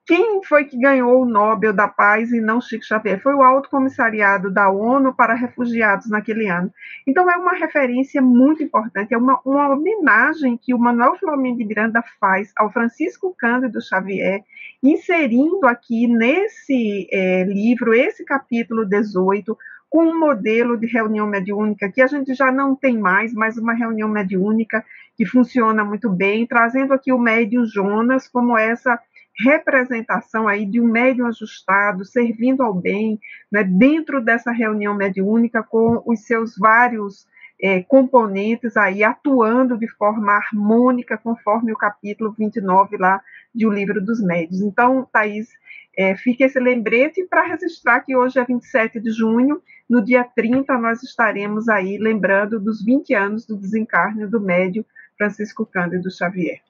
[0.08, 3.22] quem foi que ganhou o Nobel da Paz e não Chico Xavier?
[3.22, 6.74] Foi o Alto Comissariado da ONU para Refugiados naquele ano.
[7.06, 11.66] Então, é uma referência muito importante, é uma, uma homenagem que o Manuel Filomeno de
[11.66, 14.46] Miranda faz ao Francisco Cândido Xavier,
[14.82, 19.58] inserindo aqui nesse é, livro, esse capítulo 18,
[19.90, 23.74] com um modelo de reunião mediúnica que a gente já não tem mais, mas uma
[23.74, 24.84] reunião mediúnica
[25.16, 29.00] que funciona muito bem, trazendo aqui o médium Jonas como essa
[29.40, 33.20] representação aí de um médium ajustado, servindo ao bem,
[33.52, 37.28] né, dentro dessa reunião mediúnica com os seus vários
[37.62, 43.22] é, componentes aí atuando de forma harmônica, conforme o capítulo 29 lá
[43.54, 44.62] de O Livro dos Médios.
[44.62, 45.50] Então, Thaís,
[45.98, 51.02] é, esse lembrete para registrar que hoje é 27 de junho, no dia 30 nós
[51.02, 54.86] estaremos aí lembrando dos 20 anos do desencarne do médio
[55.18, 56.62] Francisco Cândido Xavier.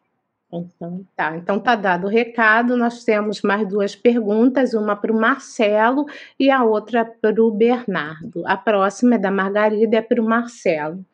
[0.48, 2.78] Então tá, então tá dado o recado.
[2.78, 6.06] Nós temos mais duas perguntas, uma para o Marcelo
[6.40, 8.48] e a outra para o Bernardo.
[8.48, 11.06] A próxima é da Margarida, é para o Marcelo.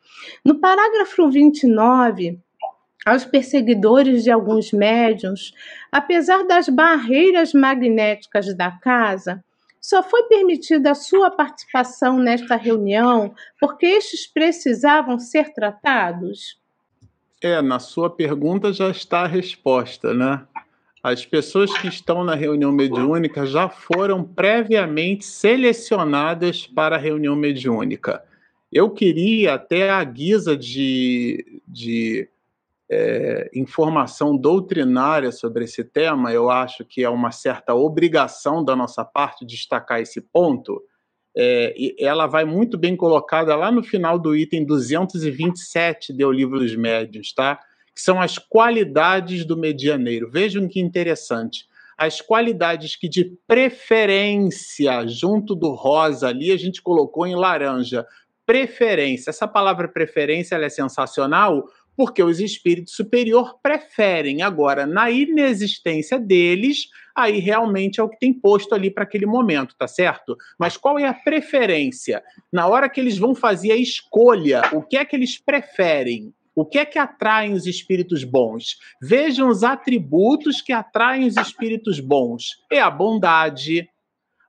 [0.44, 2.38] No parágrafo 29,
[3.04, 5.52] aos perseguidores de alguns médiuns,
[5.92, 9.44] apesar das barreiras magnéticas da casa,
[9.80, 16.58] só foi permitida a sua participação nesta reunião porque estes precisavam ser tratados?
[17.42, 20.46] É, na sua pergunta já está a resposta, né?
[21.02, 28.24] As pessoas que estão na reunião mediúnica já foram previamente selecionadas para a reunião mediúnica.
[28.72, 32.26] Eu queria, até a guisa de, de
[32.90, 39.04] é, informação doutrinária sobre esse tema, eu acho que é uma certa obrigação da nossa
[39.04, 40.82] parte destacar esse ponto.
[41.36, 46.60] É, e ela vai muito bem colocada lá no final do item 227 do Livro
[46.60, 47.58] dos Médiuns, tá?
[47.94, 50.30] Que são as qualidades do medianeiro.
[50.30, 51.66] Vejam que interessante.
[51.96, 58.04] As qualidades que, de preferência, junto do rosa ali, a gente colocou em laranja.
[58.46, 59.30] Preferência.
[59.30, 61.64] Essa palavra preferência é sensacional
[61.96, 64.42] porque os espíritos superiores preferem.
[64.42, 69.74] Agora, na inexistência deles, aí realmente é o que tem posto ali para aquele momento,
[69.78, 70.36] tá certo?
[70.58, 72.22] Mas qual é a preferência?
[72.52, 76.32] Na hora que eles vão fazer a escolha, o que é que eles preferem?
[76.56, 78.76] O que é que atraem os espíritos bons?
[79.02, 83.88] Vejam os atributos que atraem os espíritos bons: é a bondade,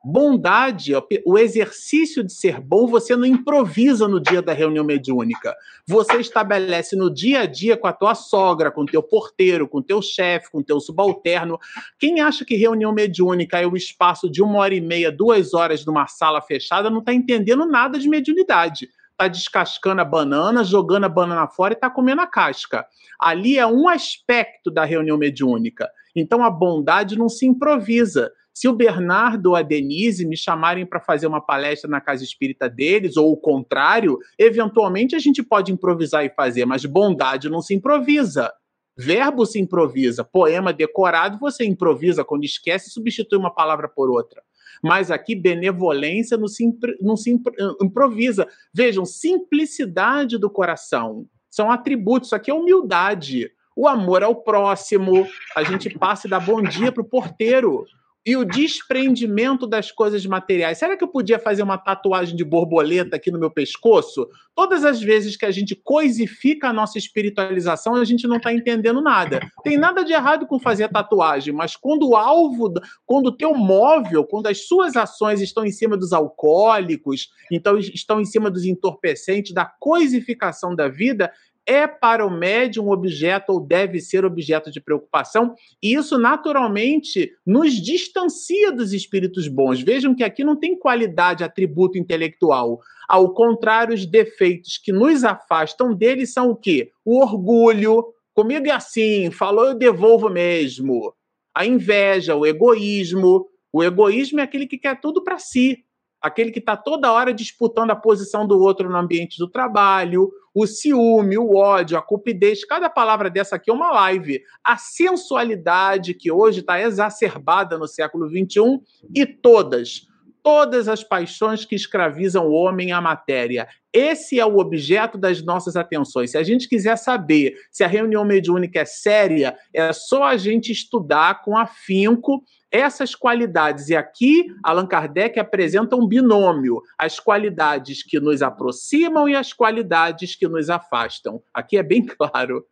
[0.08, 0.94] Bondade,
[1.26, 5.56] o exercício de ser bom, você não improvisa no dia da reunião mediúnica.
[5.88, 9.80] Você estabelece no dia a dia com a tua sogra, com o teu porteiro, com
[9.80, 11.58] o teu chefe, com o teu subalterno.
[11.98, 15.84] Quem acha que reunião mediúnica é o espaço de uma hora e meia, duas horas
[15.84, 18.88] numa sala fechada, não está entendendo nada de mediunidade.
[19.10, 22.86] Está descascando a banana, jogando a banana fora e está comendo a casca.
[23.20, 25.90] Ali é um aspecto da reunião mediúnica.
[26.16, 28.32] Então a bondade não se improvisa.
[28.56, 32.70] Se o Bernardo ou a Denise me chamarem para fazer uma palestra na casa espírita
[32.70, 37.76] deles, ou o contrário, eventualmente a gente pode improvisar e fazer, mas bondade não se
[37.76, 38.50] improvisa.
[38.98, 44.42] Verbo se improvisa, poema decorado você improvisa, quando esquece, substitui uma palavra por outra.
[44.82, 46.64] Mas aqui, benevolência não se,
[47.02, 47.38] não se
[47.82, 48.48] improvisa.
[48.74, 51.26] Vejam, simplicidade do coração.
[51.50, 52.30] São atributos.
[52.30, 53.50] Isso aqui é humildade.
[53.76, 55.28] O amor ao próximo.
[55.56, 57.86] A gente passa e dá bom dia para o porteiro
[58.26, 60.80] e o desprendimento das coisas materiais.
[60.80, 64.28] Será que eu podia fazer uma tatuagem de borboleta aqui no meu pescoço?
[64.56, 69.00] Todas as vezes que a gente coisifica a nossa espiritualização, a gente não está entendendo
[69.00, 69.40] nada.
[69.64, 72.74] Tem nada de errado com fazer tatuagem, mas quando o alvo,
[73.06, 78.20] quando o teu móvel, quando as suas ações estão em cima dos alcoólicos, então estão
[78.20, 81.32] em cima dos entorpecentes, da coisificação da vida,
[81.66, 87.74] é para o médium objeto ou deve ser objeto de preocupação, e isso naturalmente nos
[87.74, 89.82] distancia dos espíritos bons.
[89.82, 92.80] Vejam que aqui não tem qualidade, atributo intelectual.
[93.08, 96.92] Ao contrário, os defeitos que nos afastam deles são o quê?
[97.04, 101.14] O orgulho, comigo é assim, falou eu devolvo mesmo.
[101.54, 103.48] A inveja, o egoísmo.
[103.72, 105.86] O egoísmo é aquele que quer tudo para si
[106.26, 110.66] aquele que está toda hora disputando a posição do outro no ambiente do trabalho, o
[110.66, 114.42] ciúme, o ódio, a cupidez, cada palavra dessa aqui é uma live.
[114.64, 118.82] A sensualidade que hoje está exacerbada no século XXI
[119.14, 120.08] e todas,
[120.46, 123.68] todas as paixões que escravizam o homem à matéria.
[123.92, 126.30] Esse é o objeto das nossas atenções.
[126.30, 130.72] Se a gente quiser saber se a reunião mediúnica é séria, é só a gente
[130.72, 133.90] estudar com afinco essas qualidades.
[133.90, 140.36] E aqui Allan Kardec apresenta um binômio: as qualidades que nos aproximam e as qualidades
[140.36, 141.42] que nos afastam.
[141.52, 142.64] Aqui é bem claro.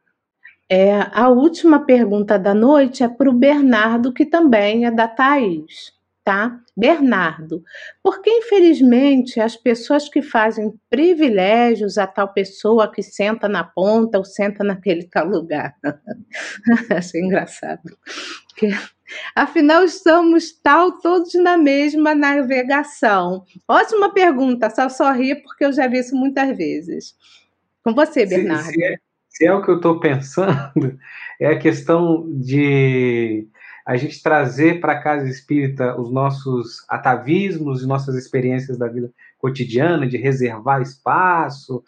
[0.69, 6.02] É, a última pergunta da noite é para o Bernardo, que também é da Thaís
[6.23, 6.59] tá?
[6.75, 7.63] Bernardo,
[8.01, 14.25] porque infelizmente as pessoas que fazem privilégios a tal pessoa que senta na ponta ou
[14.25, 15.75] senta naquele tal lugar.
[16.89, 17.81] Achei engraçado.
[18.47, 18.69] Porque,
[19.35, 23.43] afinal, estamos tal todos na mesma navegação.
[23.67, 27.15] Ótima pergunta, só sorri porque eu já vi isso muitas vezes.
[27.83, 28.63] Com você, Bernardo.
[28.63, 28.95] Se, se, é,
[29.27, 30.97] se é o que eu estou pensando,
[31.39, 33.47] é a questão de
[33.85, 39.11] a gente trazer para a casa espírita os nossos atavismos e nossas experiências da vida
[39.38, 41.84] cotidiana, de reservar espaço,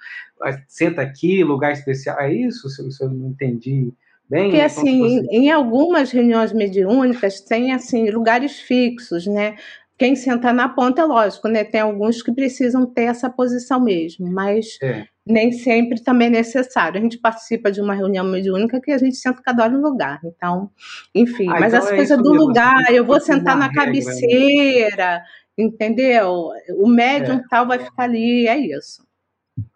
[0.68, 2.20] senta aqui, lugar especial.
[2.20, 2.70] É isso?
[2.70, 3.94] Se, eu não entendi
[4.30, 4.50] bem.
[4.50, 9.56] Porque, assim, em, em algumas reuniões mediúnicas tem, assim, lugares fixos, né?
[9.98, 11.64] Quem senta na ponta, é lógico, né?
[11.64, 17.00] Tem alguns que precisam ter essa posição mesmo, mas é nem sempre também é necessário.
[17.00, 20.20] A gente participa de uma reunião mediúnica que a gente senta cada hora no lugar.
[20.24, 20.70] Então,
[21.16, 23.86] enfim, ah, mas então essa é coisa do mesmo, lugar, eu vou sentar na regra,
[23.86, 24.02] né?
[24.02, 25.24] cabeceira, né?
[25.58, 26.50] entendeu?
[26.78, 27.44] O médium é.
[27.50, 29.04] tal vai ficar ali, é isso.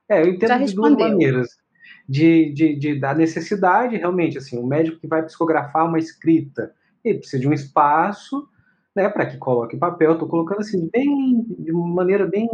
[0.08, 0.98] É, eu entendo Já de respondeu.
[0.98, 1.48] duas maneiras.
[2.08, 6.74] De, de, de, da necessidade, realmente, assim, o médico que vai psicografar uma escrita,
[7.04, 8.48] ele precisa de um espaço
[8.96, 12.48] né, para que coloque papel, estou colocando assim, bem, de uma maneira bem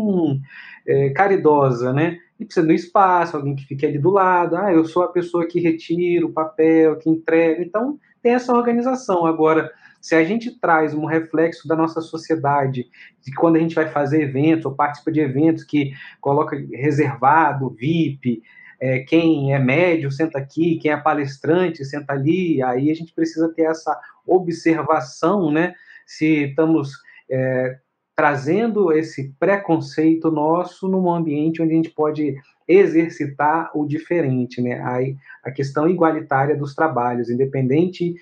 [0.86, 2.20] é, caridosa, né?
[2.40, 5.48] E precisa do espaço, alguém que fique ali do lado, ah, eu sou a pessoa
[5.48, 9.26] que retira o papel, que entrega, então tem essa organização.
[9.26, 9.72] Agora,
[10.02, 12.88] se a gente traz um reflexo da nossa sociedade,
[13.24, 18.44] de quando a gente vai fazer eventos ou participa de eventos que coloca reservado, VIP,
[18.80, 23.52] é, quem é médio senta aqui, quem é palestrante senta ali, aí a gente precisa
[23.54, 25.74] ter essa observação, né?
[26.06, 26.92] Se estamos
[27.30, 27.78] é,
[28.16, 32.36] trazendo esse preconceito nosso num ambiente onde a gente pode
[32.68, 34.80] exercitar o diferente, né?
[34.80, 38.16] A, a questão igualitária dos trabalhos, independente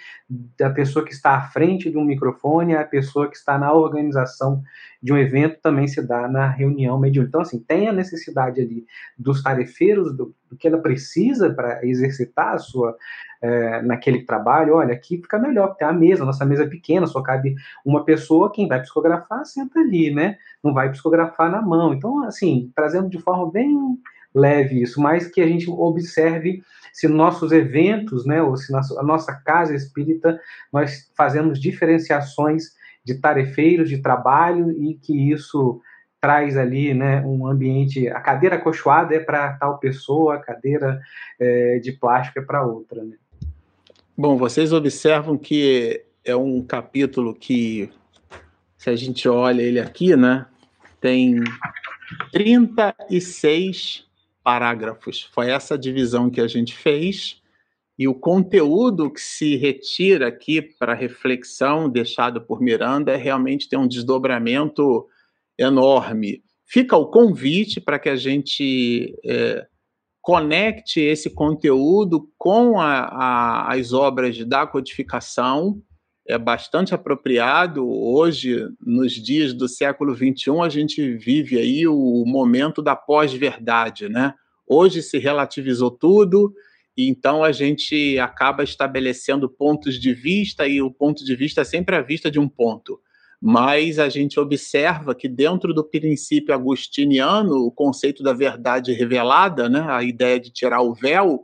[0.57, 4.61] da pessoa que está à frente de um microfone, a pessoa que está na organização
[5.01, 7.29] de um evento também se dá na reunião mediúnica.
[7.29, 8.85] Então, assim, tem a necessidade ali
[9.17, 12.97] dos tarefeiros, do, do que ela precisa para exercitar a sua
[13.43, 17.21] é, naquele trabalho, olha, aqui fica melhor, porque a mesa, nossa mesa é pequena, só
[17.21, 17.55] cabe
[17.85, 20.37] uma pessoa, quem vai psicografar senta ali, né?
[20.63, 21.93] Não vai psicografar na mão.
[21.93, 23.77] Então, assim, trazendo de forma bem
[24.33, 26.63] leve isso, mas que a gente observe
[26.93, 30.39] se nossos eventos, né, ou se na nossa casa espírita
[30.71, 32.71] nós fazemos diferenciações
[33.03, 35.81] de tarefeiros de trabalho e que isso
[36.21, 38.07] traz ali né, um ambiente.
[38.07, 40.99] A cadeira acolchoada é para tal pessoa, a cadeira
[41.37, 43.03] é, de plástico é para outra.
[43.03, 43.17] Né?
[44.15, 47.89] Bom, vocês observam que é um capítulo que,
[48.77, 50.45] se a gente olha ele aqui, né,
[51.01, 51.39] tem
[52.31, 54.05] 36
[54.43, 55.23] parágrafos.
[55.33, 57.41] Foi essa divisão que a gente fez.
[57.97, 63.87] E o conteúdo que se retira aqui para reflexão, deixado por Miranda, realmente tem um
[63.87, 65.07] desdobramento
[65.57, 66.43] enorme.
[66.67, 69.65] Fica o convite para que a gente é,
[70.23, 75.83] conecte esse conteúdo com a, a, as obras da codificação.
[76.25, 77.85] É bastante apropriado.
[77.85, 84.33] Hoje, nos dias do século XXI, a gente vive aí o momento da pós-verdade, né?
[84.65, 86.53] Hoje se relativizou tudo,
[86.95, 91.65] e então a gente acaba estabelecendo pontos de vista, e o ponto de vista é
[91.65, 92.97] sempre a vista de um ponto
[93.45, 99.85] mas a gente observa que dentro do princípio agustiniano, o conceito da verdade revelada, né,
[99.85, 101.43] a ideia de tirar o véu,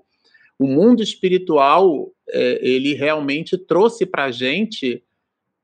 [0.58, 5.04] o mundo espiritual é, ele realmente trouxe para a gente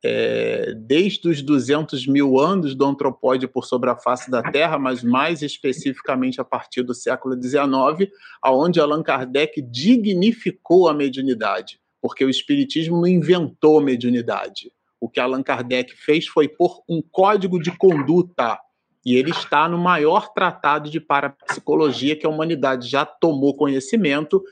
[0.03, 5.01] é, desde os 200 mil anos do antropóide por sobre a face da Terra, mas
[5.01, 12.29] mais especificamente a partir do século XIX, aonde Allan Kardec dignificou a mediunidade, porque o
[12.29, 18.57] espiritismo inventou mediunidade o que Allan Kardec fez foi pôr um código de conduta.
[19.05, 24.43] E ele está no maior tratado de parapsicologia que a humanidade já tomou conhecimento.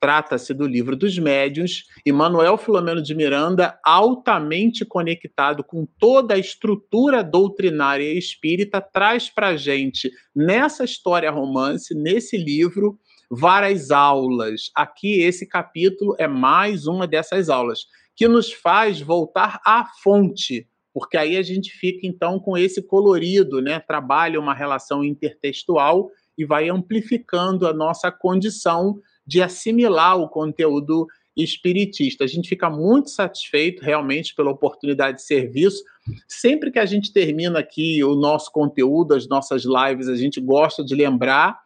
[0.00, 6.38] Trata-se do livro dos médiuns, e Manuel Filomeno de Miranda, altamente conectado com toda a
[6.38, 12.96] estrutura doutrinária espírita, traz para a gente, nessa história romance, nesse livro,
[13.28, 14.70] várias aulas.
[14.74, 17.80] Aqui, esse capítulo é mais uma dessas aulas
[18.18, 23.62] que nos faz voltar à fonte, porque aí a gente fica então com esse colorido,
[23.62, 23.78] né?
[23.78, 32.24] Trabalha uma relação intertextual e vai amplificando a nossa condição de assimilar o conteúdo espiritista.
[32.24, 35.84] A gente fica muito satisfeito realmente pela oportunidade de serviço.
[36.26, 40.84] Sempre que a gente termina aqui o nosso conteúdo, as nossas lives, a gente gosta
[40.84, 41.56] de lembrar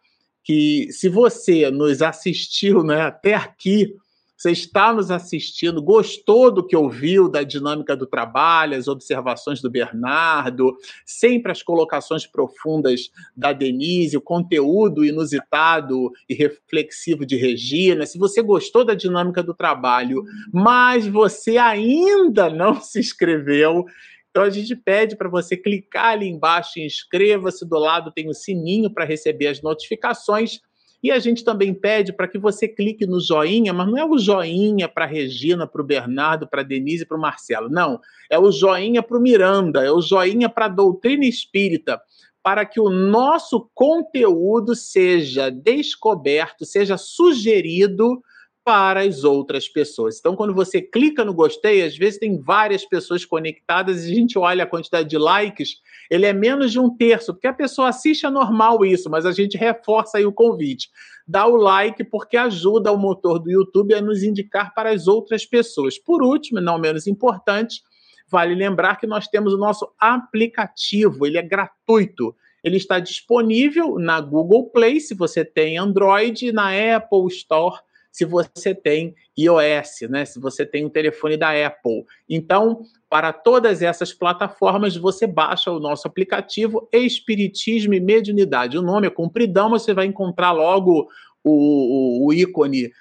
[0.43, 3.95] que se você nos assistiu né, até aqui,
[4.35, 9.69] você está nos assistindo, gostou do que ouviu, da dinâmica do trabalho, as observações do
[9.69, 18.05] Bernardo, sempre as colocações profundas da Denise, o conteúdo inusitado e reflexivo de Regina.
[18.05, 23.85] Se você gostou da dinâmica do trabalho, mas você ainda não se inscreveu,
[24.33, 27.63] então a gente pede para você clicar ali embaixo inscreva-se.
[27.67, 30.59] Do lado tem o sininho para receber as notificações
[31.03, 34.17] e a gente também pede para que você clique no joinha, mas não é o
[34.17, 37.69] joinha para Regina, para o Bernardo, para Denise, para o Marcelo.
[37.69, 37.99] Não,
[38.29, 42.01] é o joinha para o Miranda, é o joinha para a doutrina espírita,
[42.41, 48.23] para que o nosso conteúdo seja descoberto, seja sugerido
[48.63, 50.17] para as outras pessoas.
[50.19, 54.37] Então, quando você clica no gostei, às vezes tem várias pessoas conectadas e a gente
[54.37, 58.25] olha a quantidade de likes, ele é menos de um terço, porque a pessoa assiste
[58.25, 60.89] é normal isso, mas a gente reforça aí o convite.
[61.27, 65.45] Dá o like porque ajuda o motor do YouTube a nos indicar para as outras
[65.45, 65.97] pessoas.
[65.97, 67.81] Por último, não menos importante,
[68.29, 72.35] vale lembrar que nós temos o nosso aplicativo, ele é gratuito.
[72.63, 77.81] Ele está disponível na Google Play, se você tem Android, e na Apple Store
[78.13, 80.23] se você tem iOS, né?
[80.23, 82.05] Se você tem um telefone da Apple.
[82.29, 88.77] Então, para todas essas plataformas, você baixa o nosso aplicativo Espiritismo e Mediunidade.
[88.77, 91.09] O nome é compridão, você vai encontrar logo
[91.43, 92.91] o, o, o ícone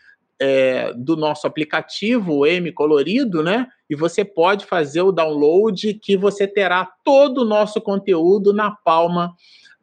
[0.40, 3.68] é, do nosso aplicativo, o M colorido, né?
[3.90, 9.34] E você pode fazer o download que você terá todo o nosso conteúdo na palma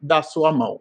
[0.02, 0.80] da sua mão.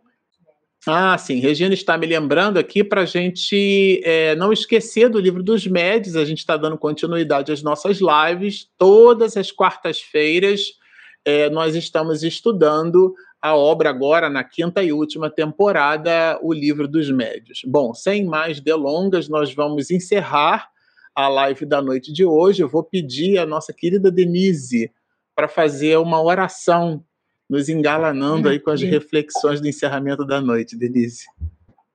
[0.88, 1.40] Ah, sim.
[1.40, 6.16] Regina está me lembrando aqui para a gente é, não esquecer do livro dos médios.
[6.16, 8.70] A gente está dando continuidade às nossas lives.
[8.78, 10.80] Todas as quartas-feiras
[11.26, 17.10] é, nós estamos estudando a obra agora, na quinta e última temporada, o livro dos
[17.10, 17.62] médios.
[17.66, 20.70] Bom, sem mais delongas, nós vamos encerrar
[21.16, 22.62] a live da noite de hoje.
[22.62, 24.92] Eu vou pedir à nossa querida Denise
[25.36, 27.04] para fazer uma oração
[27.50, 31.26] nos engalanando aí com as reflexões do encerramento da noite, Denise.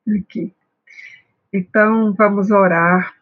[0.09, 0.53] Aqui.
[1.53, 3.15] Então, vamos orar.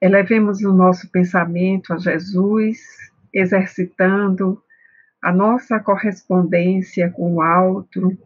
[0.00, 2.78] Elevemos o nosso pensamento a Jesus,
[3.32, 4.62] exercitando
[5.20, 8.16] a nossa correspondência com o alto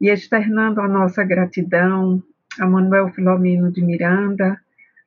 [0.00, 2.22] e externando a nossa gratidão
[2.58, 4.60] a Manuel Filomeno de Miranda,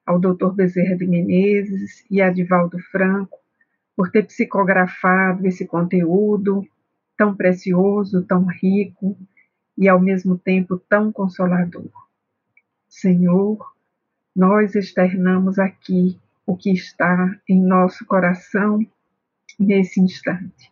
[0.06, 0.54] ao Dr.
[0.54, 3.38] Bezerra de Menezes e a Divaldo Franco
[3.96, 6.66] por ter psicografado esse conteúdo
[7.18, 9.18] tão precioso, tão rico
[9.78, 11.90] e ao mesmo tempo tão consolador.
[12.88, 13.74] Senhor,
[14.36, 18.80] nós externamos aqui o que está em nosso coração
[19.60, 20.72] nesse instante.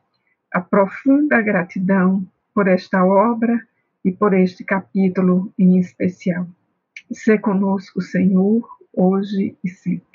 [0.52, 3.66] A profunda gratidão por esta obra
[4.04, 6.48] e por este capítulo em especial.
[7.12, 10.11] Se conosco, Senhor, hoje e sempre.